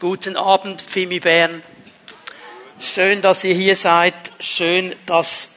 Guten 0.00 0.36
Abend, 0.36 0.80
Fimi 0.80 1.18
Bern. 1.18 1.60
Schön, 2.78 3.20
dass 3.20 3.42
ihr 3.42 3.54
hier 3.56 3.74
seid. 3.74 4.14
Schön, 4.38 4.94
dass 5.06 5.50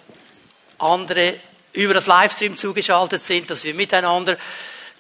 andere 0.80 1.36
über 1.74 1.94
das 1.94 2.08
Livestream 2.08 2.56
zugeschaltet 2.56 3.24
sind, 3.24 3.52
dass 3.52 3.64
wir 3.66 3.76
miteinander 3.76 4.38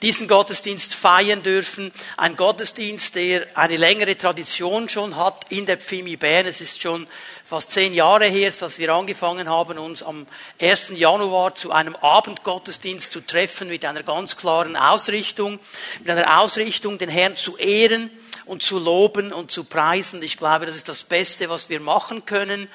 diesen 0.03 0.27
Gottesdienst 0.27 0.93
feiern 0.93 1.41
dürfen. 1.41 1.91
Ein 2.17 2.37
Gottesdienst, 2.37 3.15
der 3.15 3.47
eine 3.55 3.77
längere 3.77 4.15
Tradition 4.15 4.89
schon 4.89 5.15
hat 5.15 5.47
in 5.49 5.65
der 5.65 5.77
Pfimi 5.77 6.17
Bern. 6.17 6.45
Es 6.45 6.61
ist 6.61 6.79
schon 6.79 7.07
fast 7.43 7.71
zehn 7.71 7.95
Jahre 7.95 8.27
her, 8.27 8.53
dass 8.59 8.77
wir 8.77 8.93
angefangen 8.93 9.49
haben, 9.49 9.79
uns 9.79 10.03
am 10.03 10.27
1. 10.59 10.93
Januar 10.97 11.55
zu 11.55 11.71
einem 11.71 11.95
Abendgottesdienst 11.95 13.11
zu 13.11 13.21
treffen 13.21 13.69
mit 13.69 13.85
einer 13.85 14.03
ganz 14.03 14.37
klaren 14.37 14.75
Ausrichtung, 14.75 15.57
mit 15.97 16.11
einer 16.11 16.39
Ausrichtung, 16.39 16.99
den 16.99 17.09
Herrn 17.09 17.35
zu 17.35 17.57
ehren, 17.57 18.11
und 18.45 18.63
zu 18.63 18.79
loben 18.79 19.33
und 19.33 19.51
zu 19.51 19.63
preisen. 19.63 20.21
Ich 20.23 20.37
glaube, 20.37 20.65
das 20.65 20.75
ist 20.75 20.89
das 20.89 21.03
Beste, 21.03 21.49
was 21.49 21.69
wir 21.69 21.79
machen 21.79 22.25
können. 22.25 22.67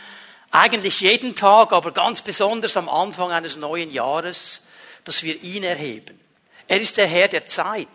Eigentlich 0.51 1.01
jeden 1.01 1.35
Tag, 1.35 1.73
aber 1.73 1.93
ganz 1.93 2.23
besonders 2.23 2.77
am 2.77 2.89
Anfang 2.89 3.33
eines 3.33 3.57
neuen 3.57 3.91
Jahres, 3.91 4.63
dass 5.05 5.23
wir 5.23 5.43
ihn 5.43 5.65
erheben. 5.65 6.21
Er 6.69 6.81
ist 6.81 6.97
der 6.97 7.07
Herr 7.07 7.29
der 7.29 7.47
Zeit. 7.47 7.89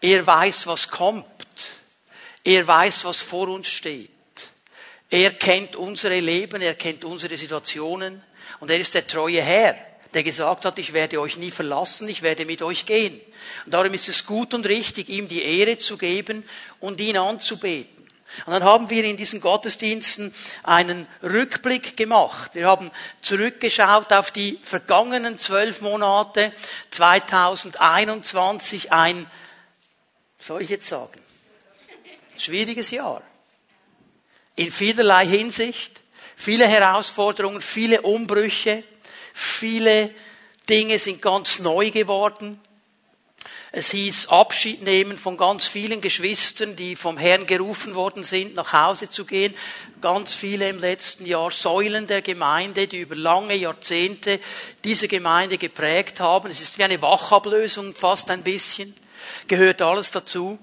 Er 0.00 0.26
weiß, 0.26 0.66
was 0.66 0.88
kommt. 0.88 1.26
Er 2.44 2.66
weiß, 2.66 3.04
was 3.04 3.20
vor 3.20 3.48
uns 3.48 3.68
steht. 3.68 4.10
Er 5.08 5.34
kennt 5.34 5.76
unsere 5.76 6.18
Leben, 6.20 6.62
er 6.62 6.74
kennt 6.74 7.04
unsere 7.04 7.36
Situationen 7.36 8.22
und 8.60 8.70
er 8.70 8.78
ist 8.78 8.94
der 8.94 9.06
treue 9.06 9.42
Herr, 9.42 9.76
der 10.14 10.22
gesagt 10.22 10.64
hat, 10.64 10.78
ich 10.78 10.92
werde 10.92 11.20
euch 11.20 11.36
nie 11.36 11.50
verlassen, 11.50 12.08
ich 12.08 12.22
werde 12.22 12.44
mit 12.44 12.62
euch 12.62 12.86
gehen. 12.86 13.20
Und 13.64 13.74
darum 13.74 13.94
ist 13.94 14.08
es 14.08 14.26
gut 14.26 14.54
und 14.54 14.66
richtig, 14.66 15.08
ihm 15.08 15.28
die 15.28 15.42
Ehre 15.42 15.78
zu 15.78 15.96
geben 15.96 16.44
und 16.80 17.00
ihn 17.00 17.16
anzubeten. 17.16 18.02
Und 18.46 18.52
dann 18.52 18.64
haben 18.64 18.90
wir 18.90 19.04
in 19.04 19.16
diesen 19.16 19.40
Gottesdiensten 19.40 20.34
einen 20.62 21.06
Rückblick 21.22 21.96
gemacht. 21.96 22.54
Wir 22.54 22.66
haben 22.66 22.90
zurückgeschaut 23.20 24.12
auf 24.12 24.30
die 24.30 24.58
vergangenen 24.62 25.38
zwölf 25.38 25.82
Monate 25.82 26.52
2021, 26.90 28.90
ein, 28.90 29.26
soll 30.38 30.62
ich 30.62 30.70
jetzt 30.70 30.88
sagen, 30.88 31.20
schwieriges 32.38 32.90
Jahr. 32.90 33.22
In 34.56 34.70
vielerlei 34.70 35.26
Hinsicht, 35.26 36.00
viele 36.34 36.66
Herausforderungen, 36.66 37.60
viele 37.60 38.02
Umbrüche, 38.02 38.82
viele 39.32 40.10
Dinge 40.68 40.98
sind 40.98 41.20
ganz 41.20 41.58
neu 41.58 41.90
geworden. 41.90 42.60
Es 43.74 43.90
hieß 43.90 44.28
Abschied 44.28 44.82
nehmen 44.82 45.16
von 45.16 45.38
ganz 45.38 45.66
vielen 45.66 46.02
Geschwistern, 46.02 46.76
die 46.76 46.94
vom 46.94 47.16
Herrn 47.16 47.46
gerufen 47.46 47.94
worden 47.94 48.22
sind, 48.22 48.54
nach 48.54 48.74
Hause 48.74 49.08
zu 49.08 49.24
gehen. 49.24 49.54
Ganz 50.02 50.34
viele 50.34 50.68
im 50.68 50.78
letzten 50.78 51.24
Jahr 51.24 51.50
Säulen 51.50 52.06
der 52.06 52.20
Gemeinde, 52.20 52.86
die 52.86 52.98
über 53.00 53.16
lange 53.16 53.54
Jahrzehnte 53.54 54.40
diese 54.84 55.08
Gemeinde 55.08 55.56
geprägt 55.56 56.20
haben. 56.20 56.50
Es 56.50 56.60
ist 56.60 56.78
wie 56.78 56.84
eine 56.84 57.00
Wachablösung 57.00 57.94
fast 57.94 58.30
ein 58.30 58.42
bisschen. 58.42 58.94
Gehört 59.48 59.80
alles 59.80 60.10
dazu. 60.10 60.58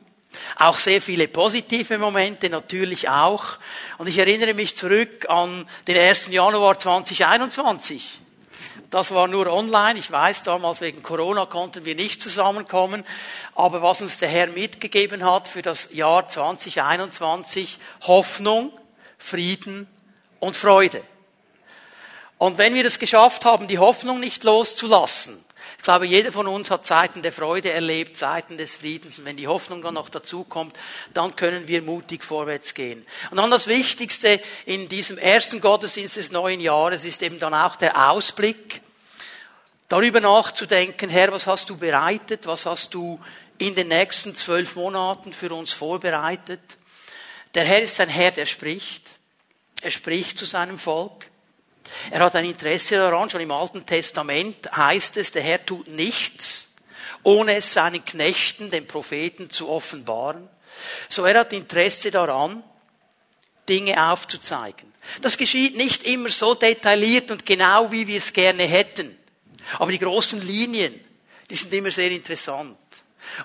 Auch 0.57 0.77
sehr 0.77 1.01
viele 1.01 1.27
positive 1.27 1.97
Momente 1.97 2.47
natürlich 2.51 3.09
auch. 3.09 3.57
Und 3.97 4.05
ich 4.05 4.19
erinnere 4.19 4.53
mich 4.53 4.75
zurück 4.75 5.27
an 5.27 5.67
den 5.87 5.97
1. 5.97 6.27
Januar 6.27 6.77
2021. 6.77 8.19
Das 8.89 9.11
war 9.11 9.27
nur 9.27 9.47
online. 9.53 9.99
Ich 9.99 10.11
weiß, 10.11 10.43
damals 10.43 10.81
wegen 10.81 11.03
Corona 11.03 11.45
konnten 11.45 11.85
wir 11.85 11.95
nicht 11.95 12.21
zusammenkommen. 12.21 13.05
Aber 13.53 13.81
was 13.81 14.01
uns 14.01 14.17
der 14.17 14.29
Herr 14.29 14.47
mitgegeben 14.47 15.23
hat 15.23 15.47
für 15.47 15.61
das 15.61 15.89
Jahr 15.91 16.27
2021, 16.27 17.77
Hoffnung, 18.01 18.71
Frieden 19.17 19.87
und 20.39 20.55
Freude. 20.55 21.03
Und 22.39 22.57
wenn 22.57 22.73
wir 22.73 22.85
es 22.85 22.99
geschafft 22.99 23.45
haben, 23.45 23.67
die 23.67 23.79
Hoffnung 23.79 24.19
nicht 24.19 24.43
loszulassen, 24.43 25.43
ich 25.77 25.83
glaube, 25.83 26.05
jeder 26.05 26.31
von 26.31 26.47
uns 26.47 26.69
hat 26.69 26.85
Zeiten 26.85 27.21
der 27.21 27.31
Freude 27.31 27.71
erlebt, 27.71 28.17
Zeiten 28.17 28.57
des 28.57 28.75
Friedens. 28.75 29.19
Und 29.19 29.25
wenn 29.25 29.37
die 29.37 29.47
Hoffnung 29.47 29.81
dann 29.81 29.93
noch 29.93 30.09
dazukommt, 30.09 30.77
dann 31.13 31.35
können 31.35 31.67
wir 31.67 31.81
mutig 31.81 32.23
vorwärts 32.23 32.73
gehen. 32.73 33.05
Und 33.31 33.37
dann 33.37 33.51
das 33.51 33.67
Wichtigste 33.67 34.41
in 34.65 34.89
diesem 34.89 35.17
ersten 35.17 35.61
Gottesdienst 35.61 36.17
des 36.17 36.31
neuen 36.31 36.59
Jahres 36.59 37.05
ist 37.05 37.21
eben 37.21 37.39
dann 37.39 37.53
auch 37.53 37.75
der 37.75 38.11
Ausblick. 38.11 38.81
Darüber 39.87 40.19
nachzudenken, 40.19 41.09
Herr, 41.09 41.31
was 41.31 41.47
hast 41.47 41.69
du 41.69 41.77
bereitet? 41.77 42.45
Was 42.45 42.65
hast 42.65 42.93
du 42.93 43.19
in 43.57 43.75
den 43.75 43.87
nächsten 43.87 44.35
zwölf 44.35 44.75
Monaten 44.75 45.33
für 45.33 45.53
uns 45.53 45.73
vorbereitet? 45.73 46.61
Der 47.55 47.65
Herr 47.65 47.81
ist 47.81 47.99
ein 47.99 48.09
Herr, 48.09 48.31
der 48.31 48.45
spricht. 48.45 49.03
Er 49.81 49.91
spricht 49.91 50.37
zu 50.37 50.45
seinem 50.45 50.77
Volk. 50.77 51.28
Er 52.11 52.21
hat 52.21 52.35
ein 52.35 52.45
Interesse 52.45 52.95
daran, 52.95 53.29
schon 53.29 53.41
im 53.41 53.51
Alten 53.51 53.85
Testament 53.85 54.71
heißt 54.75 55.17
es, 55.17 55.31
der 55.31 55.41
Herr 55.41 55.65
tut 55.65 55.87
nichts, 55.87 56.73
ohne 57.23 57.55
es 57.55 57.73
seinen 57.73 58.03
Knechten, 58.03 58.71
den 58.71 58.87
Propheten, 58.87 59.49
zu 59.49 59.69
offenbaren. 59.69 60.47
So 61.09 61.25
er 61.25 61.39
hat 61.39 61.53
Interesse 61.53 62.11
daran, 62.11 62.63
Dinge 63.67 64.11
aufzuzeigen. 64.11 64.91
Das 65.21 65.37
geschieht 65.37 65.77
nicht 65.77 66.03
immer 66.03 66.29
so 66.29 66.55
detailliert 66.55 67.31
und 67.31 67.45
genau, 67.45 67.91
wie 67.91 68.07
wir 68.07 68.17
es 68.17 68.33
gerne 68.33 68.63
hätten. 68.63 69.17
Aber 69.77 69.91
die 69.91 69.99
großen 69.99 70.41
Linien, 70.41 70.99
die 71.49 71.55
sind 71.55 71.73
immer 71.73 71.91
sehr 71.91 72.11
interessant. 72.11 72.77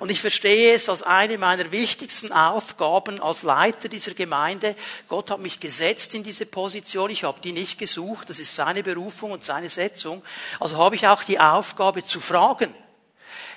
Und 0.00 0.10
ich 0.10 0.20
verstehe 0.20 0.74
es 0.74 0.88
als 0.88 1.02
eine 1.02 1.38
meiner 1.38 1.70
wichtigsten 1.72 2.32
Aufgaben 2.32 3.20
als 3.20 3.42
Leiter 3.42 3.88
dieser 3.88 4.14
Gemeinde. 4.14 4.76
Gott 5.08 5.30
hat 5.30 5.40
mich 5.40 5.60
gesetzt 5.60 6.14
in 6.14 6.22
diese 6.22 6.46
Position. 6.46 7.10
Ich 7.10 7.24
habe 7.24 7.40
die 7.40 7.52
nicht 7.52 7.78
gesucht. 7.78 8.30
Das 8.30 8.38
ist 8.38 8.54
seine 8.54 8.82
Berufung 8.82 9.32
und 9.32 9.44
seine 9.44 9.70
Setzung. 9.70 10.22
Also 10.60 10.78
habe 10.78 10.94
ich 10.96 11.06
auch 11.06 11.24
die 11.24 11.40
Aufgabe 11.40 12.04
zu 12.04 12.20
fragen. 12.20 12.74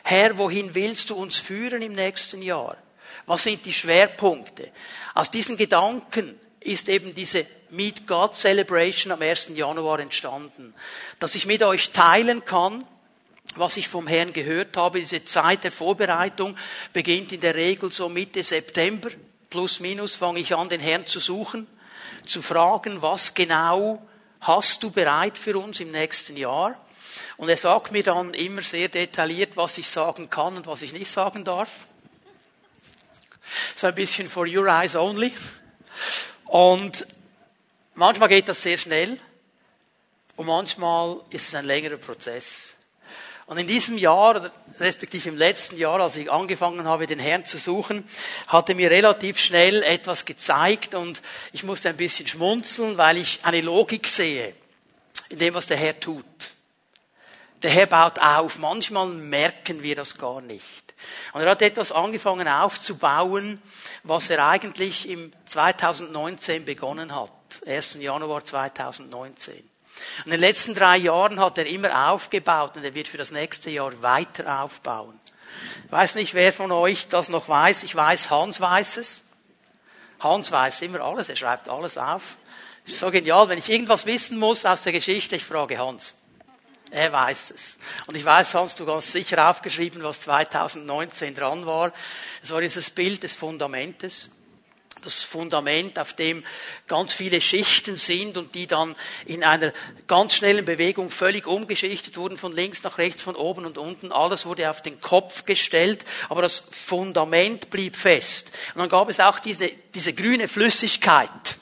Herr, 0.04 0.38
wohin 0.38 0.74
willst 0.76 1.10
du 1.10 1.16
uns 1.16 1.38
führen 1.38 1.82
im 1.82 1.94
nächsten 1.94 2.42
Jahr? 2.42 2.78
Was 3.26 3.44
sind 3.44 3.66
die 3.66 3.74
Schwerpunkte? 3.74 4.72
Aus 5.14 5.30
diesen 5.32 5.58
Gedanken 5.58 6.40
ist 6.62 6.88
eben 6.88 7.14
diese 7.14 7.46
Meet 7.70 8.08
God 8.08 8.36
Celebration 8.36 9.12
am 9.12 9.22
1. 9.22 9.50
Januar 9.56 10.00
entstanden. 10.00 10.74
Dass 11.20 11.36
ich 11.36 11.46
mit 11.46 11.62
euch 11.64 11.92
teilen 11.92 12.46
kann, 12.46 12.86
was 13.59 13.78
ich 13.78 13.88
vom 13.88 14.07
Herrn 14.07 14.34
gehört 14.34 14.78
habe. 14.78 15.00
Diese 15.00 15.23
Zeit 15.25 15.63
der 15.63 15.72
Vorbereitung 15.72 16.57
beginnt 16.94 17.31
in 17.31 17.41
der 17.41 17.56
Regel 17.56 17.91
so 17.91 18.09
Mitte 18.09 18.44
September. 18.44 19.09
Plus 19.50 19.79
minus 19.79 20.16
fange 20.16 20.40
ich 20.40 20.56
an, 20.56 20.69
den 20.69 20.81
Herrn 20.81 21.06
zu 21.06 21.19
suchen, 21.19 21.67
zu 22.25 22.41
fragen, 22.41 23.01
was 23.01 23.34
genau 23.34 24.06
hast 24.41 24.84
du 24.84 24.91
bereit 24.91 25.38
für 25.38 25.57
uns 25.57 25.79
im 25.79 25.91
nächsten 25.91 26.38
Jahr? 26.38 26.79
Und 27.38 27.50
er 27.50 27.57
sagt 27.57 27.91
mir 27.91 28.03
dann 28.03 28.34
immer 28.34 28.62
sehr 28.62 28.90
detailliert, 28.90 29.57
was 29.57 29.78
ich 29.78 29.90
sagen 29.90 30.29
kann 30.29 30.57
und 30.57 30.67
was 30.67 30.81
ich 30.81 30.94
nicht 30.94 31.09
sagen 31.09 31.44
darf. 31.44 31.69
So 33.75 33.88
ein 33.88 33.96
bisschen 33.96 34.28
for 34.28 34.47
your 34.47 34.67
eyes 34.67 34.96
only. 34.96 35.34
Und 36.46 37.07
manchmal 37.96 38.29
geht 38.29 38.50
das 38.50 38.62
sehr 38.62 38.78
schnell 38.78 39.17
und 40.35 40.46
manchmal 40.46 41.19
ist 41.29 41.47
es 41.47 41.56
ein 41.56 41.66
längerer 41.66 41.97
Prozess. 41.97 42.77
Und 43.47 43.58
in 43.58 43.66
diesem 43.66 43.97
Jahr, 43.97 44.52
respektive 44.78 45.30
im 45.30 45.38
letzten 45.38 45.78
Jahr, 45.78 46.02
als 46.02 46.18
ich 46.18 46.30
angefangen 46.30 46.85
habe, 46.85 47.08
den 47.08 47.18
Herrn 47.18 47.46
zu 47.46 47.58
suchen, 47.58 48.08
hatte 48.47 48.75
mir 48.75 48.91
relativ 48.91 49.40
schnell 49.40 49.84
etwas 49.84 50.25
gezeigt 50.25 50.94
und 50.96 51.22
ich 51.53 51.63
musste 51.63 51.88
ein 51.88 51.96
bisschen 51.96 52.28
schmunzeln, 52.28 52.97
weil 52.97 53.16
ich 53.16 53.40
eine 53.44 53.62
Logik 53.62 54.06
sehe 54.06 54.53
in 55.30 55.40
dem, 55.40 55.53
was 55.53 55.66
der 55.66 55.78
Herr 55.78 55.97
tut. 55.97 56.25
Der 57.63 57.72
Herr 57.72 57.88
baut 57.88 58.19
auf. 58.19 58.59
Manchmal 58.59 59.08
merken 59.08 59.81
wir 59.81 59.96
das 59.96 60.18
gar 60.18 60.41
nicht. 60.41 60.94
Und 61.31 61.41
er 61.41 61.52
hat 61.52 61.62
etwas 61.62 61.94
angefangen 61.94 62.50
aufzubauen, 62.50 63.62
was 64.03 64.29
er 64.29 64.46
eigentlich 64.46 65.08
im 65.08 65.31
2019 65.46 66.66
begonnen 66.66 67.16
hat. 67.16 67.32
1. 67.66 67.96
Januar 67.96 68.44
2019. 68.44 69.66
In 70.26 70.32
den 70.32 70.40
letzten 70.40 70.73
drei 70.73 70.97
Jahren 70.97 71.40
hat 71.40 71.58
er 71.58 71.66
immer 71.66 72.09
aufgebaut 72.11 72.76
und 72.76 72.84
er 72.84 72.94
wird 72.94 73.08
für 73.08 73.17
das 73.17 73.32
nächste 73.32 73.70
Jahr 73.70 74.02
weiter 74.02 74.61
aufbauen. 74.61 75.20
Ich 75.85 75.91
weiß 75.91 76.16
nicht, 76.16 76.34
wer 76.34 76.52
von 76.52 76.72
euch 76.72 77.08
das 77.08 77.29
noch 77.29 77.47
weiß. 77.47 77.84
Ich 77.84 77.96
weiß, 77.96 78.29
Hans 78.29 78.59
weiß 78.59 78.97
es. 78.97 79.23
Hans 80.20 80.52
weiß 80.52 80.82
immer 80.82 81.02
alles, 81.02 81.29
er 81.29 81.35
schreibt 81.35 81.70
alles 81.70 81.97
auf. 81.97 82.38
Ist 82.85 82.99
so 82.99 83.11
genial, 83.11 83.49
wenn 83.49 83.59
ich 83.59 83.70
irgendwas 83.70 84.05
wissen 84.05 84.38
muss 84.38 84.66
aus 84.66 84.84
der 84.84 84.94
Geschichte, 84.94 85.35
ich 85.35 85.44
frage 85.44 85.78
Hans. 85.78 86.16
Er 86.90 87.11
weiß 87.11 87.52
es. 87.52 87.78
Und 88.08 88.16
ich 88.16 88.23
weiß, 88.23 88.53
Hans, 88.55 88.76
du 88.76 88.88
hast 88.88 89.11
sicher 89.11 89.49
aufgeschrieben, 89.49 90.03
was 90.03 90.22
2019 90.22 91.35
dran 91.35 91.66
war. 91.66 91.91
Es 92.41 92.52
war 92.52 92.61
dieses 92.61 92.90
Bild 92.91 93.23
des 93.23 93.35
Fundamentes. 93.35 94.32
Das 95.08 95.24
Fundament, 95.24 95.98
auf 96.00 96.14
dem 96.14 96.44
ganz 96.88 97.14
viele 97.14 97.42
Schichten 97.42 97.96
sind 97.96 98.38
und 98.38 98.56
die 98.56 98.68
dann 98.68 98.96
in 99.26 99.44
einer 99.44 99.74
ganz 100.08 100.36
schnellen 100.36 100.66
Bewegung 100.66 101.09
völlig 101.09 101.48
umgeschichtet 101.48 102.18
wurden, 102.18 102.38
von 102.38 102.52
links 102.52 102.84
nach 102.84 102.98
rechts, 102.98 103.22
von 103.22 103.36
oben 103.36 103.66
und 103.66 103.78
unten. 103.78 104.12
Alles 104.12 104.46
wurde 104.46 104.70
auf 104.70 104.82
den 104.82 105.00
Kopf 105.02 105.46
gestellt, 105.46 106.04
aber 106.30 106.42
das 106.42 106.64
Fundament 106.72 107.70
blieb 107.70 107.96
fest. 107.96 108.52
Und 108.76 108.80
dann 108.80 108.90
gab 108.90 109.09
es 109.09 109.20
auch 109.20 109.40
diese, 109.40 109.72
diese 109.94 110.14
grüne 110.14 110.48
Flüssigkeit, 110.48 111.58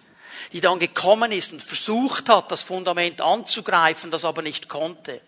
die 0.52 0.62
dann 0.62 0.80
gekommen 0.80 1.32
ist 1.32 1.54
und 1.54 1.62
versucht 1.62 2.30
hat, 2.30 2.52
das 2.52 2.64
Fundament 2.64 3.22
anzugreifen, 3.22 4.12
das 4.12 4.26
aber 4.26 4.42
nicht 4.42 4.70
konnte. 4.70 5.22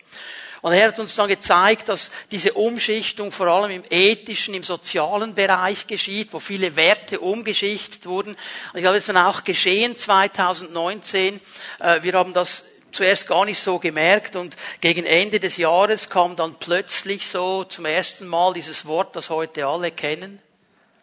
Und 0.68 0.74
er 0.74 0.90
hat 0.90 1.00
uns 1.00 1.16
dann 1.16 1.30
gezeigt, 1.30 1.88
dass 1.88 2.12
diese 2.30 2.52
Umschichtung 2.52 3.32
vor 3.32 3.48
allem 3.48 3.72
im 3.72 3.84
ethischen, 3.90 4.54
im 4.54 4.64
sozialen 4.64 5.34
Bereich 5.34 5.88
geschieht, 5.88 6.34
wo 6.34 6.40
viele 6.40 6.76
Werte 6.76 7.22
umgeschichtet 7.22 8.06
wurden. 8.06 8.32
Und 8.32 8.76
ich 8.76 8.82
glaube, 8.82 8.96
das 8.96 9.08
ist 9.08 9.08
dann 9.08 9.16
auch 9.16 9.46
geschehen 9.46 9.96
2019. 9.96 11.40
Äh, 11.80 12.04
wir 12.04 12.12
haben 12.12 12.34
das 12.34 12.66
zuerst 12.92 13.30
gar 13.30 13.46
nicht 13.46 13.62
so 13.62 13.80
gemerkt 13.80 14.36
und 14.36 14.58
gegen 14.82 15.06
Ende 15.06 15.40
des 15.40 15.56
Jahres 15.56 16.10
kam 16.10 16.36
dann 16.36 16.56
plötzlich 16.56 17.30
so 17.30 17.64
zum 17.64 17.86
ersten 17.86 18.28
Mal 18.28 18.52
dieses 18.52 18.86
Wort, 18.86 19.16
das 19.16 19.30
heute 19.30 19.68
alle 19.68 19.92
kennen, 19.92 20.42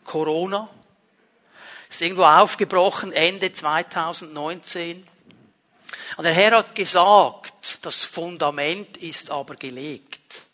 Corona. 0.05 0.69
Ist 1.89 2.03
irgendwo 2.03 2.25
aufgebrochen 2.25 3.15
Ende 3.15 3.51
2019. 3.51 5.09
Und 6.17 6.25
der 6.25 6.35
Herr 6.35 6.59
hat 6.59 6.75
gesagt, 6.75 7.79
das 7.83 8.05
Fundament 8.05 8.97
ist 8.99 9.31
aber 9.31 9.57
gelegt. 9.57 10.45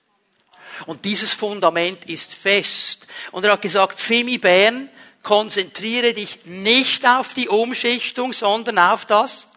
Und 0.87 1.05
dieses 1.05 1.33
Fundament 1.33 2.07
ist 2.07 2.33
fest. 2.33 3.07
Und 3.33 3.45
er 3.45 3.53
hat 3.53 3.63
gesagt, 3.63 4.01
Fimi 4.01 4.39
Bern, 4.39 4.89
konzentriere 5.23 6.15
dich 6.15 6.47
nicht 6.47 7.07
auf 7.07 7.35
die 7.35 7.49
Umschichtung, 7.49 8.33
sondern 8.33 8.79
auf 8.79 9.05
das. 9.05 9.49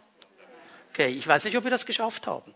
Okay, 0.92 1.08
ich 1.08 1.28
weiß 1.28 1.46
nicht, 1.46 1.58
ob 1.58 1.64
wir 1.64 1.72
das 1.72 1.86
geschafft 1.86 2.28
haben. 2.28 2.54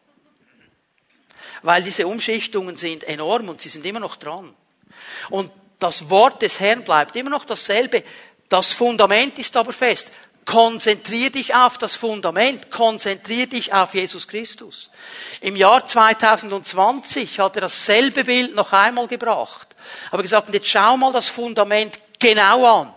Weil 1.62 1.82
diese 1.84 2.06
Umschichtungen 2.06 2.78
sind 2.78 3.04
enorm 3.04 3.50
und 3.50 3.62
sie 3.62 3.70
sind 3.70 3.86
immer 3.86 4.00
noch 4.00 4.18
dran. 4.18 4.54
Und 5.30 5.52
das 5.80 6.10
Wort 6.10 6.42
des 6.42 6.60
Herrn 6.60 6.84
bleibt 6.84 7.16
immer 7.16 7.30
noch 7.30 7.46
dasselbe. 7.46 8.04
Das 8.50 8.74
Fundament 8.74 9.40
ist 9.40 9.56
aber 9.58 9.74
fest. 9.74 10.12
Konzentrier 10.48 11.30
dich 11.30 11.54
auf 11.56 11.78
das 11.78 11.98
Fundament, 11.98 12.72
konzentrier 12.72 13.48
dich 13.48 13.74
auf 13.74 13.94
Jesus 13.94 14.30
Christus. 14.30 14.90
Im 15.42 15.58
Jahr 15.58 15.86
2020 15.86 17.42
hat 17.42 17.58
er 17.58 17.64
dasselbe 17.64 18.24
Bild 18.24 18.56
noch 18.56 18.72
einmal 18.72 19.08
gebracht. 19.10 19.68
Aber 20.10 20.24
gesagt, 20.24 20.54
jetzt 20.54 20.70
schau 20.70 20.96
mal 20.96 21.12
das 21.12 21.28
Fundament 21.28 22.00
genau 22.18 22.66
an. 22.66 22.94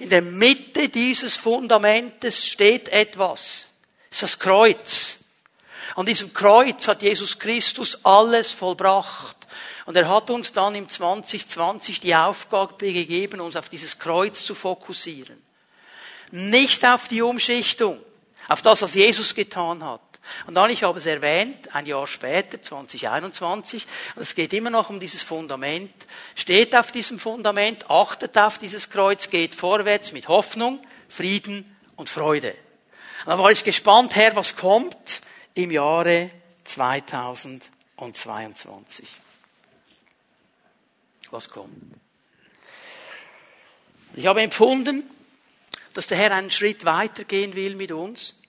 In 0.00 0.10
der 0.10 0.22
Mitte 0.22 0.88
dieses 0.88 1.36
Fundamentes 1.36 2.44
steht 2.44 2.88
etwas. 2.88 3.68
Das 4.10 4.16
ist 4.16 4.22
das 4.24 4.38
Kreuz. 4.40 5.18
An 5.94 6.06
diesem 6.06 6.34
Kreuz 6.34 6.88
hat 6.88 7.02
Jesus 7.02 7.38
Christus 7.38 8.04
alles 8.04 8.50
vollbracht. 8.50 9.36
Und 9.86 9.96
er 9.96 10.08
hat 10.08 10.28
uns 10.28 10.52
dann 10.52 10.74
im 10.74 10.88
2020 10.88 12.00
die 12.00 12.16
Aufgabe 12.16 12.92
gegeben, 12.92 13.40
uns 13.40 13.54
auf 13.54 13.68
dieses 13.68 13.96
Kreuz 14.00 14.44
zu 14.44 14.56
fokussieren. 14.56 15.43
Nicht 16.36 16.84
auf 16.84 17.06
die 17.06 17.22
Umschichtung, 17.22 18.00
auf 18.48 18.60
das, 18.60 18.82
was 18.82 18.94
Jesus 18.94 19.36
getan 19.36 19.84
hat. 19.84 20.00
Und 20.48 20.54
dann, 20.54 20.68
ich 20.68 20.82
habe 20.82 20.98
es 20.98 21.06
erwähnt, 21.06 21.72
ein 21.76 21.86
Jahr 21.86 22.08
später, 22.08 22.60
2021, 22.60 23.86
und 24.16 24.22
es 24.22 24.34
geht 24.34 24.52
immer 24.52 24.70
noch 24.70 24.90
um 24.90 24.98
dieses 24.98 25.22
Fundament, 25.22 25.92
steht 26.34 26.74
auf 26.74 26.90
diesem 26.90 27.20
Fundament, 27.20 27.88
achtet 27.88 28.36
auf 28.36 28.58
dieses 28.58 28.90
Kreuz, 28.90 29.30
geht 29.30 29.54
vorwärts 29.54 30.10
mit 30.10 30.26
Hoffnung, 30.26 30.84
Frieden 31.08 31.76
und 31.94 32.10
Freude. 32.10 32.56
Und 33.24 33.28
dann 33.28 33.38
war 33.38 33.52
ich 33.52 33.62
gespannt, 33.62 34.16
Herr, 34.16 34.34
was 34.34 34.56
kommt 34.56 35.20
im 35.54 35.70
Jahre 35.70 36.30
2022? 36.64 39.08
Was 41.30 41.48
kommt? 41.48 41.94
Ich 44.16 44.26
habe 44.26 44.42
empfunden, 44.42 45.08
dass 45.94 46.08
der 46.08 46.18
Herr 46.18 46.32
einen 46.32 46.50
Schritt 46.50 46.84
weitergehen 46.84 47.54
will 47.54 47.76
mit 47.76 47.92
uns. 47.92 48.40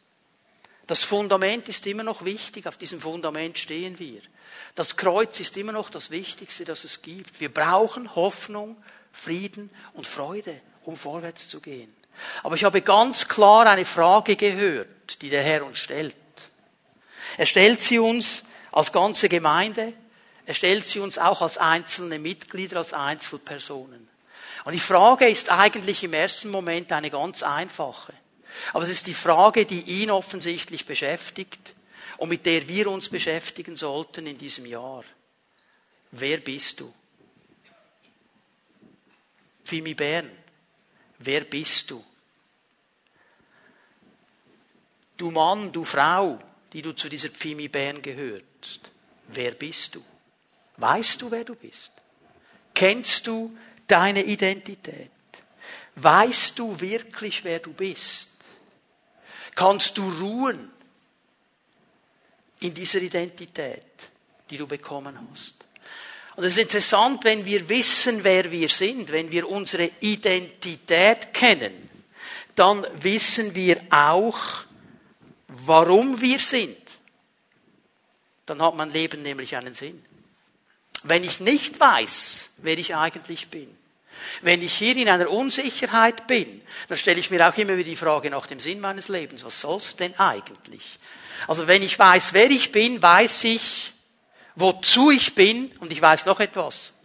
Das 0.87 1.03
Fundament 1.03 1.69
ist 1.69 1.87
immer 1.87 2.03
noch 2.03 2.25
wichtig, 2.25 2.67
auf 2.67 2.77
diesem 2.77 2.99
Fundament 2.99 3.57
stehen 3.57 3.97
wir. 3.97 4.21
Das 4.75 4.97
Kreuz 4.97 5.39
ist 5.39 5.55
immer 5.57 5.71
noch 5.71 5.89
das 5.89 6.11
Wichtigste, 6.11 6.65
das 6.65 6.83
es 6.83 7.01
gibt. 7.01 7.39
Wir 7.39 7.51
brauchen 7.53 8.15
Hoffnung, 8.15 8.75
Frieden 9.11 9.69
und 9.93 10.05
Freude, 10.05 10.59
um 10.83 10.95
vorwärts 10.95 11.47
zu 11.47 11.61
gehen. 11.61 11.95
Aber 12.43 12.55
ich 12.55 12.63
habe 12.63 12.81
ganz 12.81 13.27
klar 13.27 13.67
eine 13.67 13.85
Frage 13.85 14.35
gehört, 14.35 15.21
die 15.21 15.29
der 15.29 15.43
Herr 15.43 15.65
uns 15.65 15.79
stellt. 15.79 16.15
Er 17.37 17.45
stellt 17.45 17.81
sie 17.81 17.99
uns 17.99 18.43
als 18.71 18.91
ganze 18.91 19.29
Gemeinde, 19.29 19.93
er 20.45 20.53
stellt 20.53 20.85
sie 20.85 20.99
uns 20.99 21.17
auch 21.17 21.41
als 21.41 21.57
einzelne 21.57 22.19
Mitglieder, 22.19 22.77
als 22.77 22.93
Einzelpersonen. 22.93 24.07
Und 24.65 24.73
die 24.73 24.79
Frage 24.79 25.29
ist 25.29 25.51
eigentlich 25.51 26.03
im 26.03 26.13
ersten 26.13 26.49
Moment 26.49 26.91
eine 26.91 27.11
ganz 27.11 27.43
einfache. 27.43 28.13
Aber 28.73 28.83
es 28.83 28.89
ist 28.89 29.05
die 29.05 29.13
Frage, 29.13 29.65
die 29.65 29.81
ihn 29.81 30.09
offensichtlich 30.09 30.85
beschäftigt 30.85 31.75
und 32.17 32.29
mit 32.29 32.45
der 32.47 32.67
wir 32.67 32.89
uns 32.89 33.09
beschäftigen 33.09 33.75
sollten 33.75 34.25
in 34.25 34.37
diesem 34.37 34.65
Jahr. 34.65 35.03
Wer 36.11 36.37
bist 36.37 36.79
du? 36.79 36.91
Fimi 39.63 39.93
Bern, 39.93 40.31
wer 41.19 41.41
bist 41.41 41.91
du? 41.91 42.03
Du 45.17 45.29
Mann, 45.31 45.71
du 45.71 45.83
Frau, 45.83 46.39
die 46.73 46.81
du 46.81 46.93
zu 46.93 47.07
dieser 47.07 47.29
Pfimi 47.29 47.67
Bern 47.67 48.01
gehörst, 48.01 48.91
wer 49.27 49.51
bist 49.51 49.95
du? 49.95 50.03
Weißt 50.77 51.21
du, 51.21 51.29
wer 51.29 51.43
du 51.43 51.55
bist? 51.55 51.91
Kennst 52.73 53.27
du 53.27 53.55
deine 53.87 54.23
Identität? 54.23 55.11
Weißt 55.95 56.59
du 56.59 56.79
wirklich, 56.79 57.43
wer 57.43 57.59
du 57.59 57.73
bist? 57.73 58.31
Kannst 59.55 59.97
du 59.97 60.09
ruhen 60.09 60.71
in 62.59 62.73
dieser 62.73 63.01
Identität, 63.01 63.83
die 64.49 64.57
du 64.57 64.67
bekommen 64.67 65.17
hast? 65.31 65.65
Und 66.35 66.43
es 66.43 66.53
ist 66.53 66.63
interessant, 66.63 67.23
wenn 67.23 67.45
wir 67.45 67.67
wissen, 67.69 68.23
wer 68.23 68.51
wir 68.51 68.67
sind, 68.67 69.11
wenn 69.11 69.31
wir 69.31 69.47
unsere 69.49 69.89
Identität 70.01 71.33
kennen, 71.33 71.89
dann 72.55 72.85
wissen 73.01 73.55
wir 73.55 73.81
auch, 73.89 74.39
warum 75.47 76.19
wir 76.19 76.39
sind. 76.39 76.77
Dann 78.45 78.61
hat 78.61 78.75
mein 78.75 78.91
Leben 78.91 79.23
nämlich 79.23 79.55
einen 79.55 79.73
Sinn. 79.73 80.04
Wenn 81.07 81.23
ich 81.23 81.39
nicht 81.39 81.79
weiß, 81.79 82.49
wer 82.57 82.79
ich 82.79 82.95
eigentlich 82.95 83.49
bin, 83.49 83.69
wenn 84.41 84.63
ich 84.63 84.73
hier 84.73 84.97
in 84.97 85.07
einer 85.07 85.29
Unsicherheit 85.29 86.25
bin, 86.25 86.63
dann 86.87 86.97
stelle 86.97 87.19
ich 87.19 87.29
mir 87.29 87.47
auch 87.47 87.55
immer 87.57 87.77
wieder 87.77 87.89
die 87.89 87.95
Frage 87.95 88.31
nach 88.31 88.47
dem 88.47 88.59
Sinn 88.59 88.79
meines 88.79 89.07
Lebens. 89.07 89.45
Was 89.45 89.61
soll's 89.61 89.95
denn 89.95 90.17
eigentlich? 90.17 90.97
Also 91.47 91.67
wenn 91.67 91.83
ich 91.83 91.99
weiß, 91.99 92.33
wer 92.33 92.49
ich 92.49 92.71
bin, 92.71 93.03
weiß 93.03 93.43
ich, 93.43 93.93
wozu 94.55 95.11
ich 95.11 95.35
bin 95.35 95.71
und 95.79 95.91
ich 95.91 96.01
weiß 96.01 96.25
noch 96.25 96.39
etwas, 96.39 96.95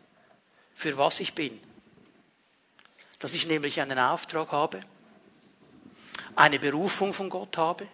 für 0.74 0.96
was 0.96 1.20
ich 1.20 1.34
bin. 1.34 1.60
Dass 3.18 3.34
ich 3.34 3.46
nämlich 3.46 3.82
einen 3.82 3.98
Auftrag 3.98 4.50
habe, 4.50 4.80
eine 6.36 6.58
Berufung 6.58 7.12
von 7.12 7.28
Gott 7.28 7.58
habe, 7.58 7.86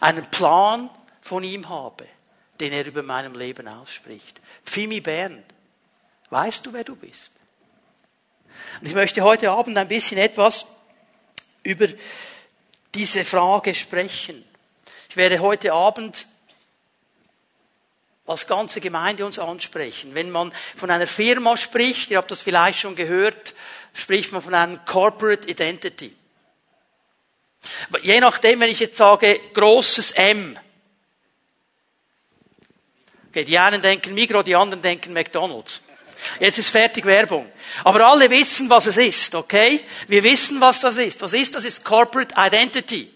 einen 0.00 0.30
Plan 0.30 0.90
von 1.22 1.42
ihm 1.42 1.68
habe, 1.68 2.06
den 2.60 2.72
er 2.72 2.86
über 2.86 3.02
meinem 3.02 3.34
Leben 3.34 3.68
ausspricht. 3.68 4.40
Fimi 4.64 5.00
Bern, 5.00 5.42
weißt 6.30 6.64
du, 6.64 6.72
wer 6.72 6.84
du 6.84 6.96
bist? 6.96 7.32
Und 8.80 8.88
ich 8.88 8.94
möchte 8.94 9.22
heute 9.22 9.50
Abend 9.50 9.76
ein 9.76 9.88
bisschen 9.88 10.18
etwas 10.18 10.66
über 11.62 11.88
diese 12.94 13.24
Frage 13.24 13.74
sprechen. 13.74 14.44
Ich 15.10 15.16
werde 15.16 15.40
heute 15.40 15.72
Abend 15.72 16.26
als 18.26 18.46
ganze 18.46 18.80
Gemeinde 18.80 19.24
uns 19.24 19.38
ansprechen. 19.38 20.14
Wenn 20.14 20.30
man 20.30 20.52
von 20.76 20.90
einer 20.90 21.06
Firma 21.06 21.56
spricht, 21.56 22.10
ihr 22.10 22.18
habt 22.18 22.30
das 22.30 22.42
vielleicht 22.42 22.80
schon 22.80 22.96
gehört, 22.96 23.54
spricht 23.94 24.32
man 24.32 24.42
von 24.42 24.54
einer 24.54 24.78
Corporate 24.78 25.48
Identity. 25.48 26.14
Je 28.02 28.20
nachdem, 28.20 28.60
wenn 28.60 28.70
ich 28.70 28.80
jetzt 28.80 28.96
sage, 28.96 29.40
großes 29.54 30.12
M. 30.12 30.58
Okay, 33.36 33.44
die 33.44 33.58
einen 33.58 33.82
denken 33.82 34.14
Migro, 34.14 34.42
die 34.42 34.56
anderen 34.56 34.80
denken 34.80 35.12
McDonalds. 35.12 35.82
Jetzt 36.40 36.56
ist 36.58 36.70
fertig 36.70 37.04
Werbung. 37.04 37.46
Aber 37.84 38.06
alle 38.06 38.30
wissen, 38.30 38.70
was 38.70 38.86
es 38.86 38.96
ist, 38.96 39.34
okay? 39.34 39.80
Wir 40.08 40.22
wissen, 40.22 40.58
was 40.58 40.80
das 40.80 40.96
ist. 40.96 41.20
Was 41.20 41.34
ist 41.34 41.54
das? 41.54 41.66
Ist 41.66 41.84
Corporate 41.84 42.34
Identity. 42.34 43.10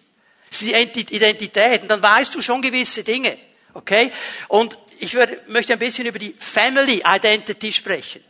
Das 0.50 0.60
ist 0.60 0.94
die 0.94 1.14
Identität. 1.16 1.80
Und 1.80 1.88
dann 1.88 2.02
weißt 2.02 2.34
du 2.34 2.42
schon 2.42 2.60
gewisse 2.60 3.02
Dinge, 3.02 3.38
okay? 3.72 4.12
Und 4.48 4.76
ich 4.98 5.14
würde, 5.14 5.40
möchte 5.46 5.72
ein 5.72 5.78
bisschen 5.78 6.04
über 6.04 6.18
die 6.18 6.34
Family 6.38 7.02
Identity 7.02 7.72
sprechen. 7.72 8.22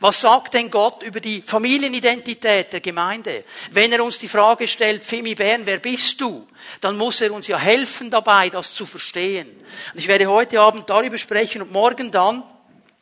Was 0.00 0.20
sagt 0.20 0.54
denn 0.54 0.70
Gott 0.70 1.02
über 1.02 1.20
die 1.20 1.42
Familienidentität 1.42 2.72
der 2.72 2.80
Gemeinde? 2.80 3.44
Wenn 3.70 3.92
er 3.92 4.04
uns 4.04 4.18
die 4.18 4.28
Frage 4.28 4.68
stellt, 4.68 5.04
Fimi 5.04 5.34
Bern, 5.34 5.62
wer 5.64 5.78
bist 5.78 6.20
du? 6.20 6.46
Dann 6.80 6.96
muss 6.96 7.20
er 7.20 7.32
uns 7.32 7.48
ja 7.48 7.58
helfen 7.58 8.10
dabei, 8.10 8.50
das 8.50 8.74
zu 8.74 8.86
verstehen. 8.86 9.48
Und 9.92 9.98
ich 9.98 10.08
werde 10.08 10.26
heute 10.26 10.60
Abend 10.60 10.88
darüber 10.88 11.18
sprechen 11.18 11.62
und 11.62 11.72
morgen 11.72 12.10
dann 12.10 12.42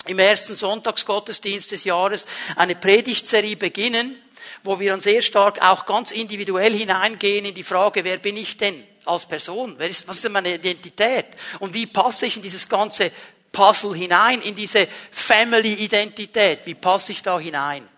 im 0.06 0.18
ersten 0.18 0.56
Sonntagsgottesdienst 0.56 1.73
des 1.73 1.85
Jahres 1.85 2.26
eine 2.56 2.75
Predigtserie 2.75 3.56
beginnen, 3.56 4.20
wo 4.64 4.80
wir 4.80 4.90
dann 4.90 5.00
sehr 5.00 5.23
stark 5.23 5.62
auch 5.62 5.87
ganz 5.87 6.11
individuell 6.11 6.73
hineingehen 6.73 7.44
in 7.44 7.54
die 7.54 7.62
Frage, 7.62 8.04
wer 8.04 8.16
bin 8.18 8.37
ich 8.37 8.56
denn 8.56 8.85
als 9.04 9.26
Person? 9.26 9.76
Was 9.78 10.02
ist 10.02 10.25
denn 10.25 10.32
meine 10.32 10.54
Identität? 10.54 11.26
Und 11.58 11.75
wie 11.75 11.87
passe 11.87 12.26
ich 12.26 12.37
in 12.37 12.42
dieses 12.42 12.68
ganze 12.68 13.11
Puzzle 13.52 13.95
hinein, 13.95 14.40
in 14.43 14.55
diese 14.55 14.88
Family-Identität. 15.11 16.61
Wie 16.64 16.75
passe 16.75 17.12
ich 17.12 17.23
da 17.23 17.38
hinein? 17.38 17.88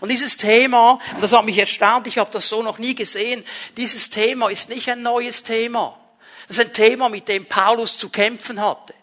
Und 0.00 0.10
dieses 0.10 0.36
Thema, 0.36 0.98
und 1.14 1.22
das 1.22 1.32
hat 1.32 1.44
mich 1.44 1.58
erstaunt, 1.58 2.06
ich 2.06 2.18
habe 2.18 2.30
das 2.30 2.48
so 2.48 2.62
noch 2.62 2.78
nie 2.78 2.94
gesehen, 2.94 3.44
dieses 3.76 4.10
Thema 4.10 4.48
ist 4.48 4.68
nicht 4.68 4.88
ein 4.88 5.02
neues 5.02 5.42
Thema. 5.42 5.98
Das 6.48 6.58
ist 6.58 6.66
ein 6.66 6.72
Thema, 6.72 7.08
mit 7.08 7.28
dem 7.28 7.46
Paulus 7.46 7.98
zu 7.98 8.08
kämpfen 8.08 8.60
hatte. 8.60 8.94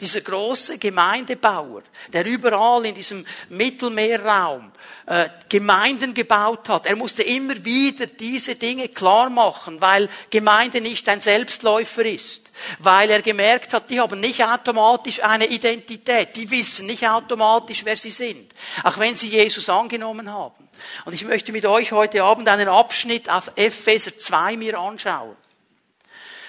Dieser 0.00 0.20
große 0.20 0.78
Gemeindebauer, 0.78 1.82
der 2.12 2.24
überall 2.26 2.84
in 2.86 2.94
diesem 2.94 3.24
Mittelmeerraum 3.48 4.72
äh, 5.06 5.28
Gemeinden 5.48 6.14
gebaut 6.14 6.68
hat, 6.68 6.86
er 6.86 6.96
musste 6.96 7.22
immer 7.22 7.64
wieder 7.64 8.06
diese 8.06 8.56
Dinge 8.56 8.88
klar 8.88 9.30
machen, 9.30 9.80
weil 9.80 10.08
Gemeinde 10.30 10.80
nicht 10.80 11.08
ein 11.08 11.20
Selbstläufer 11.20 12.04
ist, 12.04 12.52
weil 12.78 13.10
er 13.10 13.22
gemerkt 13.22 13.72
hat, 13.72 13.88
die 13.90 14.00
haben 14.00 14.20
nicht 14.20 14.42
automatisch 14.42 15.22
eine 15.22 15.46
Identität, 15.46 16.34
die 16.36 16.50
wissen 16.50 16.86
nicht 16.86 17.06
automatisch, 17.06 17.84
wer 17.84 17.96
sie 17.96 18.10
sind, 18.10 18.52
auch 18.82 18.98
wenn 18.98 19.16
sie 19.16 19.28
Jesus 19.28 19.68
angenommen 19.68 20.30
haben. 20.32 20.68
Und 21.04 21.12
ich 21.12 21.24
möchte 21.24 21.52
mit 21.52 21.66
euch 21.66 21.92
heute 21.92 22.22
Abend 22.22 22.48
einen 22.48 22.68
Abschnitt 22.68 23.30
auf 23.30 23.52
Epheser 23.56 24.16
2 24.16 24.56
mir 24.56 24.78
anschauen. 24.78 25.36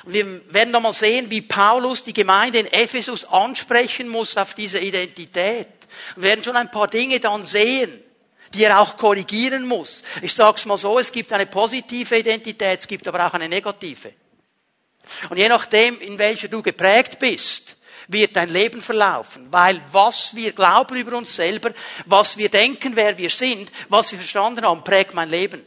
Wir 0.08 0.54
werden 0.54 0.72
nochmal 0.72 0.94
sehen, 0.94 1.30
wie 1.30 1.42
Paulus 1.42 2.04
die 2.04 2.14
Gemeinde 2.14 2.60
in 2.60 2.68
Ephesus 2.68 3.26
ansprechen 3.26 4.08
muss 4.08 4.38
auf 4.38 4.54
diese 4.54 4.80
Identität. 4.80 5.68
Wir 6.16 6.24
werden 6.24 6.44
schon 6.44 6.56
ein 6.56 6.72
paar 6.72 6.88
Dinge 6.88 7.20
dann 7.20 7.46
sehen, 7.46 8.02
die 8.54 8.64
er 8.64 8.80
auch 8.80 8.96
korrigieren 8.96 9.68
muss. 9.68 10.04
Ich 10.22 10.34
sage 10.34 10.58
es 10.58 10.66
mal 10.66 10.78
so, 10.78 10.98
es 10.98 11.12
gibt 11.12 11.34
eine 11.34 11.46
positive 11.46 12.18
Identität, 12.18 12.80
es 12.80 12.88
gibt 12.88 13.08
aber 13.08 13.28
auch 13.28 13.34
eine 13.34 13.50
negative. 13.50 14.14
Und 15.30 15.38
je 15.38 15.50
nachdem, 15.50 16.00
in 16.00 16.18
welcher 16.18 16.48
du 16.48 16.62
geprägt 16.62 17.20
bist, 17.20 17.78
wird 18.08 18.36
dein 18.36 18.50
Leben 18.50 18.82
verlaufen. 18.82 19.52
Weil 19.52 19.82
was 19.92 20.36
wir 20.36 20.54
glauben 20.54 20.96
über 20.96 21.18
uns 21.18 21.36
selber, 21.36 21.72
was 22.06 22.38
wir 22.38 22.50
denken, 22.50 22.96
wer 22.96 23.18
wir 23.18 23.30
sind, 23.30 23.72
was 23.90 24.12
wir 24.12 24.20
verstanden 24.20 24.66
haben, 24.66 24.84
prägt 24.84 25.14
mein 25.14 25.30
Leben. 25.30 25.64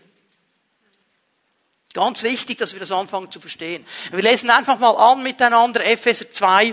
Ganz 1.92 2.22
wichtig, 2.22 2.58
dass 2.58 2.72
wir 2.72 2.80
das 2.80 2.92
anfangen 2.92 3.32
zu 3.32 3.40
verstehen. 3.40 3.84
Wir 4.12 4.22
lesen 4.22 4.48
einfach 4.50 4.78
mal 4.78 4.94
an 4.94 5.22
miteinander 5.22 5.84
Epheser 5.84 6.30
2, 6.30 6.72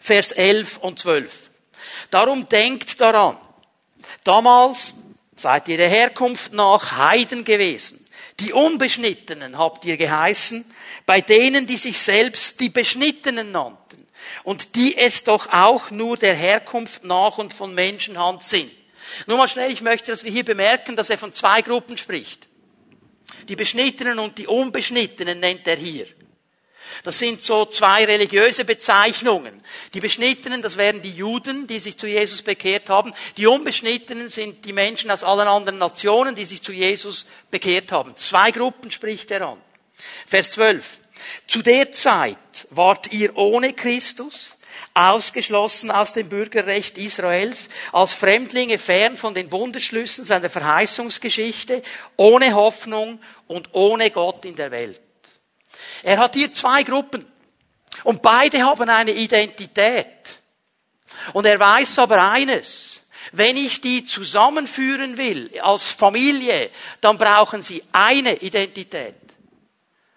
Vers 0.00 0.32
11 0.32 0.78
und 0.78 0.98
12. 0.98 1.50
Darum 2.10 2.48
denkt 2.48 3.00
daran. 3.00 3.36
Damals 4.24 4.94
seid 5.36 5.68
ihr 5.68 5.76
der 5.76 5.88
Herkunft 5.88 6.54
nach 6.54 6.96
Heiden 6.96 7.44
gewesen. 7.44 8.00
Die 8.40 8.52
Unbeschnittenen 8.52 9.58
habt 9.58 9.84
ihr 9.84 9.96
geheißen, 9.96 10.64
bei 11.06 11.20
denen, 11.20 11.66
die 11.66 11.76
sich 11.76 11.98
selbst 11.98 12.60
die 12.60 12.70
Beschnittenen 12.70 13.52
nannten 13.52 14.08
und 14.42 14.74
die 14.74 14.96
es 14.96 15.24
doch 15.24 15.52
auch 15.52 15.90
nur 15.90 16.16
der 16.16 16.34
Herkunft 16.34 17.04
nach 17.04 17.38
und 17.38 17.52
von 17.52 17.74
Menschenhand 17.74 18.42
sind. 18.42 18.70
Nur 19.26 19.36
mal 19.36 19.48
schnell, 19.48 19.70
ich 19.70 19.82
möchte, 19.82 20.10
dass 20.10 20.24
wir 20.24 20.32
hier 20.32 20.44
bemerken, 20.44 20.96
dass 20.96 21.10
er 21.10 21.18
von 21.18 21.32
zwei 21.32 21.60
Gruppen 21.60 21.98
spricht. 21.98 22.48
Die 23.48 23.56
Beschnittenen 23.56 24.18
und 24.18 24.38
die 24.38 24.46
Unbeschnittenen 24.46 25.40
nennt 25.40 25.66
er 25.66 25.76
hier. 25.76 26.06
Das 27.02 27.18
sind 27.18 27.42
so 27.42 27.66
zwei 27.66 28.04
religiöse 28.04 28.64
Bezeichnungen. 28.64 29.62
Die 29.92 30.00
Beschnittenen, 30.00 30.62
das 30.62 30.76
wären 30.76 31.02
die 31.02 31.10
Juden, 31.10 31.66
die 31.66 31.80
sich 31.80 31.98
zu 31.98 32.06
Jesus 32.06 32.42
bekehrt 32.42 32.88
haben. 32.88 33.12
Die 33.36 33.46
Unbeschnittenen 33.46 34.28
sind 34.28 34.64
die 34.64 34.72
Menschen 34.72 35.10
aus 35.10 35.24
allen 35.24 35.48
anderen 35.48 35.78
Nationen, 35.78 36.34
die 36.34 36.44
sich 36.44 36.62
zu 36.62 36.72
Jesus 36.72 37.26
bekehrt 37.50 37.92
haben. 37.92 38.16
Zwei 38.16 38.50
Gruppen 38.52 38.90
spricht 38.90 39.30
er 39.30 39.48
an. 39.48 39.58
Vers 40.26 40.52
12. 40.52 41.00
Zu 41.46 41.62
der 41.62 41.92
Zeit 41.92 42.38
wart 42.70 43.12
ihr 43.12 43.36
ohne 43.36 43.72
Christus, 43.72 44.58
ausgeschlossen 44.94 45.90
aus 45.90 46.12
dem 46.12 46.28
Bürgerrecht 46.28 46.96
Israels, 46.98 47.68
als 47.92 48.14
Fremdlinge 48.14 48.78
fern 48.78 49.16
von 49.16 49.34
den 49.34 49.48
Bundesschlüssen 49.48 50.24
seiner 50.24 50.48
Verheißungsgeschichte, 50.50 51.82
ohne 52.16 52.54
Hoffnung 52.54 53.20
und 53.48 53.74
ohne 53.74 54.10
Gott 54.10 54.44
in 54.44 54.54
der 54.54 54.70
Welt. 54.70 55.00
Er 56.04 56.18
hat 56.18 56.34
hier 56.34 56.52
zwei 56.52 56.84
Gruppen. 56.84 57.24
Und 58.04 58.22
beide 58.22 58.62
haben 58.62 58.88
eine 58.88 59.12
Identität. 59.12 60.06
Und 61.32 61.46
er 61.46 61.58
weiß 61.58 61.98
aber 62.00 62.30
eines. 62.30 63.02
Wenn 63.32 63.56
ich 63.56 63.80
die 63.80 64.04
zusammenführen 64.04 65.16
will 65.16 65.50
als 65.60 65.90
Familie, 65.90 66.70
dann 67.00 67.18
brauchen 67.18 67.62
sie 67.62 67.82
eine 67.92 68.36
Identität. 68.36 69.14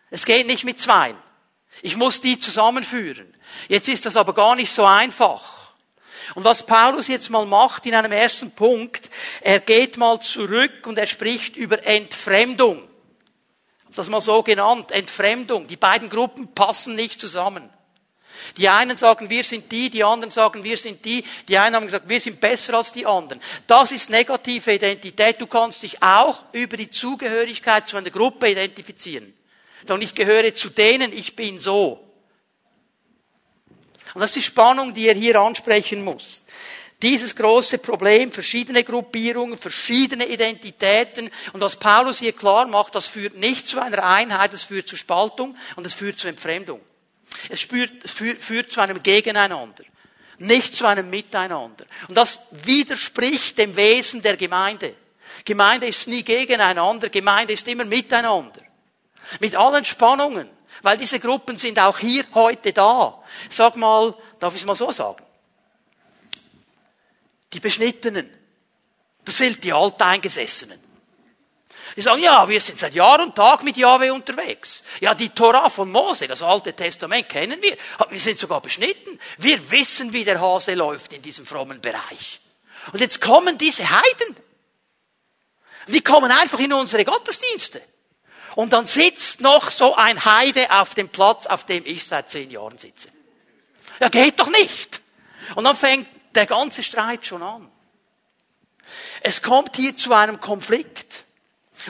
Es 0.10 0.26
geht 0.26 0.46
nicht 0.46 0.66
mit 0.66 0.80
zwei. 0.80 1.16
Ich 1.82 1.96
muss 1.96 2.22
die 2.22 2.38
zusammenführen. 2.38 3.34
Jetzt 3.68 3.88
ist 3.88 4.06
das 4.06 4.16
aber 4.16 4.34
gar 4.34 4.56
nicht 4.56 4.72
so 4.72 4.86
einfach. 4.86 5.74
Und 6.36 6.44
was 6.44 6.66
Paulus 6.66 7.08
jetzt 7.08 7.30
mal 7.30 7.46
macht 7.46 7.86
in 7.86 7.96
einem 7.96 8.12
ersten 8.12 8.52
Punkt, 8.52 9.10
er 9.42 9.60
geht 9.60 9.98
mal 9.98 10.20
zurück 10.20 10.86
und 10.86 10.98
er 10.98 11.08
spricht 11.08 11.56
über 11.56 11.86
Entfremdung. 11.86 12.88
Das 13.96 14.10
mal 14.10 14.22
so 14.22 14.44
genannt, 14.44 14.92
Entfremdung. 14.92 15.68
Die 15.68 15.78
beiden 15.78 16.10
Gruppen 16.10 16.54
passen 16.54 16.96
nicht 16.96 17.20
zusammen. 17.20 17.70
Die 18.56 18.70
einen 18.70 18.96
sagen, 18.96 19.30
wir 19.30 19.44
sind 19.44 19.72
die, 19.72 19.90
die 19.90 20.04
anderen 20.04 20.32
sagen, 20.32 20.64
wir 20.64 20.78
sind 20.78 21.04
die. 21.04 21.24
Die 21.48 21.58
einen 21.58 21.76
haben 21.76 21.86
gesagt, 21.86 22.08
wir 22.08 22.20
sind 22.20 22.40
besser 22.40 22.76
als 22.76 22.92
die 22.92 23.06
anderen. 23.06 23.42
Das 23.66 23.92
ist 23.92 24.10
negative 24.10 24.74
Identität. 24.74 25.42
Du 25.42 25.48
kannst 25.48 25.84
dich 25.84 26.02
auch 26.02 26.46
über 26.52 26.78
die 26.78 26.90
Zugehörigkeit 26.90 27.88
zu 27.88 27.98
einer 27.98 28.10
Gruppe 28.10 28.52
identifizieren. 28.52 29.34
Sondern 29.88 30.04
ich 30.04 30.14
gehöre 30.14 30.54
zu 30.54 30.70
denen, 30.70 31.12
ich 31.12 31.36
bin 31.36 31.60
so. 31.60 32.07
Und 34.14 34.22
das 34.22 34.32
ist 34.32 34.36
die 34.38 34.42
Spannung, 34.42 34.94
die 34.94 35.08
er 35.08 35.16
hier 35.16 35.40
ansprechen 35.40 36.04
muss. 36.04 36.46
Dieses 37.02 37.36
große 37.36 37.78
Problem, 37.78 38.32
verschiedene 38.32 38.84
Gruppierungen, 38.84 39.58
verschiedene 39.58 40.26
Identitäten. 40.26 41.30
Und 41.54 41.62
was 41.62 41.76
Paulus 41.76 42.20
hier 42.20 42.34
klar 42.34 42.66
macht, 42.66 42.96
das 42.96 43.08
führt 43.08 43.36
nicht 43.36 43.68
zu 43.68 43.80
einer 43.80 44.04
Einheit, 44.04 44.54
es 44.54 44.64
führt 44.64 44.88
zu 44.88 44.96
Spaltung 44.96 45.56
und 45.76 45.86
es 45.86 45.94
führt 45.94 46.18
zu 46.18 46.28
Entfremdung. 46.28 46.82
Es 47.50 47.62
führt, 47.62 48.10
führt, 48.10 48.42
führt 48.42 48.72
zu 48.72 48.82
einem 48.82 49.04
Gegeneinander, 49.04 49.84
nicht 50.40 50.74
zu 50.74 50.88
einem 50.88 51.10
Miteinander. 51.10 51.86
Und 52.08 52.16
das 52.16 52.40
widerspricht 52.52 53.60
dem 53.60 53.76
Wesen 53.76 54.24
der 54.24 54.36
Gemeinde. 54.36 54.96
Gemeinde 55.46 55.86
ist 55.86 56.08
nie 56.08 56.24
gegeneinander, 56.24 57.10
Gemeinde 57.10 57.54
ist 57.54 57.68
immer 57.68 57.86
miteinander. 57.86 58.62
Mit 59.40 59.56
allen 59.56 59.86
Spannungen. 59.86 60.50
Weil 60.82 60.98
diese 60.98 61.20
Gruppen 61.20 61.58
sind 61.58 61.80
auch 61.80 61.98
hier 61.98 62.26
heute 62.34 62.74
da. 62.74 63.22
Sag 63.50 63.76
mal, 63.76 64.16
darf 64.40 64.54
ich 64.56 64.62
es 64.62 64.68
mal 64.68 64.76
so 64.76 64.92
sagen? 64.92 65.24
Die 67.54 67.60
Beschnittenen. 67.60 68.30
Das 69.26 69.38
sind 69.38 69.64
die 69.64 69.74
Alteingesessenen. 69.74 70.88
Die 71.96 72.02
sagen, 72.02 72.22
ja, 72.22 72.48
wir 72.48 72.62
sind 72.62 72.78
seit 72.78 72.94
Jahr 72.94 73.20
und 73.22 73.36
Tag 73.36 73.64
mit 73.64 73.76
Jahwe 73.76 74.14
unterwegs. 74.14 74.84
Ja, 75.00 75.16
die 75.16 75.30
Tora 75.30 75.68
von 75.70 75.90
Mose, 75.90 76.28
das 76.28 76.44
Alte 76.44 76.74
Testament 76.74 77.28
kennen 77.28 77.60
wir. 77.60 77.76
Wir 78.10 78.20
sind 78.20 78.38
sogar 78.38 78.62
beschnitten. 78.62 79.20
Wir 79.38 79.72
wissen, 79.72 80.14
wie 80.14 80.24
der 80.24 80.40
Hase 80.40 80.76
läuft 80.76 81.14
in 81.14 81.24
diesem 81.24 81.48
frommen 81.48 81.82
Bereich. 81.82 82.40
Und 82.94 83.02
jetzt 83.02 83.20
kommen 83.20 83.58
diese 83.58 83.90
Heiden. 83.90 84.36
Die 85.88 86.02
kommen 86.02 86.32
einfach 86.32 86.60
in 86.60 86.72
unsere 86.74 87.04
Gottesdienste. 87.04 87.82
Und 88.58 88.74
dann 88.74 88.88
sitzt 88.88 89.40
noch 89.40 89.70
so 89.70 89.94
ein 89.94 90.26
Heide 90.26 90.72
auf 90.72 90.96
dem 90.96 91.10
Platz, 91.10 91.46
auf 91.46 91.66
dem 91.66 91.86
ich 91.86 92.08
seit 92.08 92.32
zehn 92.32 92.50
Jahren 92.50 92.80
sitze. 92.80 93.10
Ja, 94.00 94.10
geht 94.10 94.40
doch 94.40 94.50
nicht. 94.50 95.00
Und 95.54 95.66
dann 95.66 95.76
fängt 95.76 96.08
der 96.34 96.48
ganze 96.48 96.82
Streit 96.82 97.24
schon 97.24 97.44
an. 97.44 97.70
Es 99.22 99.44
kommt 99.44 99.76
hier 99.76 99.96
zu 99.96 100.12
einem 100.12 100.42
Konflikt. 100.42 101.26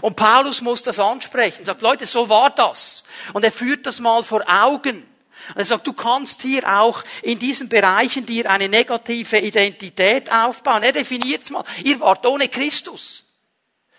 Und 0.02 0.18
Paulus 0.18 0.60
muss 0.60 0.84
das 0.84 1.00
ansprechen. 1.00 1.62
Er 1.62 1.68
sagt, 1.68 1.82
Leute, 1.84 2.06
so 2.06 2.28
war 2.28 2.50
das. 2.50 3.06
Und 3.32 3.46
er 3.46 3.54
führt 3.54 3.86
das 3.86 4.02
mal 4.02 4.22
vor 4.22 4.44
Augen. 4.50 5.08
Und 5.54 5.58
er 5.58 5.64
sagt, 5.64 5.88
du 5.88 5.94
kannst 5.94 6.42
hier 6.42 6.68
auch 6.68 7.02
in 7.22 7.40
diesen 7.40 7.70
Bereichen 7.70 8.26
dir 8.26 8.52
eine 8.52 8.68
negative 8.68 9.38
Identität 9.38 10.30
aufbauen. 10.30 10.84
Er 10.84 10.92
definiert 10.92 11.44
es 11.44 11.50
mal. 11.50 11.64
Ihr 11.86 12.02
wart 12.02 12.26
ohne 12.26 12.50
Christus. 12.50 13.24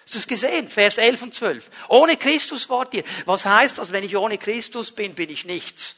Hast 0.08 0.14
du 0.14 0.18
es 0.20 0.26
gesehen? 0.26 0.70
Vers 0.70 0.96
11 0.96 1.20
und 1.20 1.34
12. 1.34 1.70
Ohne 1.88 2.16
Christus 2.16 2.70
wart 2.70 2.94
ihr. 2.94 3.04
Was 3.26 3.44
heißt 3.44 3.76
das? 3.76 3.92
Wenn 3.92 4.04
ich 4.04 4.16
ohne 4.16 4.38
Christus 4.38 4.90
bin, 4.90 5.14
bin 5.14 5.28
ich 5.28 5.44
nichts. 5.44 5.96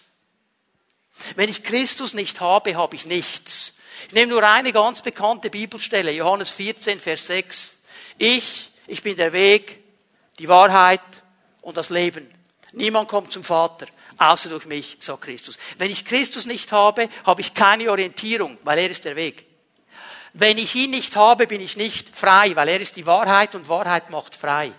Wenn 1.36 1.48
ich 1.48 1.62
Christus 1.62 2.12
nicht 2.12 2.40
habe, 2.40 2.74
habe 2.74 2.96
ich 2.96 3.06
nichts. 3.06 3.74
Ich 4.08 4.12
nehme 4.12 4.32
nur 4.32 4.42
eine 4.42 4.72
ganz 4.72 5.02
bekannte 5.02 5.48
Bibelstelle, 5.48 6.10
Johannes 6.10 6.50
14, 6.50 6.98
Vers 6.98 7.28
6. 7.28 7.78
Ich, 8.18 8.72
ich 8.88 9.04
bin 9.04 9.16
der 9.16 9.32
Weg, 9.32 9.78
die 10.40 10.48
Wahrheit 10.48 11.02
und 11.60 11.76
das 11.76 11.90
Leben. 11.90 12.28
Niemand 12.72 13.08
kommt 13.08 13.32
zum 13.32 13.44
Vater, 13.44 13.86
außer 14.18 14.48
durch 14.48 14.66
mich, 14.66 14.96
sagt 14.98 15.20
Christus. 15.20 15.56
Wenn 15.78 15.92
ich 15.92 16.04
Christus 16.04 16.46
nicht 16.46 16.72
habe, 16.72 17.08
habe 17.24 17.42
ich 17.42 17.54
keine 17.54 17.88
Orientierung, 17.88 18.58
weil 18.64 18.80
er 18.80 18.90
ist 18.90 19.04
der 19.04 19.14
Weg. 19.14 19.49
Wenn 20.32 20.58
ich 20.58 20.74
ihn 20.74 20.90
nicht 20.90 21.16
habe, 21.16 21.46
bin 21.46 21.60
ich 21.60 21.76
nicht 21.76 22.16
frei, 22.16 22.54
weil 22.54 22.68
er 22.68 22.80
ist 22.80 22.96
die 22.96 23.06
Wahrheit 23.06 23.54
und 23.54 23.68
Wahrheit 23.68 24.10
macht 24.10 24.36
frei. 24.36 24.72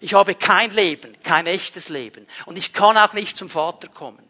Ich 0.00 0.14
habe 0.14 0.34
kein 0.34 0.70
Leben, 0.70 1.16
kein 1.24 1.46
echtes 1.46 1.88
Leben. 1.88 2.26
Und 2.44 2.56
ich 2.56 2.72
kann 2.72 2.96
auch 2.96 3.12
nicht 3.12 3.36
zum 3.36 3.48
Vater 3.48 3.88
kommen. 3.88 4.22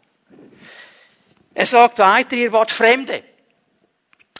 Er 1.53 1.65
sagt 1.65 1.99
weiter, 1.99 2.35
ihr 2.35 2.51
wart 2.51 2.71
Fremde. 2.71 3.23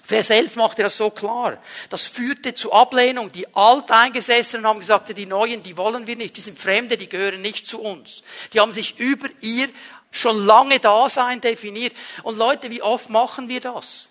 Vers 0.03 0.29
11 0.29 0.55
macht 0.55 0.79
er 0.79 0.83
das 0.83 0.95
so 0.95 1.09
klar. 1.09 1.61
Das 1.89 2.07
führte 2.07 2.53
zu 2.53 2.71
Ablehnung. 2.71 3.29
Die 3.31 3.53
Alteingesessenen 3.53 4.65
haben 4.65 4.79
gesagt, 4.79 5.15
die 5.17 5.25
Neuen, 5.25 5.61
die 5.61 5.75
wollen 5.75 6.07
wir 6.07 6.15
nicht. 6.15 6.37
Die 6.37 6.41
sind 6.41 6.57
Fremde, 6.57 6.95
die 6.95 7.09
gehören 7.09 7.41
nicht 7.41 7.67
zu 7.67 7.81
uns. 7.81 8.23
Die 8.53 8.61
haben 8.61 8.71
sich 8.71 8.97
über 8.99 9.27
ihr 9.41 9.67
schon 10.11 10.45
lange 10.45 10.79
Dasein 10.79 11.41
definiert. 11.41 11.93
Und 12.23 12.37
Leute, 12.37 12.71
wie 12.71 12.81
oft 12.81 13.09
machen 13.09 13.49
wir 13.49 13.59
das? 13.59 14.09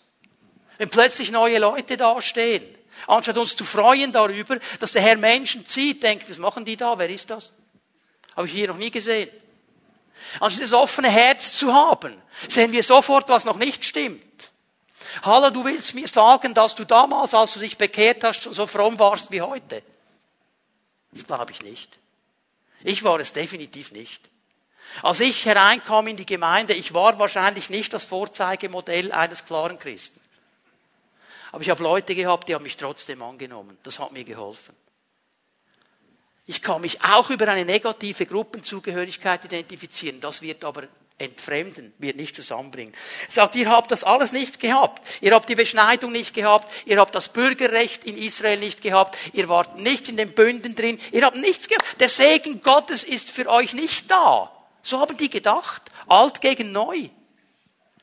Wenn 0.78 0.88
plötzlich 0.88 1.30
neue 1.30 1.58
Leute 1.58 1.96
dastehen. 1.96 2.64
Anstatt 3.06 3.38
uns 3.38 3.56
zu 3.56 3.64
freuen 3.64 4.12
darüber, 4.12 4.58
dass 4.80 4.92
der 4.92 5.02
Herr 5.02 5.16
Menschen 5.16 5.66
zieht, 5.66 6.02
denkt, 6.02 6.28
was 6.28 6.38
machen 6.38 6.64
die 6.64 6.76
da? 6.76 6.98
Wer 6.98 7.10
ist 7.10 7.30
das? 7.30 7.52
Habe 8.34 8.46
ich 8.46 8.52
hier 8.52 8.68
noch 8.68 8.76
nie 8.76 8.90
gesehen. 8.90 9.28
Anstatt 10.40 10.64
das 10.64 10.72
offene 10.72 11.08
Herz 11.08 11.52
zu 11.52 11.72
haben, 11.72 12.20
sehen 12.48 12.72
wir 12.72 12.82
sofort, 12.82 13.28
was 13.28 13.44
noch 13.44 13.56
nicht 13.56 13.84
stimmt. 13.84 14.50
Hallo, 15.22 15.50
du 15.50 15.64
willst 15.64 15.94
mir 15.94 16.08
sagen, 16.08 16.52
dass 16.52 16.74
du 16.74 16.84
damals, 16.84 17.32
als 17.32 17.54
du 17.54 17.60
dich 17.60 17.78
bekehrt 17.78 18.24
hast, 18.24 18.42
so 18.42 18.66
fromm 18.66 18.98
warst 18.98 19.30
wie 19.30 19.40
heute? 19.40 19.82
Das 21.12 21.26
glaube 21.26 21.52
ich 21.52 21.62
nicht. 21.62 21.98
Ich 22.82 23.04
war 23.04 23.18
es 23.20 23.32
definitiv 23.32 23.92
nicht. 23.92 24.20
Als 25.02 25.20
ich 25.20 25.44
hereinkam 25.44 26.06
in 26.08 26.16
die 26.16 26.26
Gemeinde, 26.26 26.74
ich 26.74 26.94
war 26.94 27.18
wahrscheinlich 27.18 27.70
nicht 27.70 27.92
das 27.92 28.04
Vorzeigemodell 28.04 29.12
eines 29.12 29.44
klaren 29.44 29.78
Christen. 29.78 30.20
Aber 31.52 31.62
ich 31.62 31.70
habe 31.70 31.82
Leute 31.82 32.14
gehabt, 32.14 32.48
die 32.48 32.54
haben 32.54 32.62
mich 32.62 32.76
trotzdem 32.76 33.22
angenommen. 33.22 33.78
Das 33.82 33.98
hat 33.98 34.12
mir 34.12 34.24
geholfen. 34.24 34.74
Ich 36.46 36.62
kann 36.62 36.80
mich 36.80 37.02
auch 37.02 37.30
über 37.30 37.48
eine 37.48 37.64
negative 37.64 38.24
Gruppenzugehörigkeit 38.24 39.44
identifizieren. 39.44 40.20
Das 40.20 40.42
wird 40.42 40.64
aber 40.64 40.84
entfremden, 41.18 41.92
wird 41.98 42.16
nicht 42.16 42.36
zusammenbringen. 42.36 42.94
Sagt, 43.28 43.54
ihr 43.54 43.70
habt 43.70 43.90
das 43.90 44.04
alles 44.04 44.32
nicht 44.32 44.60
gehabt. 44.60 45.02
Ihr 45.20 45.34
habt 45.34 45.48
die 45.48 45.54
Beschneidung 45.54 46.12
nicht 46.12 46.34
gehabt. 46.34 46.70
Ihr 46.84 46.98
habt 46.98 47.14
das 47.14 47.30
Bürgerrecht 47.30 48.04
in 48.04 48.16
Israel 48.16 48.58
nicht 48.58 48.82
gehabt. 48.82 49.16
Ihr 49.32 49.48
wart 49.48 49.78
nicht 49.78 50.08
in 50.08 50.16
den 50.16 50.32
Bünden 50.32 50.74
drin. 50.76 51.00
Ihr 51.12 51.24
habt 51.24 51.36
nichts 51.36 51.68
gehabt. 51.68 52.00
Der 52.00 52.08
Segen 52.08 52.60
Gottes 52.60 53.02
ist 53.02 53.30
für 53.30 53.48
euch 53.48 53.72
nicht 53.72 54.10
da. 54.10 54.52
So 54.82 55.00
haben 55.00 55.16
die 55.16 55.30
gedacht. 55.30 55.82
Alt 56.06 56.40
gegen 56.40 56.70
neu. 56.70 57.08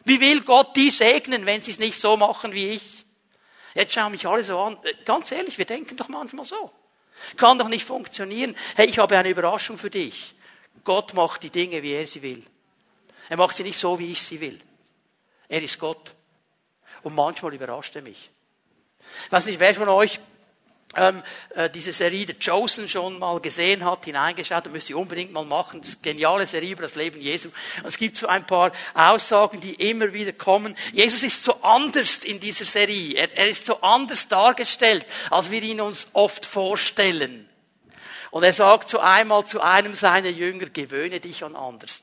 Wie 0.05 0.19
will 0.19 0.41
Gott 0.41 0.75
die 0.75 0.89
segnen, 0.89 1.45
wenn 1.45 1.62
sie 1.62 1.71
es 1.71 1.79
nicht 1.79 1.97
so 1.97 2.17
machen 2.17 2.51
wie 2.51 2.71
ich? 2.71 2.81
Jetzt 3.73 3.93
schauen 3.93 4.11
mich 4.11 4.27
alle 4.27 4.43
so 4.43 4.59
an. 4.59 4.77
Ganz 5.05 5.31
ehrlich, 5.31 5.57
wir 5.57 5.65
denken 5.65 5.97
doch 5.97 6.07
manchmal 6.07 6.45
so. 6.45 6.71
Kann 7.37 7.57
doch 7.57 7.69
nicht 7.69 7.85
funktionieren. 7.85 8.55
Hey, 8.75 8.87
ich 8.87 8.99
habe 8.99 9.17
eine 9.17 9.29
Überraschung 9.29 9.77
für 9.77 9.89
dich. 9.89 10.35
Gott 10.83 11.13
macht 11.13 11.43
die 11.43 11.49
Dinge, 11.49 11.81
wie 11.81 11.93
er 11.93 12.05
sie 12.05 12.21
will. 12.21 12.43
Er 13.29 13.37
macht 13.37 13.55
sie 13.55 13.63
nicht 13.63 13.77
so, 13.77 13.97
wie 13.99 14.11
ich 14.11 14.21
sie 14.21 14.39
will. 14.41 14.59
Er 15.47 15.61
ist 15.61 15.79
Gott. 15.79 16.13
Und 17.03 17.15
manchmal 17.15 17.53
überrascht 17.53 17.95
er 17.95 18.01
mich. 18.01 18.29
Ich 19.25 19.31
weiß 19.31 19.45
nicht, 19.45 19.59
wer 19.59 19.75
von 19.75 19.89
euch 19.89 20.19
ähm, 20.95 21.23
äh, 21.55 21.69
diese 21.69 21.93
Serie 21.93 22.25
The 22.27 22.33
Chosen 22.33 22.88
schon 22.88 23.19
mal 23.19 23.39
gesehen 23.39 23.83
hat, 23.83 24.05
hineingeschaut, 24.05 24.71
müsst 24.71 24.89
ihr 24.89 24.97
unbedingt 24.97 25.31
mal 25.31 25.45
machen. 25.45 25.81
Das 25.81 26.01
geniale 26.01 26.47
Serie 26.47 26.71
über 26.71 26.83
das 26.83 26.95
Leben 26.95 27.19
Jesu. 27.19 27.50
Und 27.81 27.88
es 27.88 27.97
gibt 27.97 28.15
so 28.15 28.27
ein 28.27 28.45
paar 28.45 28.71
Aussagen, 28.93 29.59
die 29.59 29.73
immer 29.75 30.13
wieder 30.13 30.33
kommen. 30.33 30.75
Jesus 30.93 31.23
ist 31.23 31.43
so 31.43 31.62
anders 31.62 32.23
in 32.23 32.39
dieser 32.39 32.65
Serie. 32.65 33.15
Er, 33.15 33.38
er 33.38 33.47
ist 33.47 33.65
so 33.65 33.81
anders 33.81 34.27
dargestellt, 34.27 35.05
als 35.29 35.51
wir 35.51 35.63
ihn 35.63 35.81
uns 35.81 36.07
oft 36.13 36.45
vorstellen. 36.45 37.50
Und 38.31 38.43
er 38.43 38.53
sagt 38.53 38.89
so 38.89 39.00
einmal 39.00 39.45
zu 39.45 39.62
einem 39.62 39.93
seiner 39.93 40.29
Jünger, 40.29 40.65
gewöhne 40.67 41.19
dich 41.19 41.43
an 41.43 41.55
anders. 41.55 42.01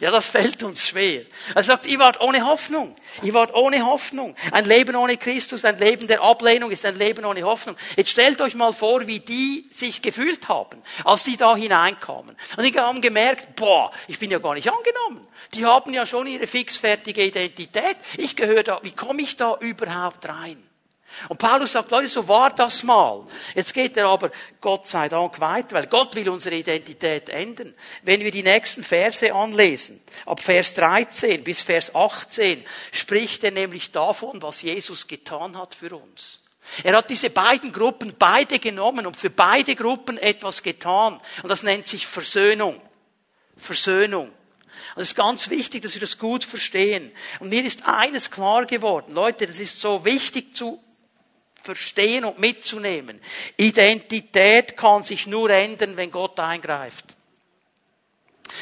Ja, 0.00 0.10
das 0.10 0.26
fällt 0.26 0.62
uns 0.62 0.86
schwer. 0.86 1.24
Er 1.54 1.62
sagt, 1.62 1.86
ihr 1.86 1.98
wart 1.98 2.20
ohne 2.20 2.44
Hoffnung. 2.46 2.94
Ihr 3.22 3.34
wart 3.34 3.54
ohne 3.54 3.84
Hoffnung. 3.84 4.36
Ein 4.52 4.64
Leben 4.64 4.96
ohne 4.96 5.16
Christus, 5.16 5.64
ein 5.64 5.78
Leben 5.78 6.06
der 6.06 6.22
Ablehnung 6.22 6.70
ist 6.70 6.84
ein 6.84 6.96
Leben 6.96 7.24
ohne 7.24 7.42
Hoffnung. 7.42 7.76
Jetzt 7.96 8.10
stellt 8.10 8.40
euch 8.40 8.54
mal 8.54 8.72
vor, 8.72 9.06
wie 9.06 9.20
die 9.20 9.68
sich 9.72 10.02
gefühlt 10.02 10.48
haben, 10.48 10.82
als 11.04 11.24
die 11.24 11.36
da 11.36 11.56
hineinkamen. 11.56 12.36
Und 12.56 12.64
die 12.64 12.78
haben 12.78 13.00
gemerkt, 13.00 13.56
boah, 13.56 13.92
ich 14.08 14.18
bin 14.18 14.30
ja 14.30 14.38
gar 14.38 14.54
nicht 14.54 14.70
angenommen. 14.70 15.26
Die 15.54 15.64
haben 15.64 15.92
ja 15.94 16.06
schon 16.06 16.26
ihre 16.26 16.46
fixfertige 16.46 17.24
Identität. 17.24 17.96
Ich 18.16 18.36
gehöre 18.36 18.62
da, 18.62 18.80
wie 18.82 18.92
komme 18.92 19.22
ich 19.22 19.36
da 19.36 19.56
überhaupt 19.60 20.28
rein? 20.28 20.62
Und 21.28 21.38
Paulus 21.38 21.72
sagt, 21.72 21.90
Leute, 21.90 22.08
so 22.08 22.28
war 22.28 22.50
das 22.50 22.82
mal. 22.82 23.26
Jetzt 23.54 23.72
geht 23.72 23.96
er 23.96 24.06
aber, 24.08 24.30
Gott 24.60 24.86
sei 24.86 25.08
Dank, 25.08 25.40
weiter, 25.40 25.76
weil 25.76 25.86
Gott 25.86 26.14
will 26.14 26.28
unsere 26.28 26.56
Identität 26.56 27.28
ändern. 27.28 27.74
Wenn 28.02 28.20
wir 28.20 28.30
die 28.30 28.42
nächsten 28.42 28.84
Verse 28.84 29.32
anlesen, 29.32 30.02
ab 30.26 30.40
Vers 30.40 30.74
13 30.74 31.42
bis 31.42 31.62
Vers 31.62 31.94
18, 31.94 32.64
spricht 32.92 33.44
er 33.44 33.50
nämlich 33.50 33.92
davon, 33.92 34.42
was 34.42 34.62
Jesus 34.62 35.06
getan 35.06 35.56
hat 35.56 35.74
für 35.74 35.96
uns. 35.96 36.40
Er 36.82 36.96
hat 36.96 37.10
diese 37.10 37.30
beiden 37.30 37.72
Gruppen 37.72 38.14
beide 38.18 38.58
genommen 38.58 39.06
und 39.06 39.16
für 39.16 39.30
beide 39.30 39.76
Gruppen 39.76 40.18
etwas 40.18 40.62
getan. 40.62 41.20
Und 41.42 41.48
das 41.48 41.62
nennt 41.62 41.86
sich 41.86 42.06
Versöhnung. 42.06 42.80
Versöhnung. 43.56 44.32
Und 44.94 45.02
es 45.02 45.08
ist 45.08 45.16
ganz 45.16 45.50
wichtig, 45.50 45.82
dass 45.82 45.94
wir 45.94 46.00
das 46.00 46.18
gut 46.18 46.44
verstehen. 46.44 47.12
Und 47.38 47.50
mir 47.50 47.64
ist 47.64 47.86
eines 47.86 48.30
klar 48.30 48.66
geworden. 48.66 49.14
Leute, 49.14 49.46
das 49.46 49.60
ist 49.60 49.80
so 49.80 50.04
wichtig 50.04 50.54
zu 50.54 50.82
verstehen 51.66 52.24
und 52.24 52.38
mitzunehmen. 52.38 53.20
Identität 53.56 54.76
kann 54.76 55.02
sich 55.02 55.26
nur 55.26 55.50
ändern, 55.50 55.96
wenn 55.96 56.10
Gott 56.10 56.40
eingreift. 56.40 57.16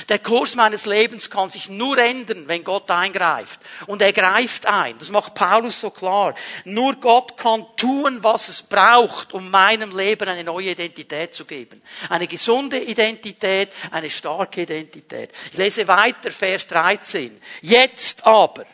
Der 0.08 0.18
Kurs 0.18 0.54
meines 0.54 0.86
Lebens 0.86 1.30
kann 1.30 1.50
sich 1.50 1.68
nur 1.68 1.98
ändern, 1.98 2.48
wenn 2.48 2.64
Gott 2.64 2.90
eingreift. 2.90 3.60
Und 3.86 4.02
er 4.02 4.12
greift 4.12 4.66
ein. 4.66 4.98
Das 4.98 5.10
macht 5.10 5.34
Paulus 5.34 5.80
so 5.80 5.90
klar. 5.90 6.34
Nur 6.64 6.94
Gott 6.96 7.36
kann 7.36 7.66
tun, 7.76 8.18
was 8.22 8.48
es 8.48 8.62
braucht, 8.62 9.32
um 9.32 9.50
meinem 9.50 9.96
Leben 9.96 10.28
eine 10.28 10.44
neue 10.44 10.70
Identität 10.70 11.34
zu 11.34 11.44
geben. 11.44 11.82
Eine 12.08 12.26
gesunde 12.26 12.78
Identität, 12.78 13.70
eine 13.90 14.10
starke 14.10 14.62
Identität. 14.62 15.30
Ich 15.52 15.58
lese 15.58 15.86
weiter, 15.86 16.30
Vers 16.30 16.66
13. 16.66 17.40
Jetzt 17.60 18.26
aber 18.26 18.64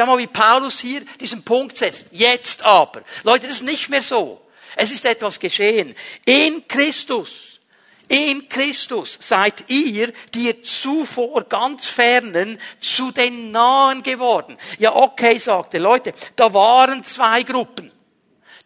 Schau 0.00 0.06
mal, 0.06 0.16
wie 0.16 0.28
Paulus 0.28 0.80
hier 0.80 1.02
diesen 1.20 1.42
Punkt 1.42 1.76
setzt. 1.76 2.06
Jetzt 2.10 2.62
aber. 2.62 3.02
Leute, 3.22 3.46
das 3.46 3.56
ist 3.56 3.64
nicht 3.64 3.90
mehr 3.90 4.00
so. 4.00 4.40
Es 4.74 4.90
ist 4.90 5.04
etwas 5.04 5.38
geschehen. 5.38 5.94
In 6.24 6.66
Christus. 6.66 7.60
In 8.08 8.48
Christus 8.48 9.18
seid 9.20 9.68
ihr, 9.68 10.14
die 10.32 10.46
ihr 10.46 10.62
zuvor 10.62 11.44
ganz 11.44 11.86
fernen, 11.86 12.58
zu 12.80 13.10
den 13.12 13.50
Nahen 13.50 14.02
geworden. 14.02 14.56
Ja, 14.78 14.96
okay, 14.96 15.36
sagte 15.36 15.76
Leute, 15.76 16.14
da 16.34 16.54
waren 16.54 17.04
zwei 17.04 17.42
Gruppen. 17.42 17.92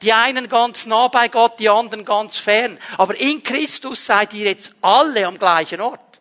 Die 0.03 0.13
einen 0.13 0.49
ganz 0.49 0.87
nah 0.87 1.09
bei 1.09 1.27
Gott, 1.27 1.59
die 1.59 1.69
anderen 1.69 2.05
ganz 2.05 2.37
fern. 2.37 2.79
Aber 2.97 3.19
in 3.19 3.43
Christus 3.43 4.07
seid 4.07 4.35
ihr 4.35 4.45
jetzt 4.45 4.73
alle 4.83 5.27
am 5.27 5.37
gleichen 5.37 5.81
Ort. 5.81 6.14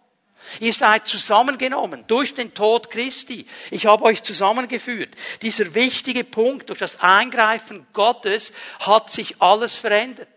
Ihr 0.60 0.74
seid 0.74 1.08
zusammengenommen 1.08 2.06
durch 2.08 2.34
den 2.34 2.54
Tod 2.54 2.90
Christi. 2.90 3.46
Ich 3.72 3.86
habe 3.86 4.04
euch 4.04 4.24
zusammengeführt. 4.24 5.10
Dieser 5.42 5.74
wichtige 5.74 6.24
Punkt, 6.24 6.70
durch 6.70 6.80
das 6.80 7.00
Eingreifen 7.00 7.86
Gottes 7.94 8.54
hat 8.80 9.12
sich 9.12 9.42
alles 9.42 9.76
verändert. 9.76 10.28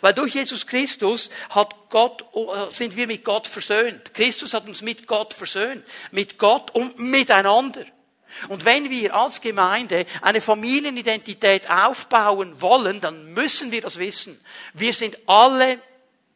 Weil 0.00 0.14
durch 0.14 0.34
Jesus 0.34 0.66
Christus 0.66 1.30
hat 1.50 1.74
Gott, 1.90 2.24
äh, 2.34 2.70
sind 2.70 2.96
wir 2.96 3.06
mit 3.06 3.24
Gott 3.24 3.46
versöhnt. 3.46 4.14
Christus 4.14 4.54
hat 4.54 4.68
uns 4.68 4.80
mit 4.80 5.06
Gott 5.06 5.34
versöhnt. 5.34 5.84
Mit 6.12 6.38
Gott 6.38 6.72
und 6.72 6.98
miteinander. 6.98 7.84
Und 8.48 8.64
wenn 8.64 8.90
wir 8.90 9.14
als 9.14 9.40
Gemeinde 9.40 10.06
eine 10.22 10.40
Familienidentität 10.40 11.70
aufbauen 11.70 12.60
wollen, 12.60 13.00
dann 13.00 13.34
müssen 13.34 13.72
wir 13.72 13.82
das 13.82 13.98
wissen. 13.98 14.40
Wir 14.72 14.92
sind 14.92 15.18
alle 15.26 15.78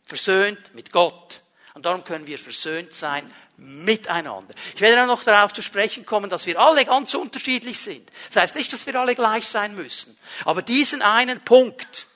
versöhnt 0.05 0.75
mit 0.75 0.93
Gott. 0.93 1.43
Und 1.77 1.85
darum 1.85 2.05
können 2.05 2.27
wir 2.27 2.39
versöhnt 2.39 2.95
sein 2.95 3.31
miteinander. 3.59 4.55
Ich 4.75 4.81
werde 4.81 4.97
dann 4.97 5.09
noch 5.09 5.25
darauf 5.25 5.53
zu 5.53 5.61
sprechen 5.61 6.07
kommen, 6.07 6.31
dass 6.31 6.47
wir 6.47 6.59
alle 6.59 6.87
ganz 6.87 7.13
unterschiedlich 7.13 7.79
sind. 7.79 8.11
Das 8.33 8.45
heißt 8.45 8.55
nicht, 8.55 8.73
dass 8.73 8.87
wir 8.87 8.99
alle 8.99 9.15
gleich 9.15 9.47
sein 9.47 9.75
müssen. 9.75 10.17
Aber 10.47 10.63
diesen 10.63 11.03
einen 11.03 11.39
Punkt 11.45 12.07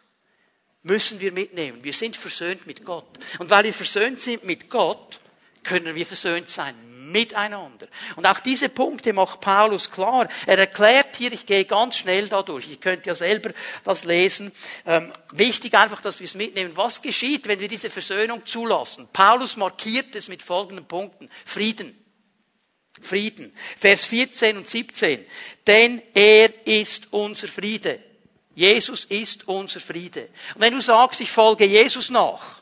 müssen 0.82 1.20
wir 1.20 1.30
mitnehmen. 1.30 1.84
Wir 1.84 1.92
sind 1.92 2.16
versöhnt 2.16 2.66
mit 2.66 2.86
Gott. 2.86 3.06
Und 3.38 3.50
weil 3.50 3.64
wir 3.64 3.74
versöhnt 3.74 4.18
sind 4.18 4.44
mit 4.44 4.70
Gott, 4.70 5.20
können 5.62 5.94
wir 5.94 6.06
versöhnt 6.06 6.48
sein 6.48 6.74
miteinander. 7.00 7.86
Und 8.16 8.26
auch 8.26 8.40
diese 8.40 8.68
Punkte 8.68 9.12
macht 9.12 9.40
Paulus 9.40 9.90
klar. 9.90 10.28
Er 10.46 10.58
erklärt 10.58 11.16
hier, 11.16 11.32
ich 11.32 11.46
gehe 11.46 11.64
ganz 11.64 11.96
schnell 11.96 12.28
dadurch, 12.28 12.70
ich 12.70 12.80
könnte 12.80 13.08
ja 13.08 13.14
selber 13.14 13.50
das 13.84 14.04
lesen. 14.04 14.52
Ähm, 14.86 15.12
wichtig 15.32 15.74
einfach, 15.74 16.00
dass 16.00 16.20
wir 16.20 16.26
es 16.26 16.34
mitnehmen. 16.34 16.76
Was 16.76 17.02
geschieht, 17.02 17.48
wenn 17.48 17.60
wir 17.60 17.68
diese 17.68 17.90
Versöhnung 17.90 18.44
zulassen? 18.46 19.08
Paulus 19.12 19.56
markiert 19.56 20.14
es 20.14 20.28
mit 20.28 20.42
folgenden 20.42 20.86
Punkten. 20.86 21.30
Frieden. 21.44 21.96
Frieden. 23.00 23.54
Vers 23.76 24.04
14 24.06 24.56
und 24.56 24.68
17. 24.68 25.24
Denn 25.66 26.02
er 26.14 26.66
ist 26.66 27.12
unser 27.12 27.48
Friede. 27.48 28.00
Jesus 28.54 29.04
ist 29.06 29.48
unser 29.48 29.80
Friede. 29.80 30.28
Und 30.54 30.60
wenn 30.60 30.74
du 30.74 30.80
sagst, 30.80 31.20
ich 31.20 31.30
folge 31.30 31.64
Jesus 31.64 32.10
nach, 32.10 32.59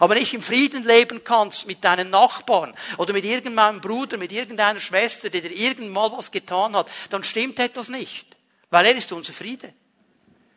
aber 0.00 0.14
nicht 0.14 0.34
im 0.34 0.42
Frieden 0.42 0.84
leben 0.84 1.24
kannst 1.24 1.66
mit 1.66 1.82
deinen 1.84 2.10
Nachbarn 2.10 2.74
oder 2.96 3.12
mit 3.12 3.24
irgendeinem 3.24 3.80
Bruder, 3.80 4.16
mit 4.16 4.32
irgendeiner 4.32 4.80
Schwester, 4.80 5.30
die 5.30 5.40
dir 5.40 5.52
irgendwann 5.52 6.12
was 6.12 6.30
getan 6.30 6.74
hat, 6.76 6.90
dann 7.10 7.24
stimmt 7.24 7.58
etwas 7.58 7.88
nicht. 7.88 8.26
Weil 8.70 8.86
er 8.86 8.94
ist 8.94 9.12
unser 9.12 9.32
Friede. 9.32 9.72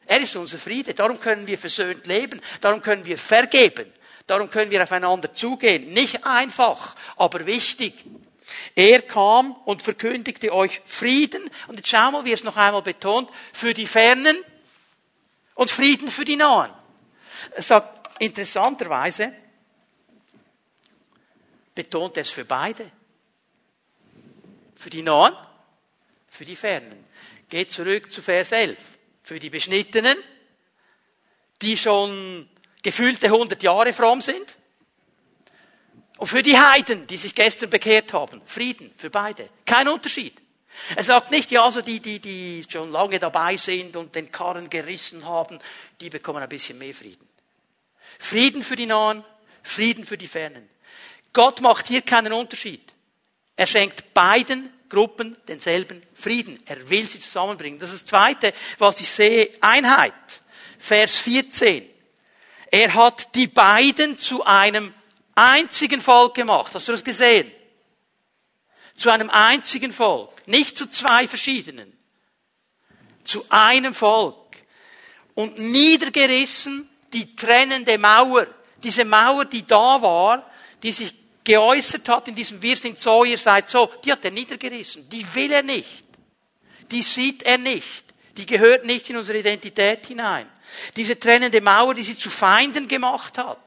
Er 0.05 0.19
ist 0.19 0.35
unser 0.35 0.57
Friede. 0.57 0.93
Darum 0.93 1.19
können 1.19 1.47
wir 1.47 1.57
versöhnt 1.57 2.07
leben. 2.07 2.41
Darum 2.59 2.81
können 2.81 3.05
wir 3.05 3.17
vergeben. 3.17 3.85
Darum 4.27 4.49
können 4.49 4.71
wir 4.71 4.83
aufeinander 4.83 5.33
zugehen. 5.33 5.93
Nicht 5.93 6.25
einfach, 6.25 6.95
aber 7.15 7.45
wichtig. 7.45 7.93
Er 8.75 9.01
kam 9.01 9.55
und 9.65 9.81
verkündigte 9.81 10.53
euch 10.53 10.81
Frieden. 10.85 11.49
Und 11.67 11.77
jetzt 11.77 11.89
schau 11.89 12.11
mal, 12.11 12.25
wie 12.25 12.31
er 12.31 12.35
es 12.35 12.43
noch 12.43 12.57
einmal 12.57 12.81
betont. 12.81 13.29
Für 13.53 13.73
die 13.73 13.87
Fernen 13.87 14.37
und 15.55 15.71
Frieden 15.71 16.07
für 16.07 16.25
die 16.25 16.35
Nahen. 16.35 16.71
Er 17.55 17.63
sagt, 17.63 18.00
interessanterweise, 18.21 19.33
betont 21.73 22.17
er 22.17 22.21
es 22.21 22.29
für 22.29 22.45
beide. 22.45 22.91
Für 24.75 24.89
die 24.89 25.01
Nahen, 25.01 25.35
für 26.27 26.45
die 26.45 26.55
Fernen. 26.55 27.05
Geht 27.49 27.71
zurück 27.71 28.11
zu 28.11 28.21
Vers 28.21 28.51
11. 28.51 28.77
Für 29.23 29.39
die 29.39 29.49
Beschnittenen, 29.49 30.17
die 31.61 31.77
schon 31.77 32.47
gefühlte 32.83 33.27
100 33.27 33.61
Jahre 33.63 33.93
fromm 33.93 34.21
sind. 34.21 34.55
Und 36.17 36.27
für 36.27 36.43
die 36.43 36.57
Heiden, 36.57 37.07
die 37.07 37.17
sich 37.17 37.33
gestern 37.33 37.71
bekehrt 37.71 38.13
haben. 38.13 38.41
Frieden 38.45 38.91
für 38.95 39.09
beide. 39.09 39.49
Kein 39.65 39.87
Unterschied. 39.87 40.39
Er 40.95 41.03
sagt 41.03 41.31
nicht, 41.31 41.49
ja, 41.51 41.63
also 41.63 41.81
die, 41.81 41.99
die, 41.99 42.19
die 42.19 42.65
schon 42.69 42.91
lange 42.91 43.19
dabei 43.19 43.57
sind 43.57 43.95
und 43.95 44.15
den 44.15 44.31
Karren 44.31 44.69
gerissen 44.69 45.25
haben, 45.25 45.59
die 45.99 46.09
bekommen 46.09 46.41
ein 46.41 46.49
bisschen 46.49 46.77
mehr 46.77 46.93
Frieden. 46.93 47.30
Frieden 48.21 48.61
für 48.61 48.75
die 48.75 48.85
Nahen, 48.85 49.25
Frieden 49.63 50.05
für 50.05 50.17
die 50.17 50.27
Fernen. 50.27 50.69
Gott 51.33 51.59
macht 51.59 51.87
hier 51.87 52.03
keinen 52.03 52.33
Unterschied. 52.33 52.93
Er 53.55 53.65
schenkt 53.65 54.13
beiden 54.13 54.71
Gruppen 54.89 55.35
denselben 55.47 56.03
Frieden. 56.13 56.61
Er 56.67 56.87
will 56.89 57.09
sie 57.09 57.19
zusammenbringen. 57.19 57.79
Das 57.79 57.91
ist 57.91 58.03
das 58.03 58.09
Zweite, 58.09 58.53
was 58.77 59.01
ich 59.01 59.09
sehe. 59.09 59.49
Einheit. 59.59 60.13
Vers 60.77 61.17
14. 61.17 61.83
Er 62.69 62.93
hat 62.93 63.33
die 63.33 63.47
beiden 63.47 64.19
zu 64.19 64.45
einem 64.45 64.93
einzigen 65.33 65.99
Volk 65.99 66.35
gemacht. 66.35 66.75
Hast 66.75 66.87
du 66.87 66.91
das 66.91 67.03
gesehen? 67.03 67.51
Zu 68.97 69.09
einem 69.09 69.31
einzigen 69.31 69.91
Volk. 69.91 70.47
Nicht 70.47 70.77
zu 70.77 70.87
zwei 70.87 71.27
verschiedenen. 71.27 71.91
Zu 73.23 73.43
einem 73.49 73.95
Volk. 73.95 74.57
Und 75.33 75.57
niedergerissen 75.57 76.87
die 77.13 77.35
trennende 77.35 77.97
Mauer. 77.97 78.47
Diese 78.83 79.05
Mauer, 79.05 79.45
die 79.45 79.65
da 79.65 80.01
war, 80.01 80.49
die 80.81 80.91
sich 80.91 81.13
geäußert 81.43 82.07
hat 82.09 82.27
in 82.27 82.35
diesem 82.35 82.61
Wir 82.61 82.77
sind 82.77 82.99
so, 82.99 83.23
ihr 83.23 83.37
seid 83.37 83.69
so, 83.69 83.89
die 84.03 84.11
hat 84.11 84.23
er 84.25 84.31
niedergerissen. 84.31 85.09
Die 85.09 85.25
will 85.35 85.51
er 85.51 85.63
nicht. 85.63 86.03
Die 86.89 87.01
sieht 87.01 87.43
er 87.43 87.57
nicht. 87.57 88.05
Die 88.37 88.45
gehört 88.45 88.85
nicht 88.85 89.09
in 89.09 89.17
unsere 89.17 89.39
Identität 89.39 90.05
hinein. 90.05 90.47
Diese 90.95 91.19
trennende 91.19 91.61
Mauer, 91.61 91.93
die 91.93 92.03
sie 92.03 92.17
zu 92.17 92.29
Feinden 92.29 92.87
gemacht 92.87 93.37
hat. 93.37 93.59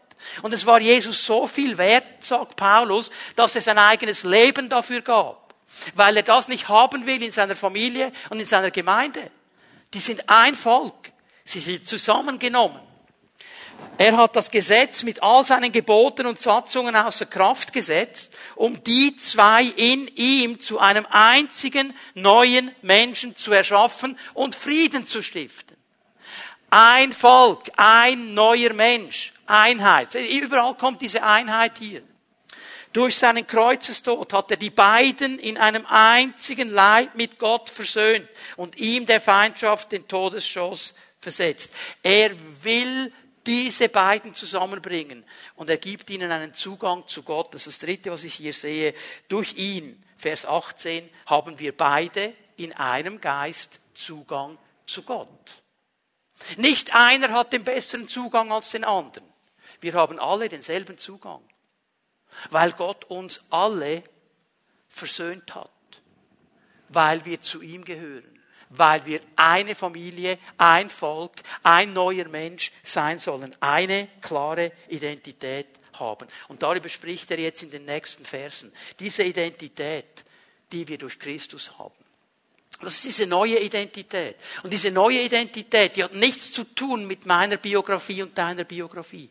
Und 0.42 0.54
es 0.54 0.64
war 0.64 0.80
Jesus 0.80 1.24
so 1.24 1.46
viel 1.46 1.76
wert, 1.76 2.24
sagt 2.24 2.56
Paulus, 2.56 3.10
dass 3.36 3.54
er 3.56 3.60
sein 3.60 3.78
eigenes 3.78 4.24
Leben 4.24 4.68
dafür 4.68 5.02
gab. 5.02 5.54
Weil 5.94 6.16
er 6.16 6.22
das 6.22 6.48
nicht 6.48 6.68
haben 6.68 7.04
will 7.04 7.22
in 7.22 7.32
seiner 7.32 7.56
Familie 7.56 8.12
und 8.30 8.40
in 8.40 8.46
seiner 8.46 8.70
Gemeinde. 8.70 9.30
Die 9.92 10.00
sind 10.00 10.28
ein 10.28 10.54
Volk. 10.54 11.12
Sie 11.44 11.60
sind 11.60 11.86
zusammengenommen. 11.86 12.80
Er 13.96 14.16
hat 14.16 14.34
das 14.34 14.50
Gesetz 14.50 15.04
mit 15.04 15.22
all 15.22 15.44
seinen 15.44 15.70
Geboten 15.70 16.26
und 16.26 16.40
Satzungen 16.40 16.96
außer 16.96 17.26
Kraft 17.26 17.72
gesetzt, 17.72 18.36
um 18.56 18.82
die 18.82 19.14
zwei 19.16 19.64
in 19.64 20.08
ihm 20.16 20.58
zu 20.58 20.80
einem 20.80 21.06
einzigen 21.10 21.94
neuen 22.14 22.72
Menschen 22.82 23.36
zu 23.36 23.52
erschaffen 23.52 24.18
und 24.32 24.56
Frieden 24.56 25.06
zu 25.06 25.22
stiften. 25.22 25.76
Ein 26.70 27.12
Volk, 27.12 27.70
ein 27.76 28.34
neuer 28.34 28.72
Mensch, 28.72 29.32
Einheit. 29.46 30.14
Überall 30.14 30.74
kommt 30.74 31.00
diese 31.00 31.22
Einheit 31.22 31.78
hier. 31.78 32.02
Durch 32.92 33.16
seinen 33.16 33.46
Kreuzestod 33.46 34.32
hat 34.32 34.50
er 34.50 34.56
die 34.56 34.70
beiden 34.70 35.38
in 35.38 35.56
einem 35.56 35.86
einzigen 35.86 36.70
Leib 36.70 37.14
mit 37.14 37.38
Gott 37.38 37.70
versöhnt 37.70 38.28
und 38.56 38.76
ihm 38.76 39.06
der 39.06 39.20
Feindschaft 39.20 39.92
den 39.92 40.06
Todesschoss 40.06 40.94
versetzt. 41.20 41.74
Er 42.02 42.30
will 42.62 43.12
diese 43.46 43.88
beiden 43.88 44.34
zusammenbringen 44.34 45.24
und 45.56 45.70
er 45.70 45.76
gibt 45.76 46.10
ihnen 46.10 46.30
einen 46.30 46.54
Zugang 46.54 47.06
zu 47.06 47.22
Gott. 47.22 47.54
Das 47.54 47.66
ist 47.66 47.82
das 47.82 47.86
Dritte, 47.86 48.10
was 48.10 48.24
ich 48.24 48.34
hier 48.34 48.54
sehe. 48.54 48.94
Durch 49.28 49.54
ihn, 49.54 50.02
Vers 50.16 50.46
18, 50.46 51.08
haben 51.26 51.58
wir 51.58 51.76
beide 51.76 52.32
in 52.56 52.72
einem 52.72 53.20
Geist 53.20 53.80
Zugang 53.94 54.58
zu 54.86 55.02
Gott. 55.02 55.62
Nicht 56.56 56.94
einer 56.94 57.30
hat 57.30 57.52
den 57.52 57.64
besseren 57.64 58.08
Zugang 58.08 58.52
als 58.52 58.70
den 58.70 58.84
anderen. 58.84 59.28
Wir 59.80 59.94
haben 59.94 60.18
alle 60.18 60.48
denselben 60.48 60.98
Zugang, 60.98 61.42
weil 62.50 62.72
Gott 62.72 63.04
uns 63.04 63.42
alle 63.50 64.02
versöhnt 64.88 65.54
hat, 65.54 65.70
weil 66.88 67.24
wir 67.24 67.40
zu 67.42 67.62
ihm 67.62 67.84
gehören 67.84 68.34
weil 68.76 69.04
wir 69.06 69.20
eine 69.36 69.74
Familie, 69.74 70.38
ein 70.58 70.90
Volk, 70.90 71.32
ein 71.62 71.92
neuer 71.92 72.28
Mensch 72.28 72.72
sein 72.82 73.18
sollen. 73.18 73.54
Eine 73.60 74.08
klare 74.20 74.72
Identität 74.88 75.66
haben. 75.94 76.28
Und 76.48 76.62
darüber 76.62 76.88
spricht 76.88 77.30
er 77.30 77.38
jetzt 77.38 77.62
in 77.62 77.70
den 77.70 77.84
nächsten 77.84 78.24
Versen. 78.24 78.72
Diese 78.98 79.22
Identität, 79.22 80.24
die 80.72 80.86
wir 80.88 80.98
durch 80.98 81.18
Christus 81.18 81.78
haben. 81.78 81.94
Das 82.80 82.94
ist 82.94 83.04
diese 83.04 83.26
neue 83.26 83.60
Identität. 83.60 84.36
Und 84.62 84.72
diese 84.72 84.90
neue 84.90 85.22
Identität, 85.22 85.96
die 85.96 86.04
hat 86.04 86.14
nichts 86.14 86.52
zu 86.52 86.64
tun 86.64 87.06
mit 87.06 87.24
meiner 87.24 87.56
Biografie 87.56 88.22
und 88.22 88.36
deiner 88.36 88.64
Biografie. 88.64 89.30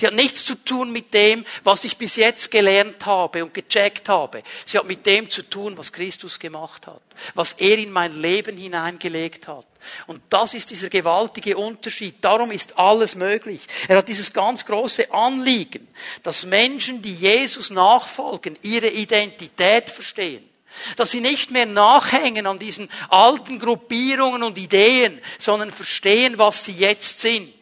Die 0.00 0.06
hat 0.06 0.14
nichts 0.14 0.44
zu 0.44 0.54
tun 0.54 0.92
mit 0.92 1.12
dem, 1.12 1.44
was 1.64 1.84
ich 1.84 1.96
bis 1.96 2.16
jetzt 2.16 2.50
gelernt 2.50 3.04
habe 3.06 3.44
und 3.44 3.54
gecheckt 3.54 4.08
habe. 4.08 4.42
Sie 4.64 4.78
hat 4.78 4.86
mit 4.86 5.04
dem 5.06 5.28
zu 5.28 5.42
tun, 5.42 5.76
was 5.76 5.92
Christus 5.92 6.38
gemacht 6.38 6.86
hat, 6.86 7.02
was 7.34 7.54
er 7.54 7.78
in 7.78 7.90
mein 7.90 8.20
Leben 8.20 8.56
hineingelegt 8.56 9.48
hat. 9.48 9.66
Und 10.06 10.22
das 10.28 10.54
ist 10.54 10.70
dieser 10.70 10.88
gewaltige 10.88 11.56
Unterschied. 11.56 12.16
Darum 12.20 12.52
ist 12.52 12.78
alles 12.78 13.16
möglich. 13.16 13.66
Er 13.88 13.98
hat 13.98 14.08
dieses 14.08 14.32
ganz 14.32 14.64
große 14.64 15.12
Anliegen, 15.12 15.88
dass 16.22 16.44
Menschen, 16.44 17.02
die 17.02 17.14
Jesus 17.14 17.70
nachfolgen, 17.70 18.56
ihre 18.62 18.88
Identität 18.88 19.90
verstehen. 19.90 20.48
Dass 20.96 21.10
sie 21.10 21.20
nicht 21.20 21.50
mehr 21.50 21.66
nachhängen 21.66 22.46
an 22.46 22.58
diesen 22.58 22.88
alten 23.10 23.58
Gruppierungen 23.58 24.42
und 24.42 24.56
Ideen, 24.56 25.20
sondern 25.38 25.70
verstehen, 25.70 26.38
was 26.38 26.64
sie 26.64 26.72
jetzt 26.72 27.20
sind. 27.20 27.52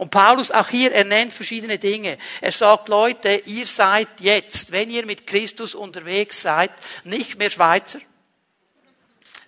Und 0.00 0.10
Paulus 0.10 0.50
auch 0.50 0.68
hier, 0.68 0.92
er 0.92 1.04
nennt 1.04 1.30
verschiedene 1.30 1.78
Dinge. 1.78 2.16
Er 2.40 2.52
sagt, 2.52 2.88
Leute, 2.88 3.42
ihr 3.44 3.66
seid 3.66 4.08
jetzt, 4.20 4.72
wenn 4.72 4.88
ihr 4.88 5.04
mit 5.04 5.26
Christus 5.26 5.74
unterwegs 5.74 6.40
seid, 6.40 6.70
nicht 7.04 7.38
mehr 7.38 7.50
Schweizer, 7.50 8.00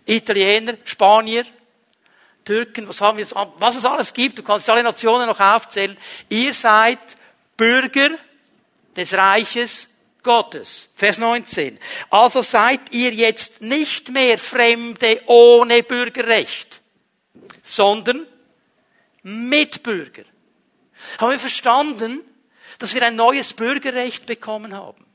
Italiener, 0.04 0.74
Spanier, 0.84 1.46
Türken, 2.44 2.86
was 2.86 3.00
haben 3.00 3.16
wir 3.16 3.24
jetzt, 3.24 3.34
was 3.34 3.76
es 3.76 3.86
alles 3.86 4.12
gibt, 4.12 4.40
du 4.40 4.42
kannst 4.42 4.68
alle 4.68 4.82
Nationen 4.82 5.26
noch 5.26 5.40
aufzählen. 5.40 5.96
Ihr 6.28 6.52
seid 6.52 6.98
Bürger 7.56 8.10
des 8.94 9.14
Reiches 9.14 9.88
Gottes. 10.22 10.90
Vers 10.94 11.16
19. 11.16 11.78
Also 12.10 12.42
seid 12.42 12.92
ihr 12.92 13.12
jetzt 13.12 13.62
nicht 13.62 14.10
mehr 14.10 14.36
Fremde 14.36 15.18
ohne 15.28 15.82
Bürgerrecht, 15.82 16.82
sondern 17.62 18.26
Mitbürger 19.22 20.24
haben 21.18 21.30
wir 21.30 21.38
verstanden, 21.38 22.20
dass 22.78 22.94
wir 22.94 23.02
ein 23.02 23.16
neues 23.16 23.52
Bürgerrecht 23.52 24.26
bekommen 24.26 24.74
haben. 24.74 25.06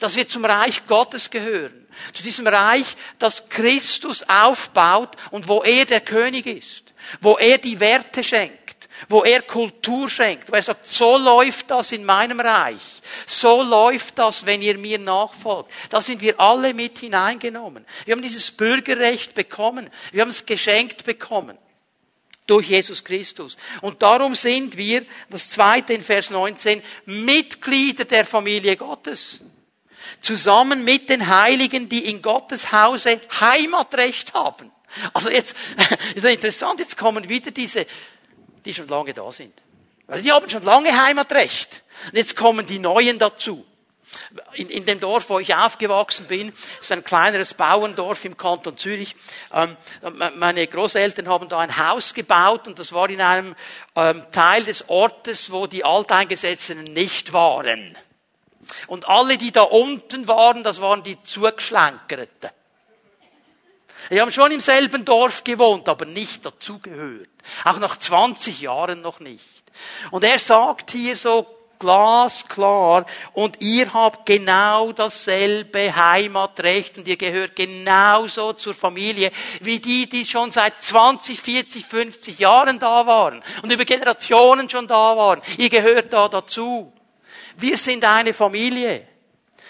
Dass 0.00 0.16
wir 0.16 0.26
zum 0.26 0.44
Reich 0.44 0.86
Gottes 0.86 1.30
gehören. 1.30 1.86
Zu 2.12 2.22
diesem 2.22 2.46
Reich, 2.46 2.86
das 3.18 3.48
Christus 3.48 4.28
aufbaut 4.28 5.10
und 5.30 5.46
wo 5.46 5.62
er 5.62 5.84
der 5.84 6.00
König 6.00 6.46
ist. 6.46 6.92
Wo 7.20 7.36
er 7.36 7.58
die 7.58 7.78
Werte 7.78 8.24
schenkt. 8.24 8.64
wo 9.08 9.24
er 9.24 9.42
Kultur 9.42 10.08
schenkt, 10.08 10.50
wo 10.50 10.56
er 10.56 10.62
sagt, 10.62 10.86
so 10.86 11.18
läuft 11.18 11.70
das 11.70 11.92
in 11.92 12.04
meinem 12.04 12.40
Reich, 12.40 13.02
so 13.26 13.62
läuft 13.62 14.18
das, 14.18 14.46
wenn 14.46 14.62
ihr 14.62 14.78
mir 14.78 14.98
nachfolgt. 14.98 15.70
Da 15.90 16.00
sind 16.00 16.20
wir 16.20 16.40
alle 16.40 16.74
mit 16.74 16.98
hineingenommen. 16.98 17.84
Wir 18.04 18.12
haben 18.12 18.22
dieses 18.22 18.50
Bürgerrecht 18.50 19.34
bekommen, 19.34 19.90
wir 20.12 20.22
haben 20.22 20.30
es 20.30 20.46
geschenkt 20.46 21.04
bekommen 21.04 21.58
durch 22.46 22.68
Jesus 22.68 23.02
Christus. 23.02 23.56
Und 23.80 24.02
darum 24.02 24.34
sind 24.34 24.76
wir, 24.76 25.04
das 25.30 25.50
zweite 25.50 25.94
in 25.94 26.02
Vers 26.02 26.30
19, 26.30 26.82
Mitglieder 27.06 28.04
der 28.04 28.24
Familie 28.24 28.76
Gottes. 28.76 29.40
Zusammen 30.20 30.84
mit 30.84 31.08
den 31.08 31.26
Heiligen, 31.28 31.88
die 31.88 32.06
in 32.06 32.20
Gottes 32.20 32.72
Hause 32.72 33.20
Heimatrecht 33.40 34.34
haben. 34.34 34.70
Also 35.12 35.30
jetzt, 35.30 35.56
ist 36.14 36.24
interessant, 36.24 36.80
jetzt 36.80 36.96
kommen 36.96 37.28
wieder 37.28 37.50
diese, 37.50 37.86
die 38.64 38.74
schon 38.74 38.88
lange 38.88 39.14
da 39.14 39.30
sind. 39.32 39.54
Weil 40.06 40.22
die 40.22 40.30
haben 40.30 40.48
schon 40.50 40.62
lange 40.62 40.90
Heimatrecht. 41.04 41.82
Und 42.06 42.16
jetzt 42.16 42.36
kommen 42.36 42.66
die 42.66 42.78
Neuen 42.78 43.18
dazu. 43.18 43.64
In, 44.54 44.68
in 44.70 44.86
dem 44.86 45.00
Dorf, 45.00 45.28
wo 45.28 45.38
ich 45.38 45.54
aufgewachsen 45.54 46.26
bin, 46.26 46.52
ist 46.80 46.92
ein 46.92 47.04
kleineres 47.04 47.54
Bauerndorf 47.54 48.24
im 48.24 48.36
Kanton 48.36 48.76
Zürich. 48.76 49.16
Ähm, 49.52 49.76
meine 50.36 50.66
Großeltern 50.66 51.28
haben 51.28 51.48
da 51.48 51.58
ein 51.58 51.76
Haus 51.76 52.14
gebaut 52.14 52.68
und 52.68 52.78
das 52.78 52.92
war 52.92 53.08
in 53.10 53.20
einem 53.20 53.54
ähm, 53.96 54.24
Teil 54.32 54.64
des 54.64 54.88
Ortes, 54.88 55.50
wo 55.50 55.66
die 55.66 55.84
Alteingesetzten 55.84 56.84
nicht 56.84 57.32
waren. 57.32 57.96
Und 58.86 59.08
alle, 59.08 59.38
die 59.38 59.52
da 59.52 59.62
unten 59.62 60.26
waren, 60.28 60.62
das 60.62 60.80
waren 60.80 61.02
die 61.02 61.22
Zugeschlenkerten. 61.22 62.50
Die 64.10 64.20
haben 64.20 64.32
schon 64.32 64.52
im 64.52 64.60
selben 64.60 65.04
Dorf 65.04 65.44
gewohnt, 65.44 65.88
aber 65.88 66.04
nicht 66.04 66.44
dazugehört. 66.44 67.28
Auch 67.64 67.78
nach 67.78 67.96
20 67.96 68.60
Jahren 68.60 69.00
noch 69.00 69.20
nicht. 69.20 69.44
Und 70.10 70.24
er 70.24 70.38
sagt 70.38 70.90
hier 70.90 71.16
so 71.16 71.46
glasklar, 71.78 73.06
und 73.32 73.60
ihr 73.60 73.92
habt 73.92 74.26
genau 74.26 74.92
dasselbe 74.92 75.94
Heimatrecht 75.94 76.98
und 76.98 77.08
ihr 77.08 77.16
gehört 77.16 77.56
genauso 77.56 78.52
zur 78.52 78.74
Familie 78.74 79.30
wie 79.60 79.80
die, 79.80 80.08
die 80.08 80.24
schon 80.24 80.50
seit 80.52 80.82
20, 80.82 81.40
40, 81.40 81.84
50 81.84 82.38
Jahren 82.38 82.78
da 82.78 83.06
waren 83.06 83.42
und 83.62 83.72
über 83.72 83.84
Generationen 83.84 84.68
schon 84.68 84.86
da 84.86 85.16
waren. 85.16 85.42
Ihr 85.58 85.70
gehört 85.70 86.12
da 86.12 86.28
dazu. 86.28 86.92
Wir 87.56 87.78
sind 87.78 88.04
eine 88.04 88.34
Familie 88.34 89.06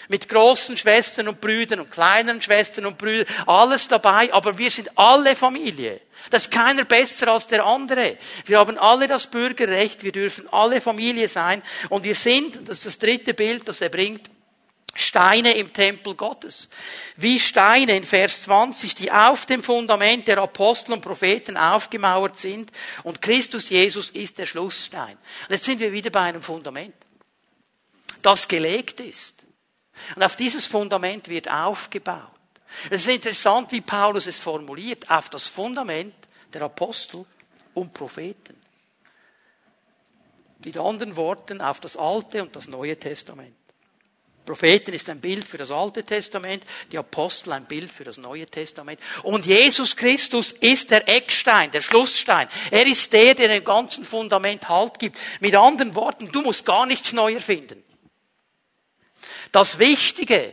mit 0.07 0.29
großen 0.29 0.77
Schwestern 0.77 1.27
und 1.27 1.41
Brüdern 1.41 1.79
und 1.79 1.91
kleinen 1.91 2.41
Schwestern 2.41 2.85
und 2.85 2.97
Brüdern, 2.97 3.33
alles 3.45 3.87
dabei, 3.87 4.33
aber 4.33 4.57
wir 4.57 4.71
sind 4.71 4.97
alle 4.97 5.35
Familie. 5.35 6.01
Da 6.29 6.37
ist 6.37 6.51
keiner 6.51 6.85
besser 6.85 7.27
als 7.27 7.47
der 7.47 7.65
andere. 7.65 8.17
Wir 8.45 8.59
haben 8.59 8.77
alle 8.77 9.07
das 9.07 9.27
Bürgerrecht, 9.27 10.03
wir 10.03 10.11
dürfen 10.11 10.47
alle 10.51 10.81
Familie 10.81 11.27
sein 11.27 11.61
und 11.89 12.03
wir 12.03 12.15
sind, 12.15 12.67
das 12.67 12.79
ist 12.79 12.85
das 12.85 12.97
dritte 12.97 13.33
Bild, 13.33 13.67
das 13.67 13.81
er 13.81 13.89
bringt, 13.89 14.29
Steine 14.97 15.55
im 15.55 15.73
Tempel 15.73 16.15
Gottes. 16.15 16.69
Wie 17.17 17.37
Steine 17.37 17.97
in 17.97 18.05
Vers 18.05 18.43
20, 18.43 18.95
die 18.95 19.11
auf 19.11 19.45
dem 19.45 19.61
Fundament 19.61 20.27
der 20.27 20.37
Apostel 20.37 20.93
und 20.93 21.01
Propheten 21.01 21.57
aufgemauert 21.57 22.39
sind 22.39 22.71
und 23.03 23.21
Christus 23.21 23.69
Jesus 23.69 24.09
ist 24.11 24.37
der 24.37 24.45
Schlussstein. 24.45 25.17
Und 25.47 25.51
jetzt 25.51 25.65
sind 25.65 25.81
wir 25.81 25.91
wieder 25.91 26.09
bei 26.11 26.21
einem 26.21 26.41
Fundament, 26.41 26.95
das 28.21 28.47
gelegt 28.47 29.01
ist. 29.01 29.34
Und 30.15 30.23
auf 30.23 30.35
dieses 30.35 30.65
Fundament 30.65 31.29
wird 31.29 31.49
aufgebaut. 31.49 32.31
Es 32.89 33.01
ist 33.01 33.13
interessant, 33.13 33.71
wie 33.71 33.81
Paulus 33.81 34.27
es 34.27 34.39
formuliert, 34.39 35.09
auf 35.09 35.29
das 35.29 35.47
Fundament 35.47 36.13
der 36.53 36.63
Apostel 36.63 37.25
und 37.73 37.93
Propheten. 37.93 38.55
Mit 40.63 40.77
anderen 40.77 41.15
Worten, 41.15 41.61
auf 41.61 41.79
das 41.79 41.95
Alte 41.95 42.41
und 42.41 42.55
das 42.55 42.67
Neue 42.67 42.97
Testament. 42.97 43.55
Propheten 44.45 44.93
ist 44.93 45.09
ein 45.09 45.19
Bild 45.19 45.43
für 45.43 45.57
das 45.57 45.71
Alte 45.71 46.03
Testament, 46.03 46.63
die 46.91 46.97
Apostel 46.97 47.51
ein 47.53 47.65
Bild 47.65 47.91
für 47.91 48.03
das 48.03 48.17
Neue 48.17 48.45
Testament. 48.45 48.99
Und 49.23 49.45
Jesus 49.45 49.95
Christus 49.95 50.51
ist 50.51 50.91
der 50.91 51.09
Eckstein, 51.09 51.71
der 51.71 51.81
Schlussstein. 51.81 52.47
Er 52.69 52.85
ist 52.85 53.11
der, 53.11 53.33
der 53.33 53.47
dem 53.47 53.63
ganzen 53.63 54.05
Fundament 54.05 54.69
Halt 54.69 54.99
gibt. 54.99 55.17
Mit 55.39 55.55
anderen 55.55 55.95
Worten, 55.95 56.31
du 56.31 56.43
musst 56.43 56.65
gar 56.65 56.85
nichts 56.85 57.11
neu 57.11 57.33
erfinden. 57.33 57.83
Das 59.55 59.79
Wichtige, 59.79 60.51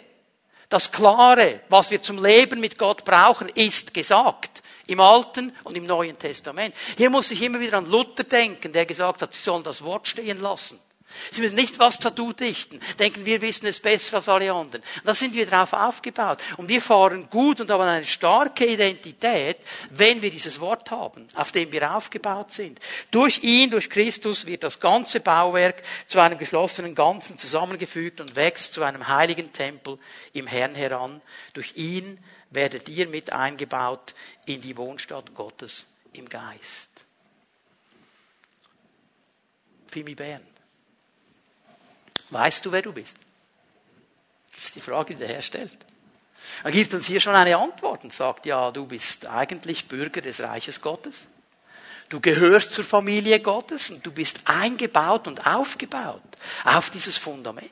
das 0.68 0.92
Klare, 0.92 1.62
was 1.68 1.90
wir 1.90 2.00
zum 2.00 2.24
Leben 2.24 2.60
mit 2.60 2.78
Gott 2.78 3.04
brauchen, 3.04 3.48
ist 3.48 3.92
gesagt. 3.92 4.62
Im 4.86 5.00
Alten 5.00 5.52
und 5.64 5.76
im 5.76 5.86
Neuen 5.86 6.16
Testament. 6.16 6.72
Hier 6.96 7.10
muss 7.10 7.32
ich 7.32 7.42
immer 7.42 7.58
wieder 7.58 7.78
an 7.78 7.90
Luther 7.90 8.22
denken, 8.22 8.72
der 8.72 8.86
gesagt 8.86 9.22
hat, 9.22 9.34
sie 9.34 9.42
sollen 9.42 9.64
das 9.64 9.82
Wort 9.82 10.06
stehen 10.06 10.40
lassen. 10.40 10.78
Sie 11.30 11.40
müssen 11.40 11.54
nicht 11.54 11.78
was 11.78 11.98
Tattoo 11.98 12.32
dichten. 12.32 12.80
Denken, 12.98 13.24
wir 13.24 13.40
wissen 13.42 13.66
es 13.66 13.80
besser 13.80 14.16
als 14.16 14.28
alle 14.28 14.52
anderen. 14.52 14.82
Und 14.82 15.06
da 15.06 15.14
sind 15.14 15.34
wir 15.34 15.46
darauf 15.46 15.72
aufgebaut. 15.72 16.38
Und 16.56 16.68
wir 16.68 16.80
fahren 16.80 17.28
gut 17.30 17.60
und 17.60 17.70
haben 17.70 17.82
eine 17.82 18.04
starke 18.04 18.66
Identität, 18.66 19.58
wenn 19.90 20.22
wir 20.22 20.30
dieses 20.30 20.60
Wort 20.60 20.90
haben, 20.90 21.26
auf 21.34 21.52
dem 21.52 21.72
wir 21.72 21.94
aufgebaut 21.94 22.52
sind. 22.52 22.80
Durch 23.10 23.42
ihn, 23.42 23.70
durch 23.70 23.90
Christus 23.90 24.46
wird 24.46 24.62
das 24.64 24.80
ganze 24.80 25.20
Bauwerk 25.20 25.82
zu 26.06 26.20
einem 26.20 26.38
geschlossenen 26.38 26.94
Ganzen 26.94 27.38
zusammengefügt 27.38 28.20
und 28.20 28.36
wächst 28.36 28.74
zu 28.74 28.82
einem 28.82 29.08
heiligen 29.08 29.52
Tempel 29.52 29.98
im 30.32 30.46
Herrn 30.46 30.74
heran. 30.74 31.20
Durch 31.54 31.76
ihn 31.76 32.18
werdet 32.50 32.88
ihr 32.88 33.08
mit 33.08 33.32
eingebaut 33.32 34.14
in 34.46 34.60
die 34.60 34.76
Wohnstadt 34.76 35.34
Gottes 35.34 35.86
im 36.12 36.28
Geist. 36.28 36.90
Fimi 39.86 40.14
Bern. 40.14 40.51
Weißt 42.32 42.64
du, 42.64 42.72
wer 42.72 42.80
du 42.80 42.92
bist? 42.92 43.18
Das 44.54 44.64
ist 44.64 44.76
die 44.76 44.80
Frage, 44.80 45.14
die 45.14 45.20
der 45.20 45.28
Herr 45.28 45.42
stellt. 45.42 45.76
Er 46.64 46.70
gibt 46.70 46.94
uns 46.94 47.06
hier 47.06 47.20
schon 47.20 47.34
eine 47.34 47.56
Antwort 47.56 48.04
und 48.04 48.12
sagt, 48.12 48.46
ja, 48.46 48.70
du 48.70 48.86
bist 48.86 49.26
eigentlich 49.26 49.86
Bürger 49.86 50.22
des 50.22 50.40
Reiches 50.40 50.80
Gottes. 50.80 51.28
Du 52.08 52.20
gehörst 52.20 52.72
zur 52.72 52.84
Familie 52.84 53.40
Gottes 53.40 53.90
und 53.90 54.04
du 54.04 54.12
bist 54.12 54.40
eingebaut 54.44 55.26
und 55.26 55.46
aufgebaut 55.46 56.22
auf 56.64 56.90
dieses 56.90 57.18
Fundament. 57.18 57.70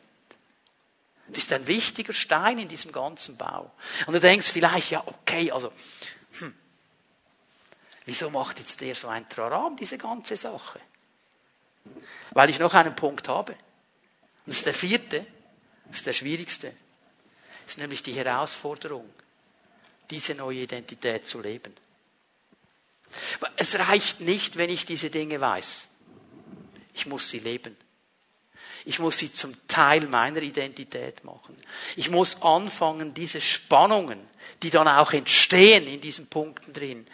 Du 1.26 1.32
bist 1.32 1.52
ein 1.52 1.66
wichtiger 1.66 2.12
Stein 2.12 2.58
in 2.58 2.68
diesem 2.68 2.92
ganzen 2.92 3.36
Bau. 3.36 3.70
Und 4.06 4.14
du 4.14 4.20
denkst 4.20 4.50
vielleicht, 4.50 4.90
ja, 4.90 5.02
okay, 5.06 5.50
also, 5.52 5.72
hm, 6.38 6.54
wieso 8.04 8.28
macht 8.30 8.58
jetzt 8.58 8.80
der 8.80 8.94
so 8.94 9.08
ein 9.08 9.28
Traram, 9.28 9.76
diese 9.76 9.96
ganze 9.96 10.36
Sache? 10.36 10.80
Weil 12.32 12.50
ich 12.50 12.58
noch 12.58 12.74
einen 12.74 12.94
Punkt 12.94 13.28
habe. 13.28 13.54
Das 14.46 14.56
ist 14.56 14.66
der 14.66 14.74
vierte, 14.74 15.26
das 15.86 15.98
ist 15.98 16.06
der 16.06 16.12
schwierigste. 16.12 16.72
Das 17.64 17.74
ist 17.74 17.78
nämlich 17.78 18.02
die 18.02 18.12
Herausforderung, 18.12 19.08
diese 20.10 20.34
neue 20.34 20.62
Identität 20.62 21.26
zu 21.26 21.40
leben. 21.40 21.74
Es 23.56 23.78
reicht 23.78 24.20
nicht, 24.20 24.56
wenn 24.56 24.70
ich 24.70 24.84
diese 24.86 25.10
Dinge 25.10 25.40
weiß. 25.40 25.86
Ich 26.94 27.06
muss 27.06 27.28
sie 27.28 27.38
leben. 27.38 27.76
Ich 28.84 28.98
muss 28.98 29.18
sie 29.18 29.30
zum 29.30 29.54
Teil 29.68 30.06
meiner 30.06 30.42
Identität 30.42 31.22
machen. 31.24 31.56
Ich 31.96 32.10
muss 32.10 32.40
anfangen, 32.42 33.12
diese 33.14 33.40
Spannungen, 33.40 34.18
die 34.62 34.70
dann 34.70 34.88
auch 34.88 35.12
entstehen 35.12 35.86
in 35.86 36.00
diesen 36.00 36.28
Punkten 36.28 36.72
drin, 36.72 37.06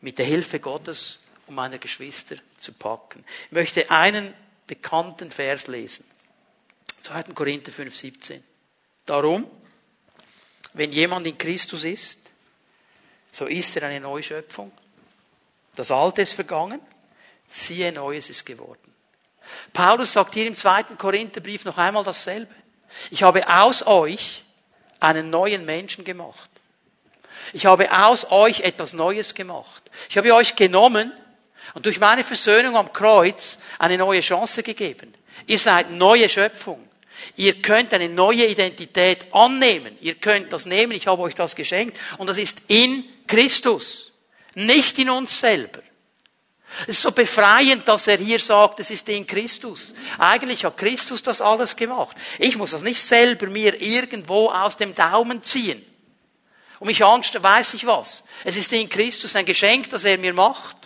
mit 0.00 0.18
der 0.18 0.26
Hilfe 0.26 0.60
Gottes 0.60 1.20
und 1.46 1.54
meiner 1.54 1.78
Geschwister 1.78 2.36
zu 2.58 2.72
packen. 2.72 3.24
Ich 3.46 3.52
möchte 3.52 3.90
einen 3.90 4.34
bekannten 4.66 5.30
Vers 5.30 5.66
lesen. 5.68 6.04
2. 7.06 7.34
Korinther 7.34 7.70
5, 7.70 7.94
17. 7.94 8.42
Darum, 9.04 9.48
wenn 10.72 10.90
jemand 10.90 11.26
in 11.26 11.38
Christus 11.38 11.84
ist, 11.84 12.18
so 13.30 13.46
ist 13.46 13.76
er 13.76 13.84
eine 13.88 14.00
Neuschöpfung. 14.00 14.72
Das 15.76 15.92
Alte 15.92 16.22
ist 16.22 16.32
vergangen, 16.32 16.80
siehe, 17.48 17.92
Neues 17.92 18.28
ist 18.28 18.44
geworden. 18.44 18.92
Paulus 19.72 20.14
sagt 20.14 20.34
hier 20.34 20.48
im 20.48 20.56
zweiten 20.56 20.98
Korintherbrief 20.98 21.64
noch 21.64 21.78
einmal 21.78 22.02
dasselbe. 22.02 22.52
Ich 23.10 23.22
habe 23.22 23.46
aus 23.48 23.86
euch 23.86 24.42
einen 24.98 25.30
neuen 25.30 25.64
Menschen 25.64 26.04
gemacht. 26.04 26.50
Ich 27.52 27.66
habe 27.66 27.96
aus 27.96 28.28
euch 28.32 28.60
etwas 28.62 28.94
Neues 28.94 29.34
gemacht. 29.34 29.82
Ich 30.08 30.18
habe 30.18 30.34
euch 30.34 30.56
genommen 30.56 31.12
und 31.74 31.86
durch 31.86 32.00
meine 32.00 32.24
Versöhnung 32.24 32.76
am 32.76 32.92
Kreuz 32.92 33.58
eine 33.78 33.96
neue 33.96 34.20
Chance 34.20 34.64
gegeben. 34.64 35.14
Ihr 35.46 35.60
seid 35.60 35.92
neue 35.92 36.28
Schöpfung. 36.28 36.85
Ihr 37.36 37.60
könnt 37.60 37.92
eine 37.92 38.08
neue 38.08 38.46
Identität 38.46 39.32
annehmen. 39.32 39.96
Ihr 40.00 40.14
könnt 40.14 40.52
das 40.52 40.66
nehmen. 40.66 40.92
Ich 40.92 41.06
habe 41.06 41.22
euch 41.22 41.34
das 41.34 41.56
geschenkt. 41.56 41.98
Und 42.18 42.26
das 42.28 42.38
ist 42.38 42.62
in 42.68 43.04
Christus. 43.26 44.12
Nicht 44.54 44.98
in 44.98 45.10
uns 45.10 45.38
selber. 45.38 45.80
Es 46.82 46.96
ist 46.96 47.02
so 47.02 47.12
befreiend, 47.12 47.86
dass 47.88 48.06
er 48.06 48.18
hier 48.18 48.38
sagt, 48.38 48.80
es 48.80 48.90
ist 48.90 49.08
in 49.08 49.26
Christus. 49.26 49.94
Eigentlich 50.18 50.64
hat 50.64 50.76
Christus 50.76 51.22
das 51.22 51.40
alles 51.40 51.76
gemacht. 51.76 52.16
Ich 52.38 52.56
muss 52.56 52.72
das 52.72 52.82
nicht 52.82 53.00
selber 53.00 53.46
mir 53.46 53.80
irgendwo 53.80 54.50
aus 54.50 54.76
dem 54.76 54.94
Daumen 54.94 55.42
ziehen. 55.42 55.84
Und 56.78 56.88
mich 56.88 57.02
anstellen, 57.02 57.44
weiß 57.44 57.74
ich 57.74 57.86
was. 57.86 58.24
Es 58.44 58.56
ist 58.56 58.72
in 58.72 58.88
Christus 58.88 59.34
ein 59.36 59.46
Geschenk, 59.46 59.88
das 59.90 60.04
er 60.04 60.18
mir 60.18 60.34
macht. 60.34 60.76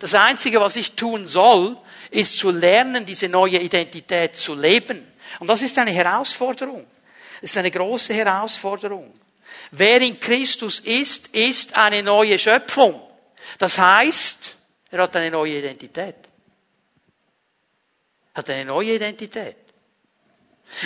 Das 0.00 0.14
Einzige, 0.14 0.60
was 0.60 0.76
ich 0.76 0.92
tun 0.92 1.26
soll, 1.26 1.78
ist 2.10 2.38
zu 2.38 2.50
lernen, 2.50 3.06
diese 3.06 3.28
neue 3.28 3.58
Identität 3.58 4.36
zu 4.36 4.54
leben. 4.54 5.06
Und 5.38 5.48
das 5.48 5.62
ist 5.62 5.78
eine 5.78 5.90
Herausforderung. 5.90 6.86
Das 7.40 7.50
ist 7.50 7.56
eine 7.56 7.70
große 7.70 8.12
Herausforderung. 8.12 9.12
Wer 9.70 10.00
in 10.00 10.18
Christus 10.18 10.80
ist, 10.80 11.28
ist 11.28 11.76
eine 11.76 12.02
neue 12.02 12.38
Schöpfung. 12.38 13.00
Das 13.58 13.78
heißt, 13.78 14.56
er 14.90 15.02
hat 15.02 15.16
eine 15.16 15.30
neue 15.30 15.58
Identität. 15.58 16.16
Er 18.34 18.38
hat 18.38 18.50
eine 18.50 18.64
neue 18.64 18.94
Identität. 18.94 19.56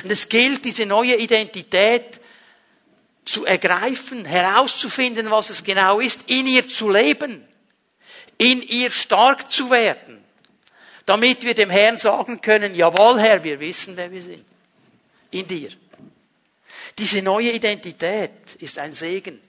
Und 0.02 0.10
es 0.10 0.28
gilt, 0.28 0.64
diese 0.64 0.86
neue 0.86 1.16
Identität 1.16 2.20
zu 3.24 3.46
ergreifen, 3.46 4.24
herauszufinden, 4.24 5.30
was 5.30 5.50
es 5.50 5.64
genau 5.64 6.00
ist, 6.00 6.22
in 6.26 6.46
ihr 6.46 6.68
zu 6.68 6.90
leben, 6.90 7.46
in 8.38 8.62
ihr 8.62 8.90
stark 8.90 9.50
zu 9.50 9.70
werden, 9.70 10.03
damit 11.06 11.42
wir 11.44 11.54
dem 11.54 11.70
Herrn 11.70 11.98
sagen 11.98 12.40
können, 12.40 12.74
jawohl 12.74 13.20
Herr, 13.20 13.42
wir 13.44 13.60
wissen, 13.60 13.96
wer 13.96 14.10
wir 14.10 14.22
sind. 14.22 14.44
In 15.30 15.46
dir. 15.46 15.70
Diese 16.98 17.22
neue 17.22 17.50
Identität 17.50 18.54
ist 18.60 18.78
ein 18.78 18.92
Segen, 18.92 19.40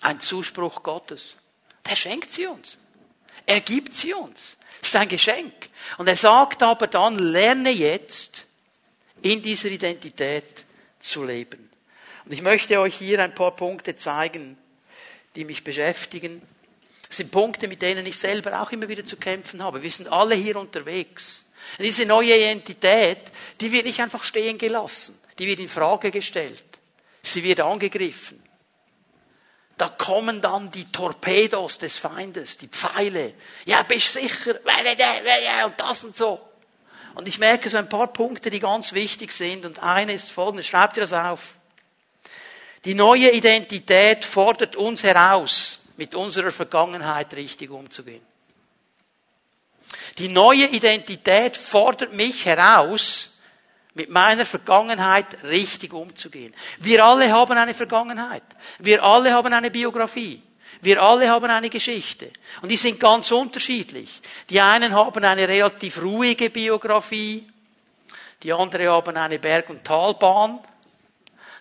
ein 0.00 0.20
Zuspruch 0.20 0.82
Gottes. 0.82 1.36
Der 1.88 1.96
schenkt 1.96 2.32
sie 2.32 2.46
uns. 2.46 2.76
Er 3.46 3.60
gibt 3.60 3.94
sie 3.94 4.14
uns. 4.14 4.56
Es 4.82 4.88
ist 4.88 4.96
ein 4.96 5.08
Geschenk. 5.08 5.52
Und 5.98 6.08
er 6.08 6.16
sagt 6.16 6.62
aber 6.62 6.86
dann, 6.86 7.18
lerne 7.18 7.70
jetzt 7.70 8.46
in 9.22 9.42
dieser 9.42 9.68
Identität 9.68 10.64
zu 10.98 11.24
leben. 11.24 11.70
Und 12.24 12.32
ich 12.32 12.42
möchte 12.42 12.80
euch 12.80 12.96
hier 12.96 13.22
ein 13.22 13.34
paar 13.34 13.54
Punkte 13.56 13.96
zeigen, 13.96 14.58
die 15.34 15.44
mich 15.44 15.64
beschäftigen. 15.64 16.42
Das 17.10 17.16
sind 17.16 17.32
Punkte, 17.32 17.66
mit 17.66 17.82
denen 17.82 18.06
ich 18.06 18.16
selber 18.16 18.62
auch 18.62 18.70
immer 18.70 18.88
wieder 18.88 19.04
zu 19.04 19.16
kämpfen 19.16 19.64
habe. 19.64 19.82
Wir 19.82 19.90
sind 19.90 20.12
alle 20.12 20.36
hier 20.36 20.54
unterwegs. 20.54 21.44
Und 21.76 21.84
diese 21.84 22.06
neue 22.06 22.36
Identität, 22.36 23.32
die 23.60 23.72
wird 23.72 23.86
nicht 23.86 24.00
einfach 24.00 24.22
stehen 24.22 24.56
gelassen. 24.58 25.18
Die 25.36 25.48
wird 25.48 25.58
in 25.58 25.68
Frage 25.68 26.12
gestellt. 26.12 26.62
Sie 27.20 27.42
wird 27.42 27.58
angegriffen. 27.58 28.40
Da 29.76 29.88
kommen 29.88 30.40
dann 30.40 30.70
die 30.70 30.84
Torpedos 30.92 31.78
des 31.78 31.98
Feindes, 31.98 32.58
die 32.58 32.68
Pfeile. 32.68 33.34
Ja, 33.64 33.82
bist 33.82 34.12
sicher? 34.12 34.60
Und 35.66 35.80
das 35.80 36.04
und 36.04 36.16
so. 36.16 36.40
Und 37.16 37.26
ich 37.26 37.40
merke 37.40 37.68
so 37.68 37.78
ein 37.78 37.88
paar 37.88 38.06
Punkte, 38.06 38.50
die 38.50 38.60
ganz 38.60 38.92
wichtig 38.92 39.32
sind. 39.32 39.66
Und 39.66 39.82
eine 39.82 40.12
ist 40.12 40.30
folgendes. 40.30 40.68
Schreibt 40.68 40.96
ihr 40.96 41.00
das 41.00 41.12
auf. 41.12 41.54
Die 42.84 42.94
neue 42.94 43.32
Identität 43.32 44.24
fordert 44.24 44.76
uns 44.76 45.02
heraus, 45.02 45.79
mit 46.00 46.14
unserer 46.14 46.50
Vergangenheit 46.50 47.34
richtig 47.34 47.70
umzugehen. 47.70 48.22
Die 50.16 50.28
neue 50.28 50.64
Identität 50.64 51.58
fordert 51.58 52.14
mich 52.14 52.46
heraus, 52.46 53.38
mit 53.92 54.08
meiner 54.08 54.46
Vergangenheit 54.46 55.44
richtig 55.44 55.92
umzugehen. 55.92 56.54
Wir 56.78 57.04
alle 57.04 57.30
haben 57.30 57.58
eine 57.58 57.74
Vergangenheit. 57.74 58.44
Wir 58.78 59.04
alle 59.04 59.30
haben 59.30 59.52
eine 59.52 59.70
Biografie. 59.70 60.42
Wir 60.80 61.02
alle 61.02 61.28
haben 61.28 61.50
eine 61.50 61.68
Geschichte. 61.68 62.30
Und 62.62 62.70
die 62.70 62.78
sind 62.78 62.98
ganz 62.98 63.30
unterschiedlich. 63.30 64.22
Die 64.48 64.58
einen 64.58 64.94
haben 64.94 65.22
eine 65.22 65.46
relativ 65.46 66.02
ruhige 66.02 66.48
Biografie. 66.48 67.46
Die 68.42 68.54
anderen 68.54 68.88
haben 68.88 69.16
eine 69.18 69.38
Berg- 69.38 69.68
und 69.68 69.84
Talbahn. 69.84 70.60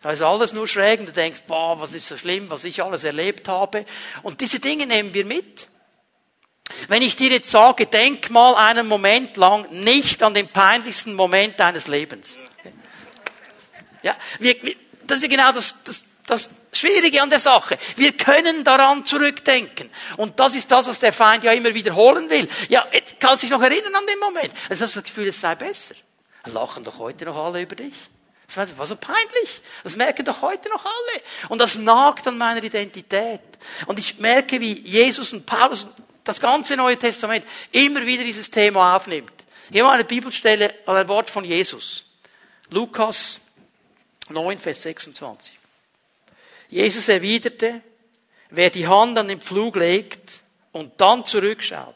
Da 0.02 0.12
ist 0.12 0.22
alles 0.22 0.54
nur 0.54 0.68
schräg 0.68 1.02
und 1.02 1.08
du 1.08 1.12
denkst, 1.12 1.42
boah, 1.48 1.80
was 1.80 1.94
ist 1.94 2.08
so 2.08 2.16
schlimm, 2.16 2.50
was 2.50 2.64
ich 2.64 2.82
alles 2.82 3.04
erlebt 3.04 3.48
habe. 3.48 3.86
Und 4.24 4.40
diese 4.40 4.60
Dinge 4.60 4.86
nehmen 4.86 5.14
wir 5.14 5.26
mit. 5.26 5.68
Wenn 6.88 7.02
ich 7.02 7.16
dir 7.16 7.32
jetzt 7.32 7.50
sage, 7.50 7.88
denk 7.88 8.30
mal 8.30 8.56
einen 8.56 8.88
Moment 8.88 9.36
lang 9.38 9.70
nicht 9.72 10.24
an 10.24 10.34
den 10.34 10.48
peinlichsten 10.48 11.16
Moment 11.16 11.60
deines 11.60 11.88
Lebens. 11.88 12.38
Ja, 14.04 14.16
wir, 14.40 14.56
das 15.06 15.18
ist 15.18 15.24
ja 15.24 15.30
genau 15.30 15.52
das, 15.52 15.76
das, 15.84 16.06
das 16.26 16.50
Schwierige 16.72 17.22
an 17.22 17.30
der 17.30 17.40
Sache. 17.40 17.78
Wir 17.98 18.14
können 18.16 18.64
daran 18.64 19.06
zurückdenken. 19.06 19.90
Und 20.16 20.40
das 20.40 20.56
ist 20.56 20.72
das, 20.72 20.88
was 20.88 21.00
der 21.00 21.12
Feind 21.12 21.44
ja 21.44 21.52
immer 21.52 21.74
wiederholen 21.74 22.30
will. 22.30 22.48
Ja, 22.70 22.88
kann 23.20 23.38
sich 23.38 23.50
noch 23.50 23.62
erinnern 23.62 23.96
an 23.96 24.06
den 24.06 24.20
Moment. 24.20 24.54
Also 24.70 24.86
hast 24.86 24.96
du 24.96 25.00
das 25.02 25.10
Gefühl, 25.10 25.28
es 25.28 25.42
sei 25.42 25.56
besser. 25.56 25.96
Lachen 26.46 26.84
doch 26.84 27.00
heute 27.00 27.26
noch 27.26 27.36
alle 27.36 27.62
über 27.62 27.76
dich. 27.76 27.94
Das 28.54 28.78
war 28.78 28.88
so 28.88 28.96
peinlich. 28.96 29.62
Das 29.84 29.96
merken 29.96 30.26
doch 30.26 30.42
heute 30.42 30.70
noch 30.70 30.84
alle. 30.84 31.22
Und 31.50 31.60
das 31.60 31.76
nagt 31.76 32.28
an 32.28 32.38
meiner 32.38 32.64
Identität. 32.64 33.42
Und 33.86 34.00
ich 34.00 34.18
merke, 34.18 34.60
wie 34.60 34.80
Jesus 34.82 35.34
und 35.34 35.46
Paulus 35.46 35.88
das 36.24 36.40
ganze 36.40 36.76
Neue 36.76 36.98
Testament 36.98 37.46
immer 37.72 38.06
wieder 38.06 38.24
dieses 38.24 38.50
Thema 38.50 38.96
aufnimmt. 38.96 39.32
Hier 39.72 39.84
mal 39.84 39.94
eine 39.94 40.04
Bibelstelle 40.04 40.74
an 40.86 40.96
ein 40.96 41.08
Wort 41.08 41.30
von 41.30 41.46
Jesus. 41.46 42.06
Lukas 42.72 43.42
9, 44.30 44.58
Vers 44.58 44.84
26. 44.84 45.60
Jesus 46.70 47.08
erwiderte, 47.08 47.82
wer 48.50 48.70
die 48.70 48.88
Hand 48.88 49.18
an 49.18 49.28
den 49.28 49.42
Pflug 49.42 49.76
legt 49.76 50.44
und 50.72 51.00
dann 51.02 51.26
zurückschaut, 51.26 51.96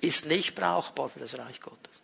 ist 0.00 0.26
nicht 0.26 0.54
brauchbar 0.54 1.08
für 1.08 1.20
das 1.20 1.38
Reich 1.38 1.60
Gottes. 1.60 1.97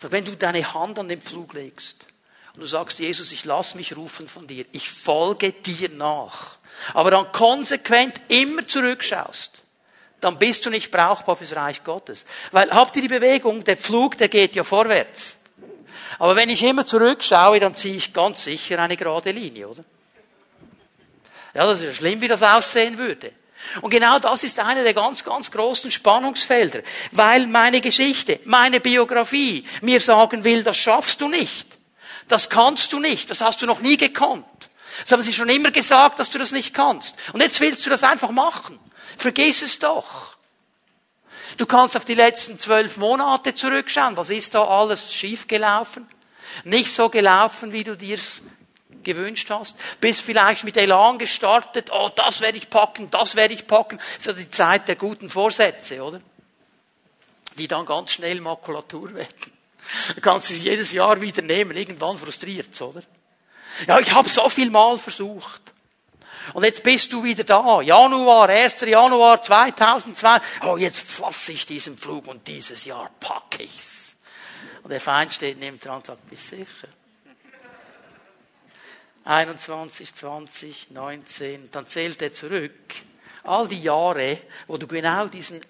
Wenn 0.00 0.24
du 0.24 0.36
deine 0.36 0.74
Hand 0.74 0.98
an 0.98 1.08
den 1.08 1.20
Pflug 1.20 1.54
legst 1.54 2.06
und 2.54 2.60
du 2.60 2.66
sagst, 2.66 2.98
Jesus, 2.98 3.32
ich 3.32 3.44
lass 3.44 3.74
mich 3.74 3.96
rufen 3.96 4.28
von 4.28 4.46
dir, 4.46 4.64
ich 4.72 4.88
folge 4.90 5.52
dir 5.52 5.88
nach, 5.88 6.56
aber 6.94 7.10
dann 7.10 7.32
konsequent 7.32 8.20
immer 8.28 8.66
zurückschaust, 8.66 9.62
dann 10.20 10.38
bist 10.38 10.66
du 10.66 10.70
nicht 10.70 10.90
brauchbar 10.90 11.36
fürs 11.36 11.54
Reich 11.54 11.84
Gottes. 11.84 12.26
Weil 12.50 12.70
habt 12.70 12.96
ihr 12.96 13.02
die 13.02 13.08
Bewegung, 13.08 13.64
der 13.64 13.76
Pflug, 13.76 14.16
der 14.16 14.28
geht 14.28 14.54
ja 14.56 14.64
vorwärts. 14.64 15.36
Aber 16.18 16.34
wenn 16.34 16.48
ich 16.48 16.62
immer 16.62 16.84
zurückschaue, 16.84 17.60
dann 17.60 17.74
ziehe 17.74 17.96
ich 17.96 18.12
ganz 18.12 18.44
sicher 18.44 18.78
eine 18.80 18.96
gerade 18.96 19.30
Linie, 19.30 19.68
oder? 19.68 19.84
Ja, 21.54 21.66
das 21.66 21.80
ist 21.80 21.86
ja 21.86 21.92
schlimm, 21.92 22.20
wie 22.20 22.28
das 22.28 22.42
aussehen 22.42 22.98
würde. 22.98 23.32
Und 23.82 23.90
genau 23.90 24.18
das 24.18 24.44
ist 24.44 24.58
einer 24.58 24.82
der 24.82 24.94
ganz, 24.94 25.24
ganz 25.24 25.50
großen 25.50 25.90
Spannungsfelder, 25.90 26.82
weil 27.12 27.46
meine 27.46 27.80
Geschichte, 27.80 28.40
meine 28.44 28.80
Biografie 28.80 29.64
mir 29.82 30.00
sagen 30.00 30.44
will, 30.44 30.62
das 30.62 30.76
schaffst 30.76 31.20
du 31.20 31.28
nicht. 31.28 31.66
Das 32.28 32.50
kannst 32.50 32.92
du 32.92 33.00
nicht. 33.00 33.30
Das 33.30 33.40
hast 33.40 33.60
du 33.62 33.66
noch 33.66 33.80
nie 33.80 33.96
gekonnt. 33.96 34.44
Das 35.02 35.12
haben 35.12 35.22
sie 35.22 35.32
schon 35.32 35.48
immer 35.48 35.70
gesagt, 35.70 36.18
dass 36.18 36.30
du 36.30 36.38
das 36.38 36.52
nicht 36.52 36.74
kannst. 36.74 37.16
Und 37.32 37.40
jetzt 37.40 37.60
willst 37.60 37.84
du 37.86 37.90
das 37.90 38.02
einfach 38.04 38.30
machen. 38.30 38.78
Vergiss 39.16 39.62
es 39.62 39.78
doch. 39.78 40.36
Du 41.56 41.66
kannst 41.66 41.96
auf 41.96 42.04
die 42.04 42.14
letzten 42.14 42.58
zwölf 42.58 42.96
Monate 42.96 43.54
zurückschauen. 43.54 44.16
Was 44.16 44.30
ist 44.30 44.54
da 44.54 44.64
alles 44.64 45.12
schiefgelaufen? 45.12 46.08
Nicht 46.64 46.94
so 46.94 47.08
gelaufen, 47.08 47.72
wie 47.72 47.84
du 47.84 47.96
dir's 47.96 48.42
gewünscht 49.08 49.50
hast. 49.50 49.76
Bist 50.00 50.20
vielleicht 50.20 50.64
mit 50.64 50.76
Elan 50.76 51.18
gestartet. 51.18 51.90
Oh, 51.90 52.10
das 52.14 52.40
werde 52.40 52.58
ich 52.58 52.68
packen, 52.68 53.10
das 53.10 53.34
werde 53.34 53.54
ich 53.54 53.66
packen. 53.66 53.98
So 54.20 54.32
die 54.32 54.50
Zeit 54.50 54.86
der 54.86 54.96
guten 54.96 55.30
Vorsätze, 55.30 56.02
oder? 56.02 56.20
Die 57.56 57.66
dann 57.66 57.86
ganz 57.86 58.12
schnell 58.12 58.40
Makulatur 58.40 59.14
werden. 59.14 59.52
Du 60.14 60.20
kannst 60.20 60.50
es 60.50 60.62
jedes 60.62 60.92
Jahr 60.92 61.20
wieder 61.20 61.42
nehmen. 61.42 61.76
Irgendwann 61.76 62.18
frustriert's, 62.18 62.80
oder? 62.82 63.02
Ja, 63.86 63.98
ich 63.98 64.12
habe 64.12 64.28
so 64.28 64.48
viel 64.48 64.70
Mal 64.70 64.98
versucht. 64.98 65.62
Und 66.52 66.64
jetzt 66.64 66.82
bist 66.82 67.12
du 67.12 67.22
wieder 67.24 67.44
da. 67.44 67.80
Januar, 67.80 68.48
1. 68.48 68.76
Januar 68.82 69.40
2002. 69.40 70.40
Oh, 70.64 70.76
jetzt 70.76 71.00
fasse 71.00 71.52
ich 71.52 71.66
diesen 71.66 71.96
Flug 71.96 72.26
und 72.26 72.46
dieses 72.46 72.84
Jahr 72.84 73.10
packe 73.20 73.62
ich's. 73.62 74.16
Und 74.82 74.90
der 74.90 75.00
Feind 75.00 75.32
steht 75.32 75.58
neben 75.58 75.78
dran 75.78 75.96
und 75.96 76.06
sagt, 76.06 76.28
bist 76.28 76.48
sicher? 76.48 76.88
21, 79.28 80.14
20, 80.14 80.90
19. 80.90 81.70
Dann 81.70 81.86
zählt 81.86 82.22
er 82.22 82.32
zurück. 82.32 82.72
All 83.44 83.68
die 83.68 83.82
Jahre, 83.82 84.38
wo 84.66 84.76
du 84.76 84.86
genau 84.86 85.28
diesen, 85.28 85.60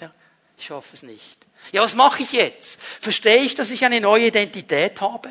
ja, 0.00 0.12
ich 0.56 0.66
schaffe 0.66 0.94
es 0.94 1.02
nicht. 1.02 1.38
Ja, 1.72 1.82
was 1.82 1.94
mache 1.94 2.22
ich 2.22 2.32
jetzt? 2.32 2.80
Verstehe 3.00 3.42
ich, 3.42 3.54
dass 3.54 3.70
ich 3.70 3.84
eine 3.84 4.00
neue 4.00 4.26
Identität 4.26 5.00
habe? 5.00 5.30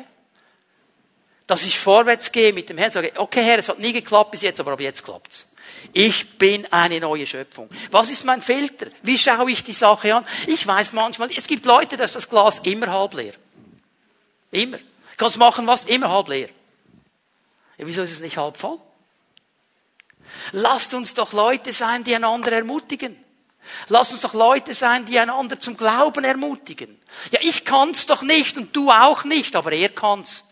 dass 1.50 1.64
ich 1.64 1.80
vorwärts 1.80 2.30
gehe 2.30 2.52
mit 2.52 2.68
dem 2.68 2.78
Herrn, 2.78 2.92
sage, 2.92 3.12
okay 3.16 3.42
Herr, 3.42 3.58
es 3.58 3.68
hat 3.68 3.80
nie 3.80 3.92
geklappt 3.92 4.30
bis 4.30 4.42
jetzt, 4.42 4.60
aber 4.60 4.70
ab 4.70 4.80
jetzt 4.80 5.04
klappt's. 5.04 5.48
Ich 5.92 6.38
bin 6.38 6.64
eine 6.72 7.00
neue 7.00 7.26
Schöpfung. 7.26 7.68
Was 7.90 8.08
ist 8.08 8.24
mein 8.24 8.40
Filter? 8.40 8.86
Wie 9.02 9.18
schaue 9.18 9.50
ich 9.50 9.64
die 9.64 9.72
Sache 9.72 10.14
an? 10.14 10.24
Ich 10.46 10.64
weiß 10.64 10.92
manchmal, 10.92 11.28
es 11.36 11.48
gibt 11.48 11.66
Leute, 11.66 11.96
da 11.96 12.04
ist 12.04 12.14
das 12.14 12.28
Glas 12.28 12.60
immer 12.60 12.92
halb 12.92 13.14
leer. 13.14 13.32
Immer. 14.52 14.78
Du 14.78 14.84
kannst 15.16 15.38
machen 15.38 15.66
was, 15.66 15.86
immer 15.86 16.12
halb 16.12 16.28
leer. 16.28 16.48
Ja, 17.80 17.86
wieso 17.86 18.02
ist 18.02 18.12
es 18.12 18.20
nicht 18.20 18.36
halb 18.36 18.58
voll? 18.58 18.78
Lasst 20.52 20.92
uns 20.92 21.14
doch 21.14 21.32
Leute 21.32 21.72
sein, 21.72 22.04
die 22.04 22.14
einander 22.14 22.52
ermutigen. 22.52 23.16
Lasst 23.88 24.12
uns 24.12 24.20
doch 24.20 24.34
Leute 24.34 24.74
sein, 24.74 25.06
die 25.06 25.18
einander 25.18 25.58
zum 25.58 25.78
Glauben 25.78 26.22
ermutigen. 26.24 27.00
Ja, 27.30 27.40
ich 27.42 27.64
kann's 27.64 28.04
doch 28.04 28.20
nicht 28.20 28.58
und 28.58 28.76
du 28.76 28.90
auch 28.90 29.24
nicht, 29.24 29.56
aber 29.56 29.72
er 29.72 29.88
kann's. 29.88 30.44